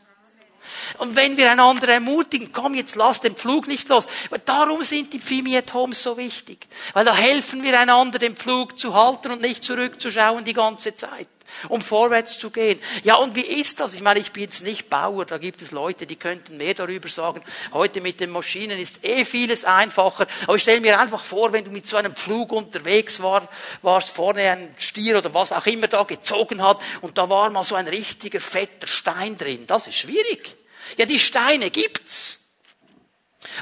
Und 0.97 1.17
wenn 1.17 1.37
wir 1.37 1.51
einander 1.51 1.89
ermutigen, 1.89 2.51
komm 2.51 2.75
jetzt 2.75 2.97
lass 2.97 3.21
den 3.21 3.37
Pflug 3.37 3.69
nicht 3.69 3.91
los. 3.91 4.07
Darum 4.47 4.83
sind 4.83 5.13
die 5.13 5.19
Fimi 5.19 5.55
at 5.55 5.75
Homes 5.75 6.03
so 6.03 6.17
wichtig. 6.17 6.67
Weil 6.95 7.05
da 7.05 7.15
helfen 7.15 7.63
wir 7.63 7.79
einander, 7.79 8.19
den 8.19 8.37
Pflug 8.37 8.79
zu 8.79 8.95
halten 8.95 9.33
und 9.33 9.43
nicht 9.43 9.63
zurückzuschauen 9.65 10.45
die 10.45 10.55
ganze 10.55 10.95
Zeit 10.95 11.29
um 11.69 11.83
vorwärts 11.83 12.39
zu 12.39 12.51
gehen. 12.51 12.81
Ja, 13.03 13.17
und 13.17 13.35
wie 13.37 13.47
ist 13.47 13.81
das? 13.81 13.95
Ich 13.95 14.03
meine, 14.03 14.21
ich 14.21 14.33
bin 14.33 14.45
jetzt 14.45 14.63
nicht 14.63 14.89
Bauer, 14.89 15.25
da 15.25 15.39
gibt 15.39 15.63
es 15.63 15.71
Leute, 15.71 16.07
die 16.07 16.17
könnten 16.17 16.57
mehr 16.57 16.75
darüber 16.75 17.09
sagen. 17.09 17.43
Heute 17.73 18.01
mit 18.01 18.21
den 18.21 18.31
Maschinen 18.31 18.79
ist 18.79 19.05
eh 19.05 19.25
vieles 19.25 19.65
einfacher. 19.65 20.27
Aber 20.45 20.57
ich 20.57 20.63
stelle 20.63 20.81
mir 20.81 20.99
einfach 20.99 21.23
vor, 21.23 21.53
wenn 21.53 21.65
du 21.65 21.71
mit 21.71 21.87
so 21.87 21.97
einem 21.97 22.15
Pflug 22.15 22.53
unterwegs 22.53 23.21
war, 23.21 23.49
warst, 23.83 24.11
vorne 24.11 24.51
ein 24.51 24.75
Stier 24.79 25.19
oder 25.19 25.33
was 25.35 25.53
auch 25.53 25.67
immer 25.67 25.89
da 25.89 26.05
gezogen 26.05 26.63
hat 26.63 26.79
und 27.01 27.19
da 27.19 27.29
war 27.29 27.51
mal 27.51 27.65
so 27.65 27.75
ein 27.75 27.89
richtiger 27.89 28.41
fetter 28.41 28.87
Stein 28.87 29.37
drin. 29.37 29.67
Das 29.67 29.87
ist 29.87 29.97
schwierig. 29.97 30.57
Ja, 30.97 31.07
die 31.07 31.19
Steine 31.19 31.71
gibt's. 31.71 32.39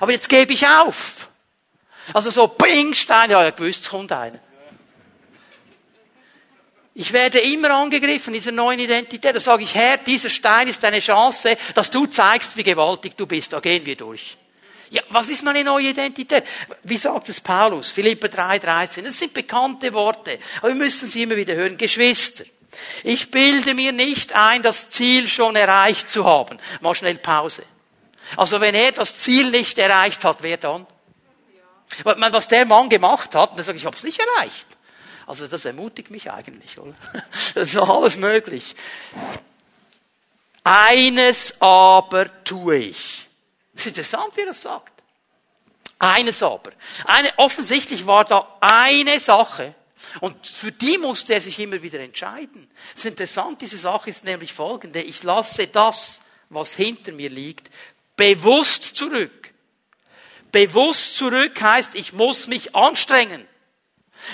Aber 0.01 0.12
jetzt 0.12 0.28
gebe 0.28 0.53
ich 0.53 0.66
auf. 0.66 1.28
Also 2.12 2.30
so 2.30 2.47
Bing, 2.47 2.95
Stein, 2.95 3.30
ja, 3.30 3.49
ich 3.49 3.59
wüsste, 3.59 3.82
es 3.82 3.91
kommt 3.91 4.12
einer. 4.12 4.39
Ich 6.99 7.12
werde 7.12 7.40
immer 7.40 7.72
angegriffen, 7.72 8.32
dieser 8.32 8.53
neuen 8.53 8.80
Identität. 8.80 9.36
Da 9.36 9.38
sage 9.38 9.64
ich, 9.64 9.74
Herr, 9.74 9.99
dieser 9.99 10.30
Stein 10.30 10.66
ist 10.66 10.82
eine 10.82 10.99
Chance, 10.99 11.59
dass 11.74 11.90
du 11.90 12.07
zeigst, 12.07 12.57
wie 12.57 12.62
gewaltig 12.62 13.14
du 13.18 13.26
bist. 13.26 13.53
Da 13.53 13.61
gehen 13.61 13.84
wir 13.84 13.97
durch. 13.97 14.38
Ja, 14.88 15.03
was 15.11 15.28
ist 15.28 15.42
meine 15.42 15.62
neue 15.62 15.90
Identität? 15.90 16.44
Wie 16.84 16.97
sagt 16.97 17.28
es 17.28 17.38
Paulus? 17.38 17.92
Philippa 17.92 18.28
3,13. 18.28 19.03
Das 19.03 19.18
sind 19.18 19.34
bekannte 19.34 19.92
Worte. 19.92 20.38
Aber 20.61 20.68
wir 20.68 20.74
müssen 20.74 21.07
sie 21.07 21.24
immer 21.24 21.36
wieder 21.36 21.55
hören. 21.55 21.76
Geschwister. 21.76 22.44
Ich 23.05 23.30
bilde 23.30 23.74
mir 23.74 23.92
nicht 23.92 24.34
ein, 24.34 24.62
das 24.62 24.88
Ziel 24.90 25.28
schon 25.28 25.55
erreicht 25.55 26.09
zu 26.09 26.24
haben. 26.24 26.57
Mal 26.80 26.94
schnell 26.94 27.18
Pause. 27.18 27.64
Also 28.38 28.59
wenn 28.62 28.74
er 28.74 28.92
das 28.92 29.18
Ziel 29.18 29.51
nicht 29.51 29.78
erreicht 29.78 30.24
hat, 30.24 30.38
wer 30.40 30.57
dann? 30.57 30.86
Was 32.05 32.49
der 32.49 32.64
Mann 32.64 32.88
gemacht 32.88 33.34
hat, 33.34 33.51
dann 33.59 33.64
sage 33.66 33.76
ich, 33.76 33.82
ich 33.82 33.86
habe 33.86 33.97
es 33.97 34.03
nicht 34.03 34.18
erreicht. 34.18 34.66
Also 35.26 35.48
das 35.48 35.64
ermutigt 35.64 36.10
mich 36.10 36.30
eigentlich, 36.30 36.78
oder? 36.78 36.94
Das 37.54 37.68
ist 37.68 37.76
doch 37.76 37.88
alles 37.88 38.16
möglich. 38.16 38.76
Eines 40.62 41.60
aber 41.60 42.44
tue 42.44 42.76
ich. 42.76 43.28
Das 43.74 43.86
ist 43.86 43.88
interessant, 43.88 44.36
wie 44.36 44.40
er 44.40 44.46
das 44.46 44.62
sagt. 44.62 44.92
Eines 45.98 46.42
aber. 46.42 46.72
Eine, 47.04 47.32
offensichtlich 47.38 48.06
war 48.06 48.24
da 48.24 48.56
eine 48.60 49.20
Sache, 49.20 49.74
und 50.20 50.46
für 50.46 50.72
die 50.72 50.98
musste 50.98 51.34
er 51.34 51.40
sich 51.40 51.58
immer 51.58 51.82
wieder 51.82 52.00
entscheiden. 52.00 52.68
Das 52.92 53.04
ist 53.04 53.10
interessant, 53.10 53.60
diese 53.60 53.78
Sache 53.78 54.10
ist 54.10 54.24
nämlich 54.24 54.52
folgende. 54.52 55.02
Ich 55.02 55.22
lasse 55.22 55.66
das, 55.66 56.20
was 56.48 56.74
hinter 56.74 57.12
mir 57.12 57.28
liegt, 57.28 57.70
bewusst 58.14 58.82
zurück. 58.96 59.52
Bewusst 60.52 61.16
zurück 61.16 61.60
heißt, 61.60 61.94
ich 61.94 62.12
muss 62.12 62.46
mich 62.46 62.74
anstrengen 62.74 63.46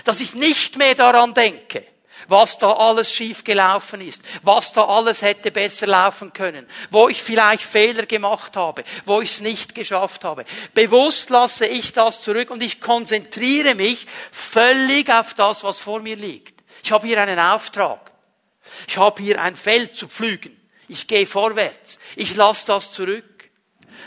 dass 0.04 0.20
ich 0.20 0.34
nicht 0.34 0.76
mehr 0.76 0.94
daran 0.94 1.34
denke, 1.34 1.86
was 2.28 2.58
da 2.58 2.72
alles 2.72 3.12
schief 3.12 3.44
gelaufen 3.44 4.00
ist, 4.00 4.22
was 4.42 4.72
da 4.72 4.84
alles 4.84 5.22
hätte 5.22 5.50
besser 5.50 5.86
laufen 5.86 6.32
können, 6.32 6.66
wo 6.90 7.08
ich 7.08 7.22
vielleicht 7.22 7.62
Fehler 7.62 8.06
gemacht 8.06 8.56
habe, 8.56 8.84
wo 9.04 9.20
ich 9.20 9.30
es 9.30 9.40
nicht 9.40 9.74
geschafft 9.74 10.24
habe. 10.24 10.44
Bewusst 10.74 11.30
lasse 11.30 11.66
ich 11.66 11.92
das 11.92 12.22
zurück 12.22 12.50
und 12.50 12.62
ich 12.62 12.80
konzentriere 12.80 13.74
mich 13.74 14.06
völlig 14.30 15.10
auf 15.10 15.34
das, 15.34 15.64
was 15.64 15.78
vor 15.78 16.00
mir 16.00 16.16
liegt. 16.16 16.62
Ich 16.82 16.92
habe 16.92 17.06
hier 17.06 17.20
einen 17.20 17.38
Auftrag. 17.38 18.10
Ich 18.88 18.96
habe 18.96 19.22
hier 19.22 19.40
ein 19.40 19.56
Feld 19.56 19.96
zu 19.96 20.08
pflügen. 20.08 20.58
Ich 20.88 21.06
gehe 21.06 21.26
vorwärts. 21.26 21.98
Ich 22.16 22.34
lasse 22.36 22.66
das 22.66 22.92
zurück. 22.92 23.24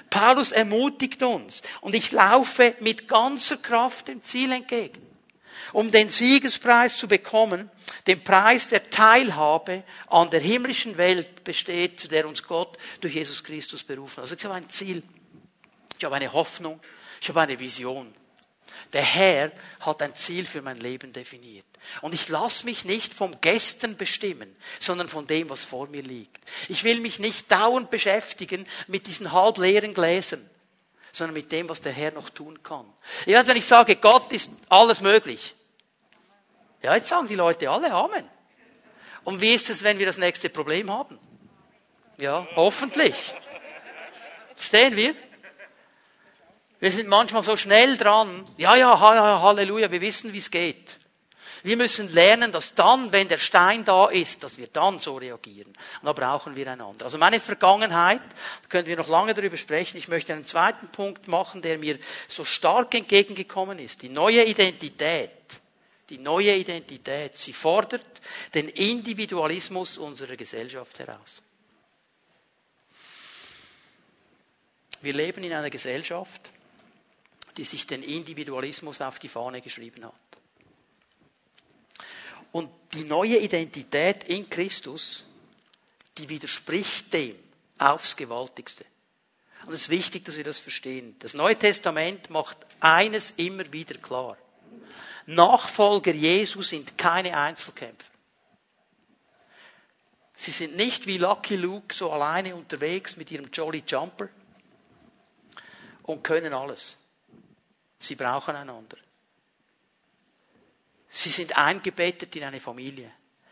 Paulus 0.10 0.52
ermutigt 0.52 1.24
uns 1.24 1.62
und 1.82 1.96
ich 1.96 2.12
laufe 2.12 2.76
mit 2.80 3.08
ganzer 3.08 3.58
Kraft 3.58 4.08
dem 4.08 4.22
Ziel 4.22 4.52
entgegen 4.52 5.05
um 5.76 5.92
den 5.92 6.10
Siegespreis 6.10 6.98
zu 6.98 7.06
bekommen, 7.06 7.70
den 8.08 8.24
Preis 8.24 8.70
der 8.70 8.90
Teilhabe 8.90 9.84
an 10.08 10.30
der 10.30 10.40
himmlischen 10.40 10.98
Welt 10.98 11.44
besteht, 11.44 12.00
zu 12.00 12.08
der 12.08 12.26
uns 12.30 12.44
Gott 12.44 12.78
durch 13.02 13.16
Jesus 13.16 13.44
Christus 13.44 13.84
berufen 13.84 14.18
hat. 14.18 14.24
Also 14.24 14.36
ich 14.36 14.46
habe 14.46 14.54
ein 14.54 14.70
Ziel, 14.70 15.04
ich 15.98 16.06
habe 16.06 16.16
eine 16.16 16.32
Hoffnung, 16.32 16.80
ich 17.22 17.28
habe 17.28 17.42
eine 17.42 17.60
Vision. 17.60 18.14
Der 18.94 19.04
Herr 19.04 19.52
hat 19.82 20.02
ein 20.02 20.16
Ziel 20.16 20.46
für 20.46 20.62
mein 20.62 20.78
Leben 20.78 21.12
definiert. 21.12 21.66
Und 22.00 22.14
ich 22.14 22.30
lasse 22.30 22.64
mich 22.64 22.86
nicht 22.86 23.14
vom 23.14 23.42
Gestern 23.42 23.98
bestimmen, 23.98 24.56
sondern 24.80 25.10
von 25.10 25.28
dem, 25.28 25.50
was 25.50 25.66
vor 25.66 25.88
mir 25.88 26.04
liegt. 26.04 26.40
Ich 26.70 26.86
will 26.86 27.02
mich 27.02 27.20
nicht 27.20 27.52
dauernd 27.52 27.90
beschäftigen 27.90 28.66
mit 28.88 29.08
diesen 29.08 29.34
halbleeren 29.34 29.94
Gläsern, 29.94 30.50
sondern 31.12 31.34
mit 31.34 31.52
dem, 31.52 31.68
was 31.68 31.82
der 31.82 31.92
Herr 31.92 32.14
noch 32.14 32.30
tun 32.30 32.64
kann. 32.64 32.86
Ich 33.26 33.36
weiß, 33.36 33.48
wenn 33.48 33.58
ich 33.58 33.66
sage, 33.66 33.98
Gott 33.98 34.32
ist 34.32 34.50
alles 34.70 35.02
möglich, 35.02 35.54
ja, 36.86 36.96
jetzt 36.96 37.10
sagen 37.10 37.28
die 37.28 37.36
Leute 37.36 37.70
alle 37.70 37.92
Amen. 37.92 38.30
Und 39.24 39.42
wie 39.42 39.56
ist 39.56 39.72
es, 39.72 39.84
wenn 39.84 39.98
wir 39.98 40.06
das 40.06 40.20
nächste 40.20 40.50
Problem 40.50 40.92
haben? 40.92 41.18
Ja, 42.18 42.48
hoffentlich. 42.56 43.34
Verstehen 44.56 44.96
wir? 44.96 45.16
Wir 46.80 46.92
sind 46.92 47.10
manchmal 47.10 47.42
so 47.42 47.58
schnell 47.58 47.98
dran. 47.98 48.48
Ja, 48.58 48.76
ja, 48.76 49.00
Halleluja, 49.00 49.92
wir 49.92 50.02
wissen, 50.02 50.32
wie 50.32 50.38
es 50.38 50.52
geht. 50.52 51.00
Wir 51.64 51.76
müssen 51.76 52.14
lernen, 52.14 52.52
dass 52.52 52.76
dann, 52.76 53.12
wenn 53.12 53.28
der 53.30 53.40
Stein 53.40 53.84
da 53.84 54.06
ist, 54.06 54.44
dass 54.44 54.60
wir 54.60 54.68
dann 54.68 55.00
so 55.00 55.18
reagieren. 55.18 55.70
Und 56.02 56.06
da 56.06 56.14
brauchen 56.14 56.56
wir 56.56 56.68
einander. 56.72 57.06
Also 57.06 57.18
meine 57.18 57.40
Vergangenheit, 57.40 58.22
da 58.22 58.70
können 58.70 58.86
wir 58.86 58.96
noch 58.96 59.08
lange 59.08 59.34
darüber 59.34 59.58
sprechen. 59.58 59.98
Ich 59.98 60.08
möchte 60.08 60.34
einen 60.34 60.46
zweiten 60.46 60.88
Punkt 60.90 61.28
machen, 61.28 61.64
der 61.64 61.80
mir 61.80 61.98
so 62.28 62.46
stark 62.46 62.94
entgegengekommen 62.94 63.80
ist. 63.80 64.04
Die 64.04 64.10
neue 64.10 64.44
Identität 64.44 65.32
die 66.10 66.18
neue 66.18 66.56
Identität. 66.56 67.38
Sie 67.38 67.54
fordert 67.54 68.22
den 68.54 68.70
Individualismus 68.70 69.98
unserer 69.98 70.36
Gesellschaft 70.36 71.00
heraus. 71.00 71.42
Wir 75.02 75.14
leben 75.14 75.44
in 75.44 75.54
einer 75.54 75.70
Gesellschaft, 75.70 76.50
die 77.58 77.64
sich 77.64 77.88
den 77.88 78.04
Individualismus 78.04 79.02
auf 79.02 79.20
die 79.20 79.28
Fahne 79.28 79.62
geschrieben 79.62 80.06
hat. 80.06 80.14
Und 82.52 82.70
die 82.94 83.04
neue 83.04 83.38
Identität 83.38 84.24
in 84.26 84.50
Christus, 84.50 85.26
die 86.18 86.30
widerspricht 86.30 87.14
dem 87.14 87.36
aufs 87.78 88.16
Gewaltigste. 88.16 88.86
Und 89.66 89.74
es 89.74 89.82
ist 89.82 89.90
wichtig, 89.90 90.26
dass 90.26 90.38
wir 90.38 90.44
das 90.44 90.60
verstehen. 90.60 91.16
Das 91.20 91.34
Neue 91.34 91.58
Testament 91.58 92.30
macht 92.30 92.58
eines 92.80 93.32
immer 93.32 93.72
wieder 93.74 93.96
klar. 93.96 94.38
Nachfolger 95.28 96.14
Jesu 96.14 96.62
sind 96.62 96.98
keine 96.98 97.36
Einzelkämpfer. 97.36 98.12
Sie 100.36 100.52
sind 100.52 100.76
nicht 100.76 101.08
wie 101.08 101.18
Lucky 101.18 101.56
Luke 101.56 101.94
so 101.94 102.12
alleine 102.12 102.56
unterwegs 102.56 103.16
mit 103.16 103.32
ihrem 103.32 103.50
Jolly 103.52 103.84
Jumper 103.88 104.28
und 106.04 106.24
können 106.24 106.54
alles. 106.54 106.98
Sie 107.98 108.16
brauchen 108.16 108.56
einander. 108.56 108.98
Sie 111.08 111.30
sind 111.30 111.58
eingebettet 111.58 112.36
in 112.36 112.44
eine 112.44 112.60
Familie. 112.60 113.12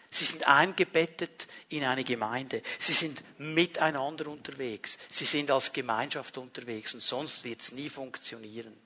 Sie 0.09 0.25
sind 0.25 0.45
eingebettet 0.45 1.47
in 1.69 1.85
eine 1.85 2.03
Gemeinde. 2.03 2.61
Sie 2.77 2.93
sind 2.93 3.23
miteinander 3.39 4.27
unterwegs. 4.27 4.97
Sie 5.09 5.25
sind 5.25 5.49
als 5.49 5.73
Gemeinschaft 5.73 6.37
unterwegs 6.37 6.93
und 6.93 6.99
sonst 6.99 7.43
wird 7.45 7.61
es 7.61 7.71
nie 7.71 7.89
funktionieren. 7.89 8.77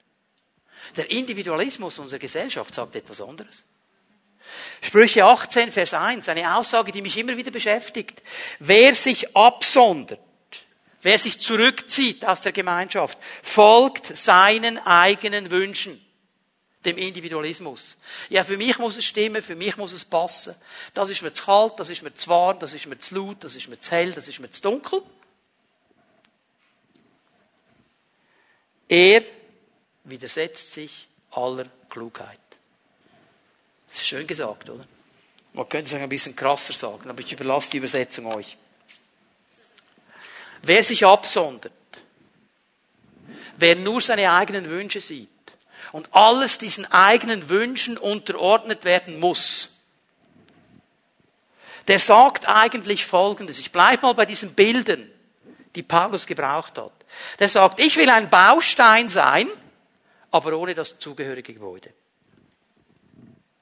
Der 0.96 1.10
Individualismus 1.12 2.00
unserer 2.00 2.20
Gesellschaft 2.20 2.74
sagt 2.74 2.96
etwas 2.96 3.22
anderes. 3.22 3.64
Sprüche 4.82 5.26
18, 5.26 5.72
Vers 5.72 5.94
1, 5.94 6.30
eine 6.30 6.56
Aussage, 6.56 6.92
die 6.92 7.02
mich 7.02 7.18
immer 7.18 7.36
wieder 7.36 7.52
beschäftigt. 7.52 8.22
Wer 8.60 8.96
sich 8.96 9.36
absondert, 9.36 10.20
wer 11.02 11.20
sich 11.20 11.40
zurückzieht 11.40 12.26
aus 12.26 12.42
der 12.42 12.52
Gemeinschaft, 12.52 13.18
folgt 13.44 14.16
seinen 14.16 14.78
eigenen 14.80 15.52
Wünschen, 15.52 16.04
dem 16.86 16.98
Individualismus. 16.98 17.98
Ja, 18.30 18.44
für 18.44 18.58
mich 18.58 18.78
muss 18.78 18.98
es 18.98 19.06
stimmen, 19.06 19.42
für 19.42 19.56
mich 19.56 19.76
muss 19.78 19.94
es 19.94 20.06
passen. 20.06 20.56
Das 20.94 21.10
ist 21.10 21.22
mir 21.22 21.34
zu 21.34 21.44
kalt, 21.46 21.74
das 21.78 21.90
ist 21.90 22.04
mir 22.04 22.14
zu 22.14 22.30
warm, 22.30 22.60
das 22.60 22.74
ist 22.74 22.88
mir 22.88 22.98
zu 22.98 23.16
laut, 23.16 23.44
das 23.44 23.56
ist 23.56 23.68
mir 23.68 23.80
zu 23.80 23.92
hell, 23.92 24.14
das 24.14 24.28
ist 24.28 24.40
mir 24.40 24.50
zu 24.50 24.62
dunkel. 24.62 25.02
Er 28.88 29.22
widersetzt 30.10 30.72
sich 30.72 31.08
aller 31.32 31.66
Klugheit. 31.90 32.40
Das 33.88 34.00
ist 34.00 34.08
schön 34.08 34.28
gesagt, 34.28 34.70
oder? 34.70 34.84
Man 35.54 35.68
könnte 35.70 35.96
es 35.96 36.02
ein 36.02 36.10
bisschen 36.10 36.36
krasser 36.36 36.74
sagen, 36.74 37.10
aber 37.10 37.20
ich 37.22 37.32
überlasse 37.32 37.72
die 37.72 37.78
Übersetzung 37.78 38.28
euch. 38.28 38.58
Wer 40.62 40.84
sich 40.84 41.06
absondert, 41.06 41.72
wer 43.58 43.76
nur 43.76 44.02
seine 44.02 44.32
eigenen 44.32 44.70
Wünsche 44.70 45.00
sieht 45.00 45.30
und 45.92 46.14
alles 46.14 46.58
diesen 46.58 46.86
eigenen 46.92 47.50
Wünschen 47.50 47.98
unterordnet 47.98 48.84
werden 48.84 49.20
muss, 49.20 49.78
der 51.88 52.00
sagt 52.00 52.48
eigentlich 52.48 53.06
Folgendes. 53.06 53.60
Ich 53.60 53.72
bleibe 53.72 54.08
mal 54.08 54.14
bei 54.14 54.26
diesen 54.26 54.54
Bildern 54.54 55.10
die 55.76 55.84
Paulus 55.84 56.26
gebraucht 56.26 56.78
hat. 56.78 56.92
Der 57.40 57.48
sagt, 57.48 57.80
ich 57.80 57.96
will 57.98 58.10
ein 58.10 58.30
Baustein 58.30 59.10
sein, 59.10 59.48
aber 60.32 60.58
ohne 60.58 60.74
das 60.74 61.00
zugehörige 61.00 61.54
Gebäude. 61.54 61.94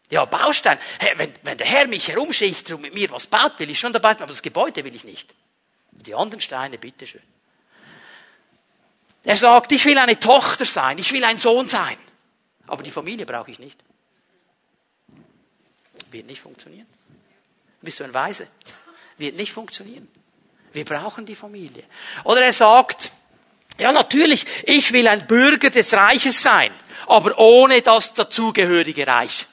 Ja, 0.10 0.26
Baustein. 0.26 0.78
Hey, 1.00 1.14
wenn, 1.18 1.34
wenn 1.44 1.58
der 1.58 1.68
Herr 1.68 1.88
mich 1.88 2.08
herumschichtet 2.08 2.76
und 2.76 2.82
mit 2.82 2.94
mir 2.94 3.10
was 3.12 3.28
baut, 3.28 3.58
will 3.58 3.70
ich 3.70 3.80
schon 3.80 3.94
dabei 3.94 4.14
sein, 4.14 4.24
aber 4.24 4.32
das 4.32 4.42
Gebäude 4.42 4.84
will 4.84 4.96
ich 4.96 5.04
nicht. 5.04 5.34
Die 5.92 6.14
anderen 6.14 6.42
Steine, 6.42 6.78
bitteschön. 6.78 7.24
Er 9.24 9.36
sagt, 9.36 9.72
ich 9.72 9.84
will 9.86 9.98
eine 9.98 10.20
Tochter 10.20 10.66
sein, 10.66 11.00
ich 11.00 11.12
will 11.12 11.24
ein 11.24 11.38
Sohn 11.38 11.68
sein. 11.68 11.98
Aber 12.68 12.84
die 12.84 12.92
Familie 12.92 13.26
brauche 13.26 13.50
ich 13.50 13.60
nicht. 13.60 13.80
Wird 16.12 16.28
nicht 16.28 16.42
funktionieren. 16.42 16.88
Bist 17.82 18.00
du 18.00 18.04
ein 18.04 18.14
Weise? 18.14 18.48
Wird 19.18 19.36
nicht 19.36 19.52
funktionieren. 19.52 20.08
Wir 20.74 20.86
brauchen 20.86 21.26
die 21.26 21.36
Familie. 21.36 21.84
Oder 22.24 22.42
er 22.42 22.54
sagt, 22.54 23.12
ja 23.78 23.92
natürlich, 23.92 24.46
ich 24.64 24.92
will 24.92 25.08
ein 25.08 25.28
Bürger 25.28 25.70
des 25.70 25.94
Reiches 25.94 26.42
sein, 26.42 26.72
aber 27.08 27.38
ohne 27.38 27.82
das 27.82 28.14
dazugehörige 28.14 29.06
Reich. 29.06 29.46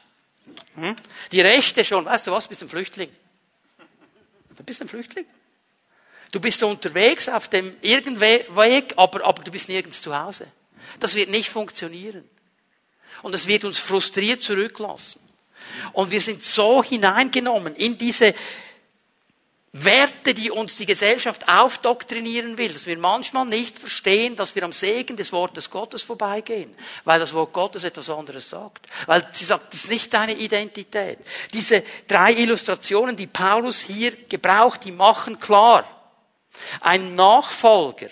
Hm? 0.76 0.96
Die 1.30 1.40
Rechte 1.40 1.84
schon, 1.84 2.04
weißt 2.04 2.26
du 2.26 2.32
was, 2.32 2.48
bist 2.48 2.62
ein 2.62 2.68
Flüchtling. 2.68 3.10
Du 4.56 4.62
bist 4.64 4.80
ein 4.82 4.88
Flüchtling. 4.88 5.26
Du 6.30 6.40
bist 6.40 6.62
unterwegs 6.62 7.28
auf 7.28 7.48
dem 7.48 7.74
Irgendweg, 7.82 8.94
aber, 8.96 9.24
aber 9.24 9.42
du 9.42 9.50
bist 9.50 9.68
nirgends 9.68 10.00
zu 10.00 10.18
Hause. 10.18 10.46
Das 10.98 11.14
wird 11.14 11.28
nicht 11.28 11.50
funktionieren. 11.50 12.28
Und 13.22 13.34
es 13.34 13.46
wird 13.46 13.64
uns 13.64 13.78
frustriert 13.78 14.42
zurücklassen. 14.42 15.20
Und 15.92 16.10
wir 16.10 16.20
sind 16.20 16.42
so 16.42 16.82
hineingenommen 16.82 17.76
in 17.76 17.98
diese 17.98 18.34
Werte, 19.74 20.34
die 20.34 20.50
uns 20.50 20.76
die 20.76 20.84
Gesellschaft 20.84 21.48
aufdoktrinieren 21.48 22.58
will, 22.58 22.74
dass 22.74 22.86
wir 22.86 22.98
manchmal 22.98 23.46
nicht 23.46 23.78
verstehen, 23.78 24.36
dass 24.36 24.54
wir 24.54 24.64
am 24.64 24.72
Segen 24.72 25.16
des 25.16 25.32
Wortes 25.32 25.70
Gottes 25.70 26.02
vorbeigehen, 26.02 26.74
weil 27.04 27.18
das 27.18 27.32
Wort 27.32 27.54
Gottes 27.54 27.82
etwas 27.82 28.10
anderes 28.10 28.50
sagt. 28.50 28.86
Weil 29.06 29.26
sie 29.32 29.46
sagt, 29.46 29.72
das 29.72 29.84
ist 29.84 29.90
nicht 29.90 30.12
deine 30.12 30.34
Identität. 30.34 31.20
Diese 31.54 31.82
drei 32.06 32.34
Illustrationen, 32.34 33.16
die 33.16 33.26
Paulus 33.26 33.80
hier 33.80 34.12
gebraucht, 34.26 34.84
die 34.84 34.92
machen 34.92 35.40
klar, 35.40 35.86
ein 36.82 37.14
Nachfolger 37.14 38.10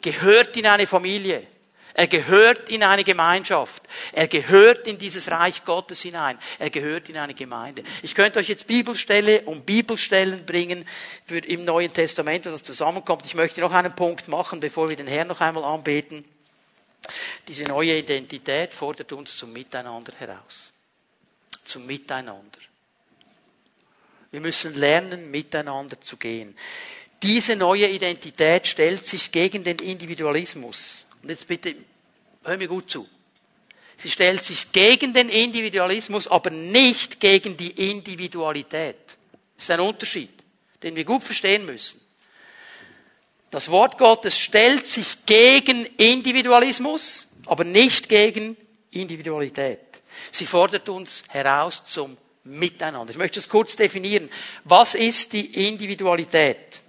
gehört 0.00 0.56
in 0.56 0.66
eine 0.66 0.86
Familie. 0.86 1.48
Er 1.94 2.06
gehört 2.06 2.68
in 2.68 2.82
eine 2.82 3.04
Gemeinschaft. 3.04 3.82
Er 4.12 4.28
gehört 4.28 4.86
in 4.86 4.98
dieses 4.98 5.30
Reich 5.30 5.64
Gottes 5.64 6.02
hinein. 6.02 6.38
Er 6.58 6.70
gehört 6.70 7.08
in 7.08 7.16
eine 7.16 7.34
Gemeinde. 7.34 7.82
Ich 8.02 8.14
könnte 8.14 8.38
euch 8.38 8.48
jetzt 8.48 8.66
Bibelstelle 8.66 9.42
um 9.42 9.62
Bibelstellen 9.62 10.46
bringen 10.46 10.86
für 11.26 11.38
im 11.38 11.64
Neuen 11.64 11.92
Testament, 11.92 12.46
wo 12.46 12.50
das 12.50 12.62
zusammenkommt. 12.62 13.26
Ich 13.26 13.34
möchte 13.34 13.60
noch 13.60 13.72
einen 13.72 13.94
Punkt 13.94 14.28
machen, 14.28 14.60
bevor 14.60 14.88
wir 14.88 14.96
den 14.96 15.06
Herrn 15.06 15.28
noch 15.28 15.40
einmal 15.40 15.64
anbeten. 15.64 16.24
Diese 17.48 17.64
neue 17.64 17.96
Identität 17.96 18.72
fordert 18.72 19.12
uns 19.12 19.36
zum 19.36 19.52
Miteinander 19.52 20.12
heraus. 20.18 20.72
Zum 21.64 21.86
Miteinander. 21.86 22.58
Wir 24.30 24.40
müssen 24.40 24.74
lernen, 24.76 25.30
miteinander 25.30 26.00
zu 26.00 26.16
gehen. 26.16 26.56
Diese 27.22 27.56
neue 27.56 27.88
Identität 27.88 28.66
stellt 28.66 29.04
sich 29.04 29.32
gegen 29.32 29.64
den 29.64 29.78
Individualismus. 29.78 31.06
Und 31.22 31.30
jetzt 31.30 31.46
bitte, 31.46 31.74
hör 32.44 32.56
mir 32.56 32.68
gut 32.68 32.90
zu. 32.90 33.06
Sie 33.96 34.10
stellt 34.10 34.44
sich 34.44 34.72
gegen 34.72 35.12
den 35.12 35.28
Individualismus, 35.28 36.26
aber 36.26 36.50
nicht 36.50 37.20
gegen 37.20 37.56
die 37.56 37.90
Individualität. 37.90 38.96
Das 39.56 39.64
ist 39.64 39.70
ein 39.70 39.80
Unterschied, 39.80 40.30
den 40.82 40.96
wir 40.96 41.04
gut 41.04 41.22
verstehen 41.22 41.66
müssen. 41.66 42.00
Das 43.50 43.70
Wort 43.70 43.98
Gottes 43.98 44.38
stellt 44.38 44.86
sich 44.86 45.26
gegen 45.26 45.84
Individualismus, 45.96 47.28
aber 47.46 47.64
nicht 47.64 48.08
gegen 48.08 48.56
Individualität. 48.90 49.80
Sie 50.30 50.46
fordert 50.46 50.88
uns 50.88 51.24
heraus 51.28 51.84
zum 51.84 52.16
Miteinander. 52.44 53.10
Ich 53.10 53.18
möchte 53.18 53.38
es 53.38 53.48
kurz 53.48 53.76
definieren. 53.76 54.30
Was 54.64 54.94
ist 54.94 55.32
die 55.32 55.68
Individualität? 55.68 56.79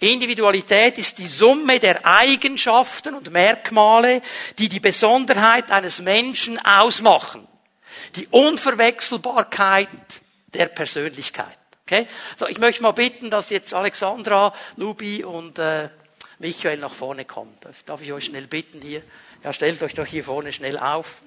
Individualität 0.00 0.96
ist 0.98 1.18
die 1.18 1.26
Summe 1.26 1.80
der 1.80 2.06
Eigenschaften 2.06 3.14
und 3.14 3.32
Merkmale, 3.32 4.22
die 4.58 4.68
die 4.68 4.80
Besonderheit 4.80 5.70
eines 5.70 6.00
Menschen 6.00 6.58
ausmachen. 6.64 7.46
Die 8.14 8.28
Unverwechselbarkeit 8.28 9.88
der 10.54 10.66
Persönlichkeit. 10.66 11.58
Okay? 11.84 12.06
So, 12.36 12.46
ich 12.46 12.58
möchte 12.58 12.82
mal 12.82 12.92
bitten, 12.92 13.30
dass 13.30 13.50
jetzt 13.50 13.74
Alexandra, 13.74 14.54
Lubi 14.76 15.24
und 15.24 15.58
äh, 15.58 15.88
Michael 16.38 16.78
nach 16.78 16.92
vorne 16.92 17.24
kommen. 17.24 17.56
Darf, 17.60 17.82
darf 17.82 18.02
ich 18.02 18.12
euch 18.12 18.26
schnell 18.26 18.46
bitten 18.46 18.80
hier? 18.80 19.02
Ja, 19.42 19.52
stellt 19.52 19.82
euch 19.82 19.94
doch 19.94 20.06
hier 20.06 20.22
vorne 20.22 20.52
schnell 20.52 20.78
auf. 20.78 21.22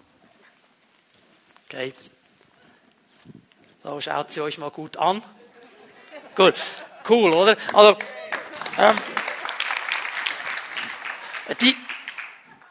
Okay. 1.68 1.94
So, 3.84 4.00
schaut 4.00 4.32
sie 4.32 4.42
euch 4.42 4.58
mal 4.58 4.72
gut 4.72 4.98
an. 4.98 5.22
Gut. 6.36 6.56
Cool, 7.10 7.34
oder? 7.34 7.58
Also, 7.74 7.98
ähm, 8.78 8.96
die, 11.60 11.76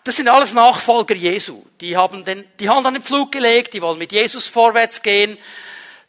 das 0.05 0.17
sind 0.17 0.29
alles 0.29 0.53
Nachfolger 0.53 1.15
Jesu. 1.15 1.63
Die 1.81 1.97
haben 1.97 2.25
den, 2.25 2.45
die 2.59 2.69
Hand 2.69 2.87
an 2.87 2.95
den 2.95 3.03
Flug 3.03 3.33
gelegt, 3.33 3.75
die 3.75 3.83
wollen 3.83 3.99
mit 3.99 4.13
Jesus 4.13 4.49
vorwärts 4.49 5.03
gehen. 5.03 5.37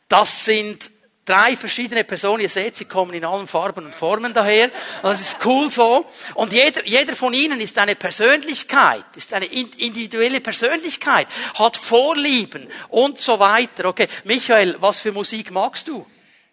Das 0.07 0.45
sind 0.45 0.91
drei 1.25 1.55
verschiedene 1.55 2.03
Personen. 2.03 2.41
Ihr 2.41 2.49
seht, 2.49 2.75
sie 2.75 2.85
kommen 2.85 3.13
in 3.13 3.25
allen 3.25 3.47
Farben 3.47 3.85
und 3.85 3.95
Formen 3.95 4.33
daher. 4.33 4.65
Und 5.01 5.11
das 5.11 5.21
ist 5.21 5.37
cool 5.45 5.69
so. 5.69 6.05
Und 6.35 6.53
jeder, 6.53 6.85
jeder 6.85 7.13
von 7.13 7.33
ihnen 7.33 7.61
ist 7.61 7.77
eine 7.77 7.95
Persönlichkeit, 7.95 9.05
ist 9.15 9.33
eine 9.33 9.45
individuelle 9.45 10.41
Persönlichkeit, 10.41 11.27
hat 11.55 11.77
Vorlieben 11.77 12.67
und 12.89 13.19
so 13.19 13.39
weiter. 13.39 13.85
Okay. 13.85 14.07
Michael, 14.23 14.77
was 14.79 15.01
für 15.01 15.11
Musik 15.11 15.51
magst 15.51 15.87
du? 15.87 16.05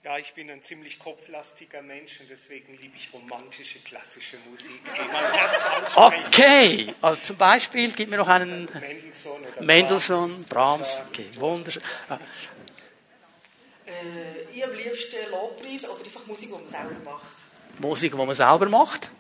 Ja, 0.05 0.17
ich 0.17 0.33
bin 0.33 0.49
ein 0.49 0.63
ziemlich 0.63 0.99
kopflastiger 1.01 1.83
Mensch 1.83 2.21
und 2.21 2.31
deswegen 2.31 2.79
liebe 2.81 2.97
ich 2.97 3.13
romantische, 3.13 3.81
klassische 3.81 4.37
Musik, 4.49 4.81
die 4.85 5.13
mein 5.13 5.33
Herz 5.33 5.67
anspricht. 5.99 6.27
Okay, 6.29 6.95
also 7.03 7.21
zum 7.21 7.37
Beispiel, 7.37 7.91
gib 7.91 8.09
mir 8.09 8.19
noch 8.19 8.29
einen 8.29 8.69
Mendelssohn, 8.81 9.45
oder 9.45 9.63
Mendelssohn 9.63 10.45
Brahms. 10.45 11.03
Okay, 11.09 11.27
wunderschön. 11.35 11.83
Ah. 12.09 12.19
Äh, 13.87 14.43
ich 14.55 14.65
am 14.65 14.73
liebsten 14.73 15.17
Lobpreis 15.33 15.85
oder 15.89 16.05
einfach 16.05 16.27
Musik, 16.27 16.49
die 16.49 16.55
man 16.55 16.69
selber 16.69 17.11
macht. 17.11 17.27
Musik, 17.79 18.13
die 18.13 18.19
man 18.19 18.35
selber 18.35 18.69
macht? 18.69 19.11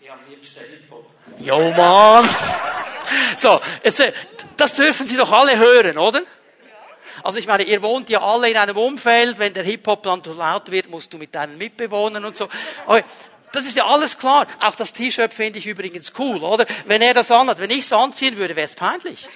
Ja, 0.00 0.12
am 0.12 0.30
liebsten 0.30 0.60
Hip-Hop. 0.60 1.10
Jo, 1.40 1.70
Mann! 1.72 2.28
So, 3.38 3.58
jetzt, 3.82 4.00
äh, 4.00 4.12
das 4.58 4.74
dürfen 4.74 5.06
Sie 5.06 5.16
doch 5.16 5.32
alle 5.32 5.56
hören, 5.56 5.96
oder? 5.96 6.22
Also 7.22 7.38
ich 7.38 7.46
meine, 7.46 7.64
ihr 7.64 7.82
wohnt 7.82 8.08
ja 8.08 8.20
alle 8.20 8.50
in 8.50 8.56
einem 8.56 8.76
Umfeld, 8.76 9.38
wenn 9.38 9.52
der 9.52 9.64
Hip-Hop 9.64 10.02
dann 10.02 10.22
laut 10.36 10.70
wird, 10.70 10.88
musst 10.88 11.12
du 11.12 11.18
mit 11.18 11.34
deinen 11.34 11.58
Mitbewohnern 11.58 12.24
und 12.24 12.36
so. 12.36 12.48
Okay. 12.86 13.04
Das 13.52 13.64
ist 13.64 13.76
ja 13.76 13.86
alles 13.86 14.18
klar. 14.18 14.46
Auch 14.60 14.74
das 14.74 14.92
T-Shirt 14.92 15.32
finde 15.32 15.58
ich 15.58 15.66
übrigens 15.66 16.12
cool, 16.18 16.42
oder? 16.42 16.66
Wenn 16.84 17.00
er 17.00 17.14
das 17.14 17.30
anhat, 17.30 17.58
wenn 17.58 17.70
ich 17.70 17.78
es 17.78 17.92
anziehen 17.92 18.36
würde, 18.36 18.54
wäre 18.54 18.66
es 18.66 18.74
peinlich. 18.74 19.26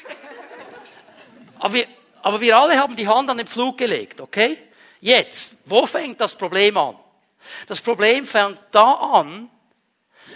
Aber 1.58 1.74
wir, 1.74 1.86
aber 2.22 2.40
wir 2.40 2.58
alle 2.58 2.78
haben 2.78 2.94
die 2.94 3.08
Hand 3.08 3.30
an 3.30 3.38
den 3.38 3.46
Pflug 3.46 3.78
gelegt, 3.78 4.20
okay? 4.20 4.58
Jetzt, 5.00 5.54
wo 5.64 5.86
fängt 5.86 6.20
das 6.20 6.34
Problem 6.34 6.76
an? 6.76 6.96
Das 7.66 7.80
Problem 7.80 8.26
fängt 8.26 8.58
da 8.70 8.92
an, 8.92 9.48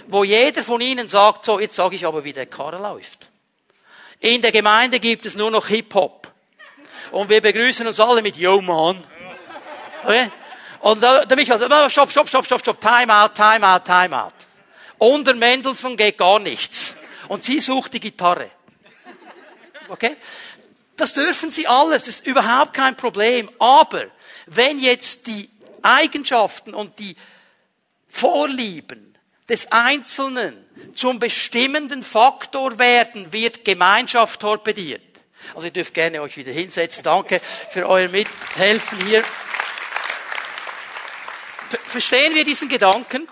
wo 0.08 0.24
jeder 0.24 0.62
von 0.62 0.80
Ihnen 0.80 1.08
sagt, 1.08 1.44
so, 1.44 1.60
jetzt 1.60 1.76
sage 1.76 1.96
ich 1.96 2.06
aber, 2.06 2.24
wie 2.24 2.32
der 2.32 2.46
Karre 2.46 2.78
läuft. 2.78 3.28
In 4.20 4.42
der 4.42 4.52
Gemeinde 4.52 5.00
gibt 5.00 5.26
es 5.26 5.34
nur 5.34 5.50
noch 5.50 5.68
Hip-Hop. 5.68 6.25
Und 7.10 7.28
wir 7.28 7.40
begrüßen 7.40 7.86
uns 7.86 8.00
alle 8.00 8.22
mit 8.22 8.36
Yo 8.36 8.60
man. 8.60 9.02
Okay? 10.02 10.30
Und 10.80 11.02
da, 11.02 11.24
der 11.24 11.36
Michael 11.36 11.58
sagt, 11.58 11.92
stopp, 11.92 12.10
stopp, 12.10 12.28
stopp, 12.28 12.44
stopp, 12.44 12.60
stopp, 12.60 12.80
time 12.80 13.12
out, 13.12 13.34
time 13.34 13.66
out, 13.66 13.84
time 13.84 14.16
out. 14.16 14.34
Unter 14.98 15.34
Mendelssohn 15.34 15.96
geht 15.96 16.18
gar 16.18 16.38
nichts. 16.38 16.96
Und 17.28 17.44
sie 17.44 17.60
sucht 17.60 17.94
die 17.94 18.00
Gitarre. 18.00 18.50
Okay? 19.88 20.16
Das 20.96 21.12
dürfen 21.12 21.50
sie 21.50 21.66
alles, 21.66 22.04
das 22.04 22.16
ist 22.16 22.26
überhaupt 22.26 22.72
kein 22.72 22.96
Problem. 22.96 23.50
Aber 23.58 24.06
wenn 24.46 24.78
jetzt 24.78 25.26
die 25.26 25.50
Eigenschaften 25.82 26.74
und 26.74 26.98
die 26.98 27.16
Vorlieben 28.08 29.16
des 29.48 29.70
Einzelnen 29.70 30.64
zum 30.94 31.18
bestimmenden 31.18 32.02
Faktor 32.02 32.78
werden, 32.78 33.32
wird 33.32 33.64
Gemeinschaft 33.64 34.40
torpediert. 34.40 35.02
Also 35.54 35.66
ihr 35.66 35.72
dürft 35.72 35.94
gerne 35.94 36.22
euch 36.22 36.36
wieder 36.36 36.52
hinsetzen. 36.52 37.02
Danke 37.02 37.40
für 37.70 37.88
euer 37.88 38.08
Mithelfen 38.08 39.06
hier. 39.06 39.24
Verstehen 41.86 42.34
wir 42.34 42.44
diesen 42.44 42.68
Gedanken? 42.68 43.28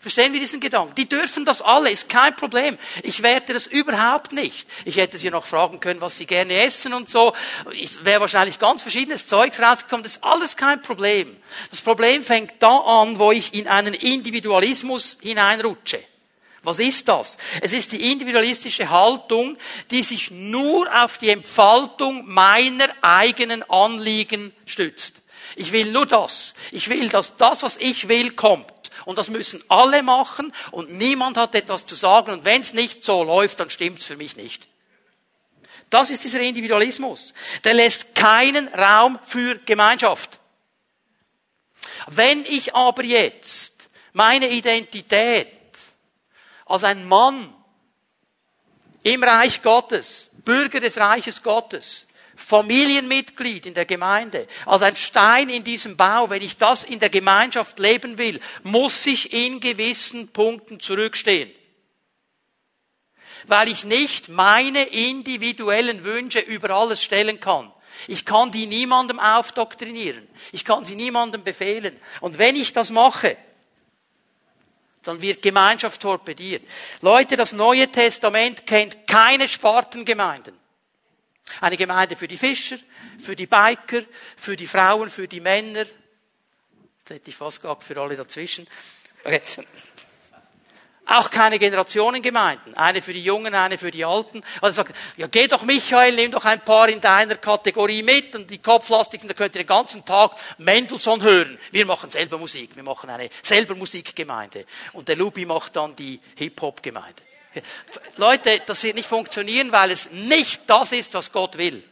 Verstehen 0.00 0.32
wir 0.32 0.38
diesen 0.38 0.60
Gedanken? 0.60 0.94
Die 0.94 1.08
dürfen 1.08 1.44
das 1.44 1.60
alle, 1.60 1.90
ist 1.90 2.08
kein 2.08 2.36
Problem. 2.36 2.78
Ich 3.02 3.22
werte 3.22 3.52
das 3.52 3.66
überhaupt 3.66 4.32
nicht. 4.32 4.68
Ich 4.84 4.96
hätte 4.96 5.18
sie 5.18 5.28
noch 5.28 5.44
fragen 5.44 5.80
können, 5.80 6.00
was 6.00 6.16
sie 6.16 6.26
gerne 6.26 6.54
essen 6.62 6.94
und 6.94 7.10
so. 7.10 7.34
Es 7.82 8.04
wäre 8.04 8.20
wahrscheinlich 8.20 8.60
ganz 8.60 8.80
verschiedenes 8.80 9.26
Zeug 9.26 9.58
rausgekommen. 9.58 10.04
Das 10.04 10.16
ist 10.16 10.24
alles 10.24 10.56
kein 10.56 10.82
Problem. 10.82 11.36
Das 11.72 11.80
Problem 11.80 12.22
fängt 12.22 12.54
da 12.60 12.76
an, 12.76 13.18
wo 13.18 13.32
ich 13.32 13.54
in 13.54 13.66
einen 13.66 13.94
Individualismus 13.94 15.18
hineinrutsche. 15.20 16.00
Was 16.62 16.78
ist 16.80 17.08
das? 17.08 17.38
Es 17.60 17.72
ist 17.72 17.92
die 17.92 18.12
individualistische 18.12 18.90
Haltung, 18.90 19.56
die 19.90 20.02
sich 20.02 20.30
nur 20.30 20.88
auf 21.02 21.18
die 21.18 21.30
Entfaltung 21.30 22.24
meiner 22.26 22.88
eigenen 23.00 23.62
Anliegen 23.70 24.52
stützt. 24.66 25.22
Ich 25.56 25.72
will 25.72 25.92
nur 25.92 26.06
das. 26.06 26.54
Ich 26.72 26.88
will, 26.88 27.08
dass 27.08 27.36
das, 27.36 27.62
was 27.62 27.76
ich 27.76 28.08
will, 28.08 28.32
kommt. 28.32 28.72
Und 29.04 29.18
das 29.18 29.30
müssen 29.30 29.62
alle 29.68 30.02
machen 30.02 30.52
und 30.70 30.92
niemand 30.92 31.36
hat 31.36 31.54
etwas 31.54 31.86
zu 31.86 31.94
sagen. 31.94 32.32
Und 32.32 32.44
wenn 32.44 32.62
es 32.62 32.74
nicht 32.74 33.04
so 33.04 33.22
läuft, 33.22 33.60
dann 33.60 33.70
stimmt's 33.70 34.04
für 34.04 34.16
mich 34.16 34.36
nicht. 34.36 34.68
Das 35.90 36.10
ist 36.10 36.24
dieser 36.24 36.40
Individualismus. 36.40 37.32
Der 37.64 37.74
lässt 37.74 38.14
keinen 38.14 38.68
Raum 38.68 39.18
für 39.24 39.56
Gemeinschaft. 39.64 40.38
Wenn 42.08 42.44
ich 42.44 42.74
aber 42.74 43.02
jetzt 43.04 43.88
meine 44.12 44.48
Identität 44.48 45.48
als 46.68 46.84
ein 46.84 47.06
Mann 47.08 47.52
im 49.02 49.22
Reich 49.22 49.62
Gottes, 49.62 50.30
Bürger 50.44 50.80
des 50.80 50.98
Reiches 50.98 51.42
Gottes, 51.42 52.06
Familienmitglied 52.36 53.66
in 53.66 53.74
der 53.74 53.86
Gemeinde, 53.86 54.46
als 54.64 54.82
ein 54.82 54.96
Stein 54.96 55.48
in 55.48 55.64
diesem 55.64 55.96
Bau, 55.96 56.30
wenn 56.30 56.42
ich 56.42 56.56
das 56.56 56.84
in 56.84 57.00
der 57.00 57.08
Gemeinschaft 57.08 57.78
leben 57.78 58.16
will, 58.16 58.38
muss 58.62 59.04
ich 59.06 59.32
in 59.32 59.58
gewissen 59.58 60.28
Punkten 60.28 60.78
zurückstehen. 60.78 61.50
Weil 63.46 63.68
ich 63.68 63.84
nicht 63.84 64.28
meine 64.28 64.84
individuellen 64.84 66.04
Wünsche 66.04 66.38
über 66.38 66.70
alles 66.70 67.02
stellen 67.02 67.40
kann. 67.40 67.72
Ich 68.06 68.24
kann 68.24 68.52
die 68.52 68.66
niemandem 68.66 69.18
aufdoktrinieren. 69.18 70.28
Ich 70.52 70.64
kann 70.64 70.84
sie 70.84 70.94
niemandem 70.94 71.42
befehlen. 71.42 71.98
Und 72.20 72.38
wenn 72.38 72.54
ich 72.54 72.72
das 72.72 72.90
mache, 72.90 73.36
dann 75.02 75.20
wird 75.20 75.42
Gemeinschaft 75.42 76.00
torpediert. 76.00 76.62
Leute, 77.00 77.36
das 77.36 77.52
Neue 77.52 77.90
Testament 77.90 78.66
kennt 78.66 79.06
keine 79.06 79.48
Spartengemeinden. 79.48 80.58
Eine 81.60 81.76
Gemeinde 81.76 82.16
für 82.16 82.28
die 82.28 82.36
Fischer, 82.36 82.78
für 83.18 83.34
die 83.34 83.46
Biker, 83.46 84.02
für 84.36 84.56
die 84.56 84.66
Frauen, 84.66 85.08
für 85.08 85.26
die 85.26 85.40
Männer. 85.40 85.86
Das 87.04 87.16
hätte 87.16 87.30
ich 87.30 87.36
fast 87.36 87.62
gehabt 87.62 87.84
für 87.84 87.98
alle 88.00 88.16
dazwischen. 88.16 88.66
Okay. 89.24 89.40
Auch 91.10 91.30
keine 91.30 91.58
Generationengemeinden. 91.58 92.76
Eine 92.76 93.00
für 93.00 93.14
die 93.14 93.24
Jungen, 93.24 93.54
eine 93.54 93.78
für 93.78 93.90
die 93.90 94.04
Alten. 94.04 94.42
Also 94.60 94.76
sagt, 94.76 94.94
ja 95.16 95.26
geh 95.26 95.48
doch 95.48 95.62
Michael, 95.62 96.14
nimm 96.14 96.30
doch 96.30 96.44
ein 96.44 96.60
paar 96.60 96.90
in 96.90 97.00
deiner 97.00 97.36
Kategorie 97.36 98.02
mit 98.02 98.36
und 98.36 98.50
die 98.50 98.58
Kopflastigen, 98.58 99.26
da 99.26 99.32
könnt 99.32 99.54
ihr 99.54 99.62
den 99.62 99.68
ganzen 99.68 100.04
Tag 100.04 100.32
Mendelssohn 100.58 101.22
hören. 101.22 101.58
Wir 101.70 101.86
machen 101.86 102.10
selber 102.10 102.36
Musik. 102.36 102.76
Wir 102.76 102.82
machen 102.82 103.08
eine 103.08 103.30
selber 103.42 103.74
Musikgemeinde. 103.74 104.66
Und 104.92 105.08
der 105.08 105.16
Lubi 105.16 105.46
macht 105.46 105.76
dann 105.76 105.96
die 105.96 106.20
Hip-Hop-Gemeinde. 106.36 107.22
Leute, 108.16 108.60
das 108.66 108.82
wird 108.82 108.96
nicht 108.96 109.08
funktionieren, 109.08 109.72
weil 109.72 109.90
es 109.90 110.10
nicht 110.10 110.62
das 110.66 110.92
ist, 110.92 111.14
was 111.14 111.32
Gott 111.32 111.56
will. 111.56 111.82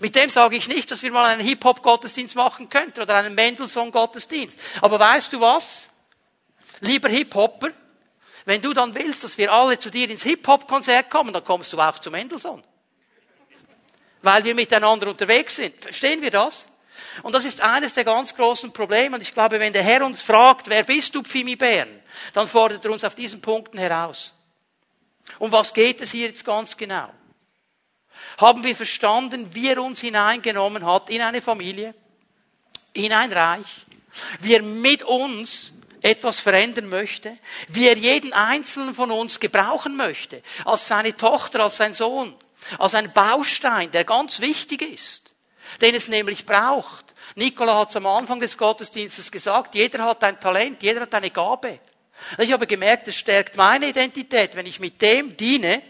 Mit 0.00 0.16
dem 0.16 0.30
sage 0.30 0.56
ich 0.56 0.68
nicht, 0.68 0.90
dass 0.90 1.02
wir 1.02 1.10
mal 1.10 1.26
einen 1.26 1.46
Hip-Hop-Gottesdienst 1.46 2.34
machen 2.34 2.70
könnten 2.70 3.02
oder 3.02 3.16
einen 3.16 3.34
Mendelssohn-Gottesdienst. 3.34 4.58
Aber 4.80 4.98
weißt 4.98 5.34
du 5.34 5.40
was? 5.42 5.90
Lieber 6.80 7.10
Hip-Hopper, 7.10 7.72
wenn 8.44 8.62
du 8.62 8.72
dann 8.72 8.94
willst, 8.94 9.24
dass 9.24 9.38
wir 9.38 9.52
alle 9.52 9.78
zu 9.78 9.90
dir 9.90 10.08
ins 10.08 10.22
Hip-Hop-Konzert 10.22 11.10
kommen, 11.10 11.32
dann 11.32 11.44
kommst 11.44 11.72
du 11.72 11.78
auch 11.78 11.98
zu 11.98 12.10
Mendelssohn. 12.10 12.62
Weil 14.22 14.44
wir 14.44 14.54
miteinander 14.54 15.08
unterwegs 15.08 15.56
sind. 15.56 15.80
Verstehen 15.80 16.20
wir 16.22 16.30
das? 16.30 16.68
Und 17.22 17.34
das 17.34 17.44
ist 17.44 17.60
eines 17.60 17.94
der 17.94 18.04
ganz 18.04 18.34
großen 18.34 18.72
Probleme. 18.72 19.16
Und 19.16 19.22
ich 19.22 19.32
glaube, 19.32 19.60
wenn 19.60 19.72
der 19.72 19.82
Herr 19.82 20.04
uns 20.04 20.22
fragt, 20.22 20.68
wer 20.68 20.84
bist 20.84 21.14
du, 21.14 21.22
Pfimi 21.22 21.56
Bern? 21.56 22.00
dann 22.32 22.46
fordert 22.46 22.84
er 22.84 22.90
uns 22.90 23.04
auf 23.04 23.14
diesen 23.14 23.40
Punkten 23.40 23.78
heraus. 23.78 24.34
Um 25.38 25.52
was 25.52 25.72
geht 25.72 26.00
es 26.00 26.10
hier 26.10 26.26
jetzt 26.26 26.44
ganz 26.44 26.76
genau? 26.76 27.08
Haben 28.38 28.64
wir 28.64 28.74
verstanden, 28.74 29.54
wie 29.54 29.68
er 29.68 29.82
uns 29.82 30.00
hineingenommen 30.00 30.84
hat 30.84 31.10
in 31.10 31.20
eine 31.20 31.42
Familie, 31.42 31.94
in 32.92 33.12
ein 33.12 33.32
Reich, 33.32 33.86
wie 34.40 34.54
er 34.54 34.62
mit 34.62 35.02
uns 35.02 35.72
etwas 36.02 36.40
verändern 36.40 36.88
möchte, 36.88 37.36
wie 37.68 37.86
er 37.86 37.96
jeden 37.96 38.32
einzelnen 38.32 38.94
von 38.94 39.10
uns 39.10 39.40
gebrauchen 39.40 39.96
möchte, 39.96 40.42
als 40.64 40.88
seine 40.88 41.16
Tochter, 41.16 41.60
als 41.60 41.76
sein 41.76 41.94
Sohn, 41.94 42.34
als 42.78 42.94
ein 42.94 43.12
Baustein, 43.12 43.90
der 43.90 44.04
ganz 44.04 44.40
wichtig 44.40 44.82
ist, 44.82 45.32
den 45.80 45.94
es 45.94 46.08
nämlich 46.08 46.46
braucht. 46.46 47.06
Nikola 47.34 47.78
hat 47.78 47.90
es 47.90 47.96
am 47.96 48.06
Anfang 48.06 48.40
des 48.40 48.56
Gottesdienstes 48.56 49.30
gesagt, 49.30 49.74
jeder 49.74 50.04
hat 50.04 50.24
ein 50.24 50.40
Talent, 50.40 50.82
jeder 50.82 51.02
hat 51.02 51.14
eine 51.14 51.30
Gabe. 51.30 51.80
Ich 52.38 52.52
habe 52.52 52.66
gemerkt, 52.66 53.08
es 53.08 53.16
stärkt 53.16 53.56
meine 53.56 53.88
Identität, 53.88 54.54
wenn 54.54 54.66
ich 54.66 54.80
mit 54.80 55.00
dem 55.00 55.36
diene, 55.36 55.82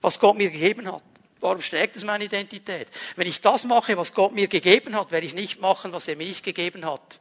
was 0.00 0.18
Gott 0.18 0.36
mir 0.36 0.50
gegeben 0.50 0.90
hat. 0.90 1.02
Warum 1.40 1.62
stärkt 1.62 1.96
es 1.96 2.04
meine 2.04 2.24
Identität? 2.24 2.88
Wenn 3.14 3.28
ich 3.28 3.40
das 3.40 3.64
mache, 3.64 3.96
was 3.96 4.12
Gott 4.12 4.32
mir 4.32 4.48
gegeben 4.48 4.96
hat, 4.96 5.12
werde 5.12 5.26
ich 5.26 5.34
nicht 5.34 5.60
machen, 5.60 5.92
was 5.92 6.08
er 6.08 6.16
mir 6.16 6.26
nicht 6.26 6.44
gegeben 6.44 6.84
hat. 6.84 7.20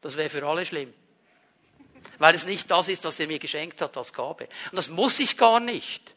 Das 0.00 0.16
wäre 0.16 0.28
für 0.28 0.46
alle 0.46 0.66
schlimm. 0.66 0.92
Weil 2.18 2.34
es 2.34 2.46
nicht 2.46 2.70
das 2.70 2.88
ist, 2.88 3.04
was 3.04 3.20
er 3.20 3.26
mir 3.26 3.38
geschenkt 3.38 3.80
hat 3.80 3.96
als 3.96 4.12
Gabe. 4.12 4.48
Und 4.70 4.76
das 4.76 4.88
muss 4.88 5.18
ich 5.20 5.36
gar 5.36 5.60
nicht. 5.60 6.16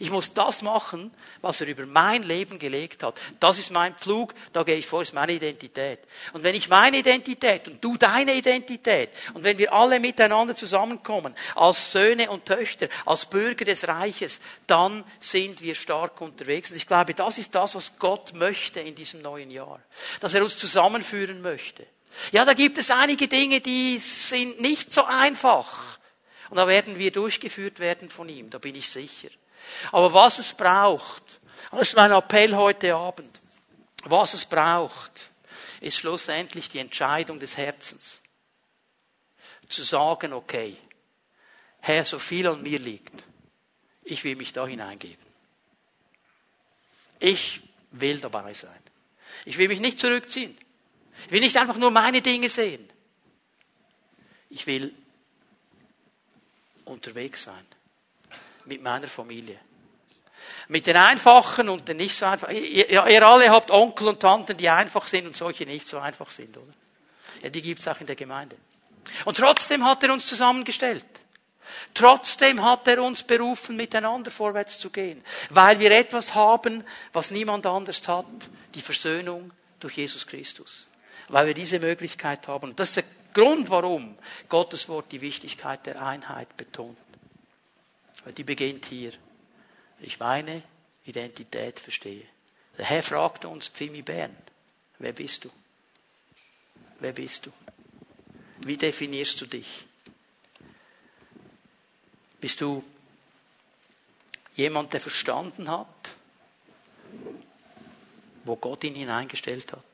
Ich 0.00 0.10
muss 0.10 0.32
das 0.32 0.62
machen, 0.62 1.12
was 1.40 1.60
er 1.60 1.66
über 1.66 1.84
mein 1.84 2.22
Leben 2.22 2.58
gelegt 2.58 3.02
hat. 3.02 3.20
Das 3.40 3.58
ist 3.58 3.72
mein 3.72 3.96
Pflug, 3.96 4.34
da 4.52 4.62
gehe 4.62 4.76
ich 4.76 4.86
vor, 4.86 5.02
ist 5.02 5.12
meine 5.12 5.32
Identität. 5.32 6.00
Und 6.32 6.44
wenn 6.44 6.54
ich 6.54 6.68
meine 6.68 6.98
Identität 6.98 7.66
und 7.66 7.82
du 7.82 7.96
deine 7.96 8.34
Identität 8.34 9.10
und 9.34 9.42
wenn 9.42 9.58
wir 9.58 9.72
alle 9.72 9.98
miteinander 9.98 10.54
zusammenkommen, 10.54 11.34
als 11.56 11.90
Söhne 11.90 12.30
und 12.30 12.46
Töchter, 12.46 12.88
als 13.06 13.26
Bürger 13.26 13.64
des 13.64 13.88
Reiches, 13.88 14.40
dann 14.66 15.04
sind 15.18 15.62
wir 15.62 15.74
stark 15.74 16.20
unterwegs. 16.20 16.70
Und 16.70 16.76
ich 16.76 16.86
glaube, 16.86 17.14
das 17.14 17.38
ist 17.38 17.54
das, 17.54 17.74
was 17.74 17.98
Gott 17.98 18.34
möchte 18.34 18.80
in 18.80 18.94
diesem 18.94 19.20
neuen 19.20 19.50
Jahr. 19.50 19.80
Dass 20.20 20.34
er 20.34 20.42
uns 20.42 20.56
zusammenführen 20.56 21.42
möchte. 21.42 21.86
Ja, 22.32 22.44
da 22.44 22.54
gibt 22.54 22.78
es 22.78 22.90
einige 22.90 23.28
Dinge, 23.28 23.60
die 23.60 23.98
sind 23.98 24.60
nicht 24.60 24.92
so 24.92 25.04
einfach. 25.04 25.98
Und 26.50 26.56
da 26.56 26.66
werden 26.66 26.98
wir 26.98 27.10
durchgeführt 27.10 27.78
werden 27.78 28.10
von 28.10 28.28
ihm, 28.28 28.50
da 28.50 28.58
bin 28.58 28.74
ich 28.74 28.88
sicher. 28.88 29.28
Aber 29.92 30.12
was 30.14 30.38
es 30.38 30.54
braucht, 30.54 31.40
das 31.70 31.88
ist 31.88 31.96
mein 31.96 32.12
Appell 32.12 32.54
heute 32.54 32.94
Abend, 32.94 33.40
was 34.04 34.34
es 34.34 34.46
braucht, 34.46 35.30
ist 35.80 35.98
schlussendlich 35.98 36.68
die 36.68 36.78
Entscheidung 36.78 37.38
des 37.38 37.56
Herzens. 37.56 38.20
Zu 39.68 39.82
sagen, 39.82 40.32
okay, 40.32 40.78
Herr, 41.80 42.04
so 42.04 42.18
viel 42.18 42.46
an 42.46 42.62
mir 42.62 42.78
liegt, 42.78 43.12
ich 44.02 44.24
will 44.24 44.36
mich 44.36 44.52
da 44.54 44.66
hineingeben. 44.66 45.26
Ich 47.18 47.62
will 47.90 48.18
dabei 48.18 48.54
sein. 48.54 48.80
Ich 49.44 49.58
will 49.58 49.68
mich 49.68 49.80
nicht 49.80 49.98
zurückziehen. 49.98 50.56
Ich 51.26 51.32
will 51.32 51.40
nicht 51.40 51.56
einfach 51.56 51.76
nur 51.76 51.90
meine 51.90 52.22
Dinge 52.22 52.48
sehen. 52.48 52.88
Ich 54.50 54.66
will 54.66 54.94
unterwegs 56.84 57.42
sein 57.44 57.66
mit 58.64 58.82
meiner 58.82 59.08
Familie. 59.08 59.58
Mit 60.68 60.86
den 60.86 60.96
einfachen 60.96 61.68
und 61.68 61.88
den 61.88 61.96
nicht 61.96 62.16
so 62.16 62.26
einfachen. 62.26 62.54
Ihr, 62.54 62.88
ihr 62.88 63.26
alle 63.26 63.50
habt 63.50 63.70
Onkel 63.70 64.08
und 64.08 64.20
Tanten, 64.20 64.56
die 64.56 64.68
einfach 64.68 65.06
sind 65.06 65.26
und 65.26 65.36
solche 65.36 65.64
nicht 65.64 65.88
so 65.88 65.98
einfach 65.98 66.30
sind, 66.30 66.56
oder? 66.56 66.72
Ja, 67.42 67.50
die 67.50 67.62
gibt's 67.62 67.88
auch 67.88 68.00
in 68.00 68.06
der 68.06 68.16
Gemeinde. 68.16 68.56
Und 69.24 69.36
trotzdem 69.36 69.84
hat 69.84 70.02
er 70.02 70.12
uns 70.12 70.26
zusammengestellt. 70.26 71.06
Trotzdem 71.94 72.62
hat 72.62 72.86
er 72.88 73.02
uns 73.02 73.22
berufen, 73.22 73.76
miteinander 73.76 74.30
vorwärts 74.30 74.78
zu 74.78 74.90
gehen, 74.90 75.22
weil 75.50 75.78
wir 75.78 75.90
etwas 75.90 76.34
haben, 76.34 76.84
was 77.12 77.30
niemand 77.30 77.66
anders 77.66 78.06
hat, 78.08 78.26
die 78.74 78.80
Versöhnung 78.80 79.52
durch 79.80 79.96
Jesus 79.96 80.26
Christus. 80.26 80.90
Weil 81.28 81.46
wir 81.46 81.54
diese 81.54 81.78
Möglichkeit 81.78 82.48
haben. 82.48 82.70
Und 82.70 82.80
das 82.80 82.90
ist 82.90 82.96
der 82.96 83.04
Grund, 83.34 83.70
warum 83.70 84.16
Gottes 84.48 84.88
Wort 84.88 85.12
die 85.12 85.20
Wichtigkeit 85.20 85.84
der 85.86 86.02
Einheit 86.04 86.56
betont. 86.56 86.96
Die 88.36 88.44
beginnt 88.44 88.86
hier. 88.86 89.12
Ich 90.00 90.18
meine 90.18 90.62
Identität 91.04 91.80
verstehe. 91.80 92.24
Der 92.76 92.84
Herr 92.84 93.02
fragte 93.02 93.48
uns, 93.48 93.68
Pfimi 93.68 94.02
Bern, 94.02 94.36
wer 94.98 95.12
bist 95.12 95.44
du? 95.44 95.50
Wer 97.00 97.12
bist 97.12 97.46
du? 97.46 97.52
Wie 98.60 98.76
definierst 98.76 99.40
du 99.40 99.46
dich? 99.46 99.84
Bist 102.40 102.60
du 102.60 102.84
jemand, 104.54 104.92
der 104.92 105.00
verstanden 105.00 105.70
hat, 105.70 105.86
wo 108.44 108.56
Gott 108.56 108.84
ihn 108.84 108.94
hineingestellt 108.94 109.72
hat? 109.72 109.84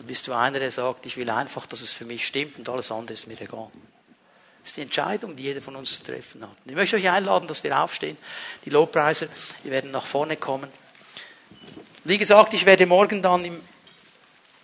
Dann 0.00 0.06
bist 0.06 0.26
du 0.26 0.32
einer, 0.32 0.58
der 0.58 0.72
sagt, 0.72 1.04
ich 1.04 1.18
will 1.18 1.28
einfach, 1.28 1.66
dass 1.66 1.82
es 1.82 1.92
für 1.92 2.06
mich 2.06 2.26
stimmt 2.26 2.58
und 2.58 2.66
alles 2.70 2.90
andere 2.90 3.12
ist 3.12 3.26
mir 3.26 3.38
egal. 3.38 3.68
Das 4.62 4.70
ist 4.70 4.76
die 4.78 4.80
Entscheidung, 4.80 5.36
die 5.36 5.42
jeder 5.42 5.60
von 5.60 5.76
uns 5.76 5.92
zu 5.92 6.02
treffen 6.02 6.42
hat. 6.42 6.56
Ich 6.64 6.74
möchte 6.74 6.96
euch 6.96 7.10
einladen, 7.10 7.46
dass 7.46 7.62
wir 7.64 7.78
aufstehen. 7.78 8.16
Die 8.64 8.70
Lobpreiser, 8.70 9.26
die 9.62 9.70
werden 9.70 9.90
nach 9.90 10.06
vorne 10.06 10.38
kommen. 10.38 10.70
Wie 12.04 12.16
gesagt, 12.16 12.54
ich 12.54 12.64
werde 12.64 12.86
morgen 12.86 13.20
dann 13.20 13.44
im 13.44 13.60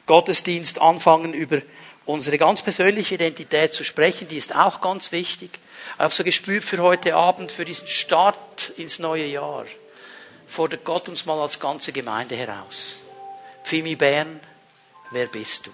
Gottesdienst 0.06 0.80
anfangen, 0.80 1.34
über 1.34 1.60
unsere 2.06 2.38
ganz 2.38 2.62
persönliche 2.62 3.16
Identität 3.16 3.74
zu 3.74 3.84
sprechen. 3.84 4.28
Die 4.28 4.38
ist 4.38 4.56
auch 4.56 4.80
ganz 4.80 5.12
wichtig. 5.12 5.50
Ich 5.96 5.98
habe 5.98 6.14
so 6.14 6.24
gespürt 6.24 6.64
für 6.64 6.78
heute 6.78 7.14
Abend, 7.14 7.52
für 7.52 7.66
diesen 7.66 7.88
Start 7.88 8.72
ins 8.78 9.00
neue 9.00 9.26
Jahr, 9.26 9.66
fordert 10.46 10.86
Gott 10.86 11.10
uns 11.10 11.26
mal 11.26 11.38
als 11.42 11.60
ganze 11.60 11.92
Gemeinde 11.92 12.36
heraus. 12.36 13.02
Pfimi 13.64 13.96
Bern, 13.96 14.40
wer 15.10 15.26
bist 15.26 15.66
du? 15.66 15.70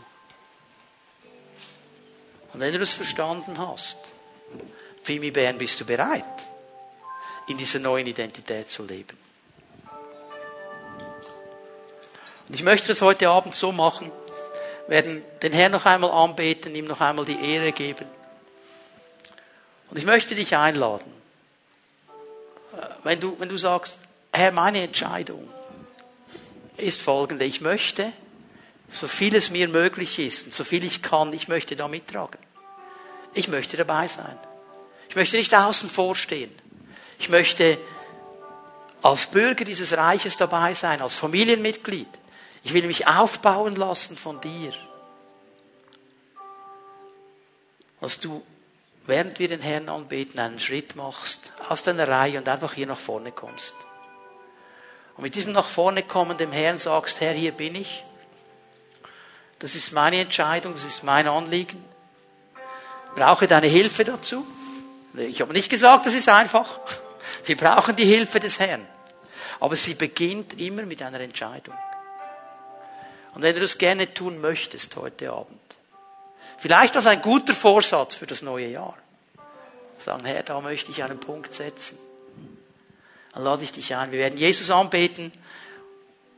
Und 2.52 2.60
wenn 2.60 2.72
du 2.72 2.78
das 2.78 2.92
verstanden 2.92 3.58
hast, 3.58 3.98
Pfimi 5.02 5.30
Bern, 5.30 5.58
bist 5.58 5.80
du 5.80 5.84
bereit, 5.84 6.24
in 7.48 7.56
dieser 7.56 7.78
neuen 7.78 8.06
Identität 8.06 8.70
zu 8.70 8.84
leben? 8.84 9.18
Und 12.48 12.54
ich 12.54 12.62
möchte 12.62 12.88
das 12.88 13.00
heute 13.00 13.30
Abend 13.30 13.54
so 13.54 13.72
machen, 13.72 14.12
werden 14.86 15.24
den 15.42 15.52
Herrn 15.52 15.72
noch 15.72 15.86
einmal 15.86 16.10
anbeten, 16.10 16.74
ihm 16.74 16.84
noch 16.84 17.00
einmal 17.00 17.24
die 17.24 17.42
Ehre 17.42 17.72
geben. 17.72 18.06
Und 19.90 19.96
ich 19.96 20.04
möchte 20.04 20.34
dich 20.34 20.56
einladen, 20.56 21.10
äh, 22.76 22.86
wenn 23.04 23.20
du, 23.20 23.38
wenn 23.38 23.48
du 23.48 23.56
sagst, 23.56 24.00
Herr, 24.32 24.52
meine 24.52 24.82
Entscheidung 24.82 25.48
ist 26.76 27.02
folgende. 27.02 27.44
Ich 27.44 27.60
möchte, 27.60 28.12
so 28.92 29.08
viel 29.08 29.34
es 29.34 29.50
mir 29.50 29.68
möglich 29.68 30.18
ist 30.18 30.44
und 30.44 30.54
so 30.54 30.64
viel 30.64 30.84
ich 30.84 31.02
kann, 31.02 31.32
ich 31.32 31.48
möchte 31.48 31.74
da 31.76 31.88
mittragen. 31.88 32.38
Ich 33.32 33.48
möchte 33.48 33.78
dabei 33.78 34.06
sein. 34.06 34.38
Ich 35.08 35.16
möchte 35.16 35.38
nicht 35.38 35.54
außen 35.54 35.88
vorstehen. 35.88 36.52
Ich 37.18 37.30
möchte 37.30 37.78
als 39.00 39.26
Bürger 39.26 39.64
dieses 39.64 39.96
Reiches 39.96 40.36
dabei 40.36 40.74
sein, 40.74 41.00
als 41.00 41.16
Familienmitglied. 41.16 42.08
Ich 42.64 42.74
will 42.74 42.86
mich 42.86 43.06
aufbauen 43.06 43.76
lassen 43.76 44.16
von 44.16 44.40
dir. 44.42 44.72
Dass 48.00 48.20
du, 48.20 48.42
während 49.06 49.38
wir 49.38 49.48
den 49.48 49.62
Herrn 49.62 49.88
anbeten, 49.88 50.38
einen 50.38 50.60
Schritt 50.60 50.96
machst 50.96 51.50
aus 51.68 51.82
deiner 51.82 52.08
Reihe 52.08 52.36
und 52.38 52.48
einfach 52.48 52.74
hier 52.74 52.86
nach 52.86 52.98
vorne 52.98 53.32
kommst. 53.32 53.74
Und 55.16 55.22
mit 55.22 55.34
diesem 55.34 55.52
nach 55.52 55.68
vorne 55.68 56.02
kommen 56.02 56.36
dem 56.36 56.52
Herrn 56.52 56.76
sagst, 56.76 57.20
Herr, 57.22 57.32
hier 57.32 57.52
bin 57.52 57.74
ich. 57.74 58.04
Das 59.62 59.76
ist 59.76 59.92
meine 59.92 60.20
Entscheidung, 60.20 60.74
das 60.74 60.84
ist 60.84 61.04
mein 61.04 61.28
Anliegen. 61.28 61.84
Ich 62.56 63.14
brauche 63.14 63.46
deine 63.46 63.68
Hilfe 63.68 64.04
dazu. 64.04 64.44
Ich 65.14 65.40
habe 65.40 65.52
nicht 65.52 65.70
gesagt, 65.70 66.04
das 66.04 66.14
ist 66.14 66.28
einfach. 66.28 66.80
Wir 67.44 67.56
brauchen 67.56 67.94
die 67.94 68.04
Hilfe 68.04 68.40
des 68.40 68.58
Herrn. 68.58 68.84
Aber 69.60 69.76
sie 69.76 69.94
beginnt 69.94 70.58
immer 70.60 70.82
mit 70.82 71.00
einer 71.00 71.20
Entscheidung. 71.20 71.76
Und 73.36 73.42
wenn 73.42 73.54
du 73.54 73.60
das 73.60 73.78
gerne 73.78 74.12
tun 74.12 74.40
möchtest 74.40 74.96
heute 74.96 75.30
Abend, 75.30 75.60
vielleicht 76.58 76.96
als 76.96 77.06
ein 77.06 77.22
guter 77.22 77.54
Vorsatz 77.54 78.16
für 78.16 78.26
das 78.26 78.42
neue 78.42 78.66
Jahr, 78.66 78.98
sagen, 80.00 80.24
Herr, 80.24 80.42
da 80.42 80.60
möchte 80.60 80.90
ich 80.90 81.04
einen 81.04 81.20
Punkt 81.20 81.54
setzen, 81.54 81.98
dann 83.32 83.44
lade 83.44 83.62
ich 83.62 83.70
dich 83.70 83.94
ein. 83.94 84.10
Wir 84.10 84.18
werden 84.18 84.38
Jesus 84.40 84.72
anbeten 84.72 85.30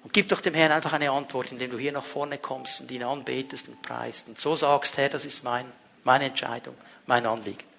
und 0.05 0.13
gib 0.13 0.29
doch 0.29 0.41
dem 0.41 0.55
Herrn 0.55 0.71
einfach 0.71 0.93
eine 0.93 1.11
Antwort, 1.11 1.51
indem 1.51 1.71
du 1.71 1.79
hier 1.79 1.93
nach 1.93 2.05
vorne 2.05 2.39
kommst 2.39 2.83
und 2.83 2.91
ihn 2.91 3.03
anbetest 3.03 3.69
und 3.69 3.83
preist 3.83 4.29
und 4.29 4.39
so 4.39 4.55
sagst, 4.55 4.97
Herr, 4.99 5.09
das 5.09 5.25
ist 5.25 5.43
mein, 5.43 5.65
meine 6.05 6.27
Entscheidung, 6.27 6.77
mein 7.07 7.27
Anliegen. 7.27 7.74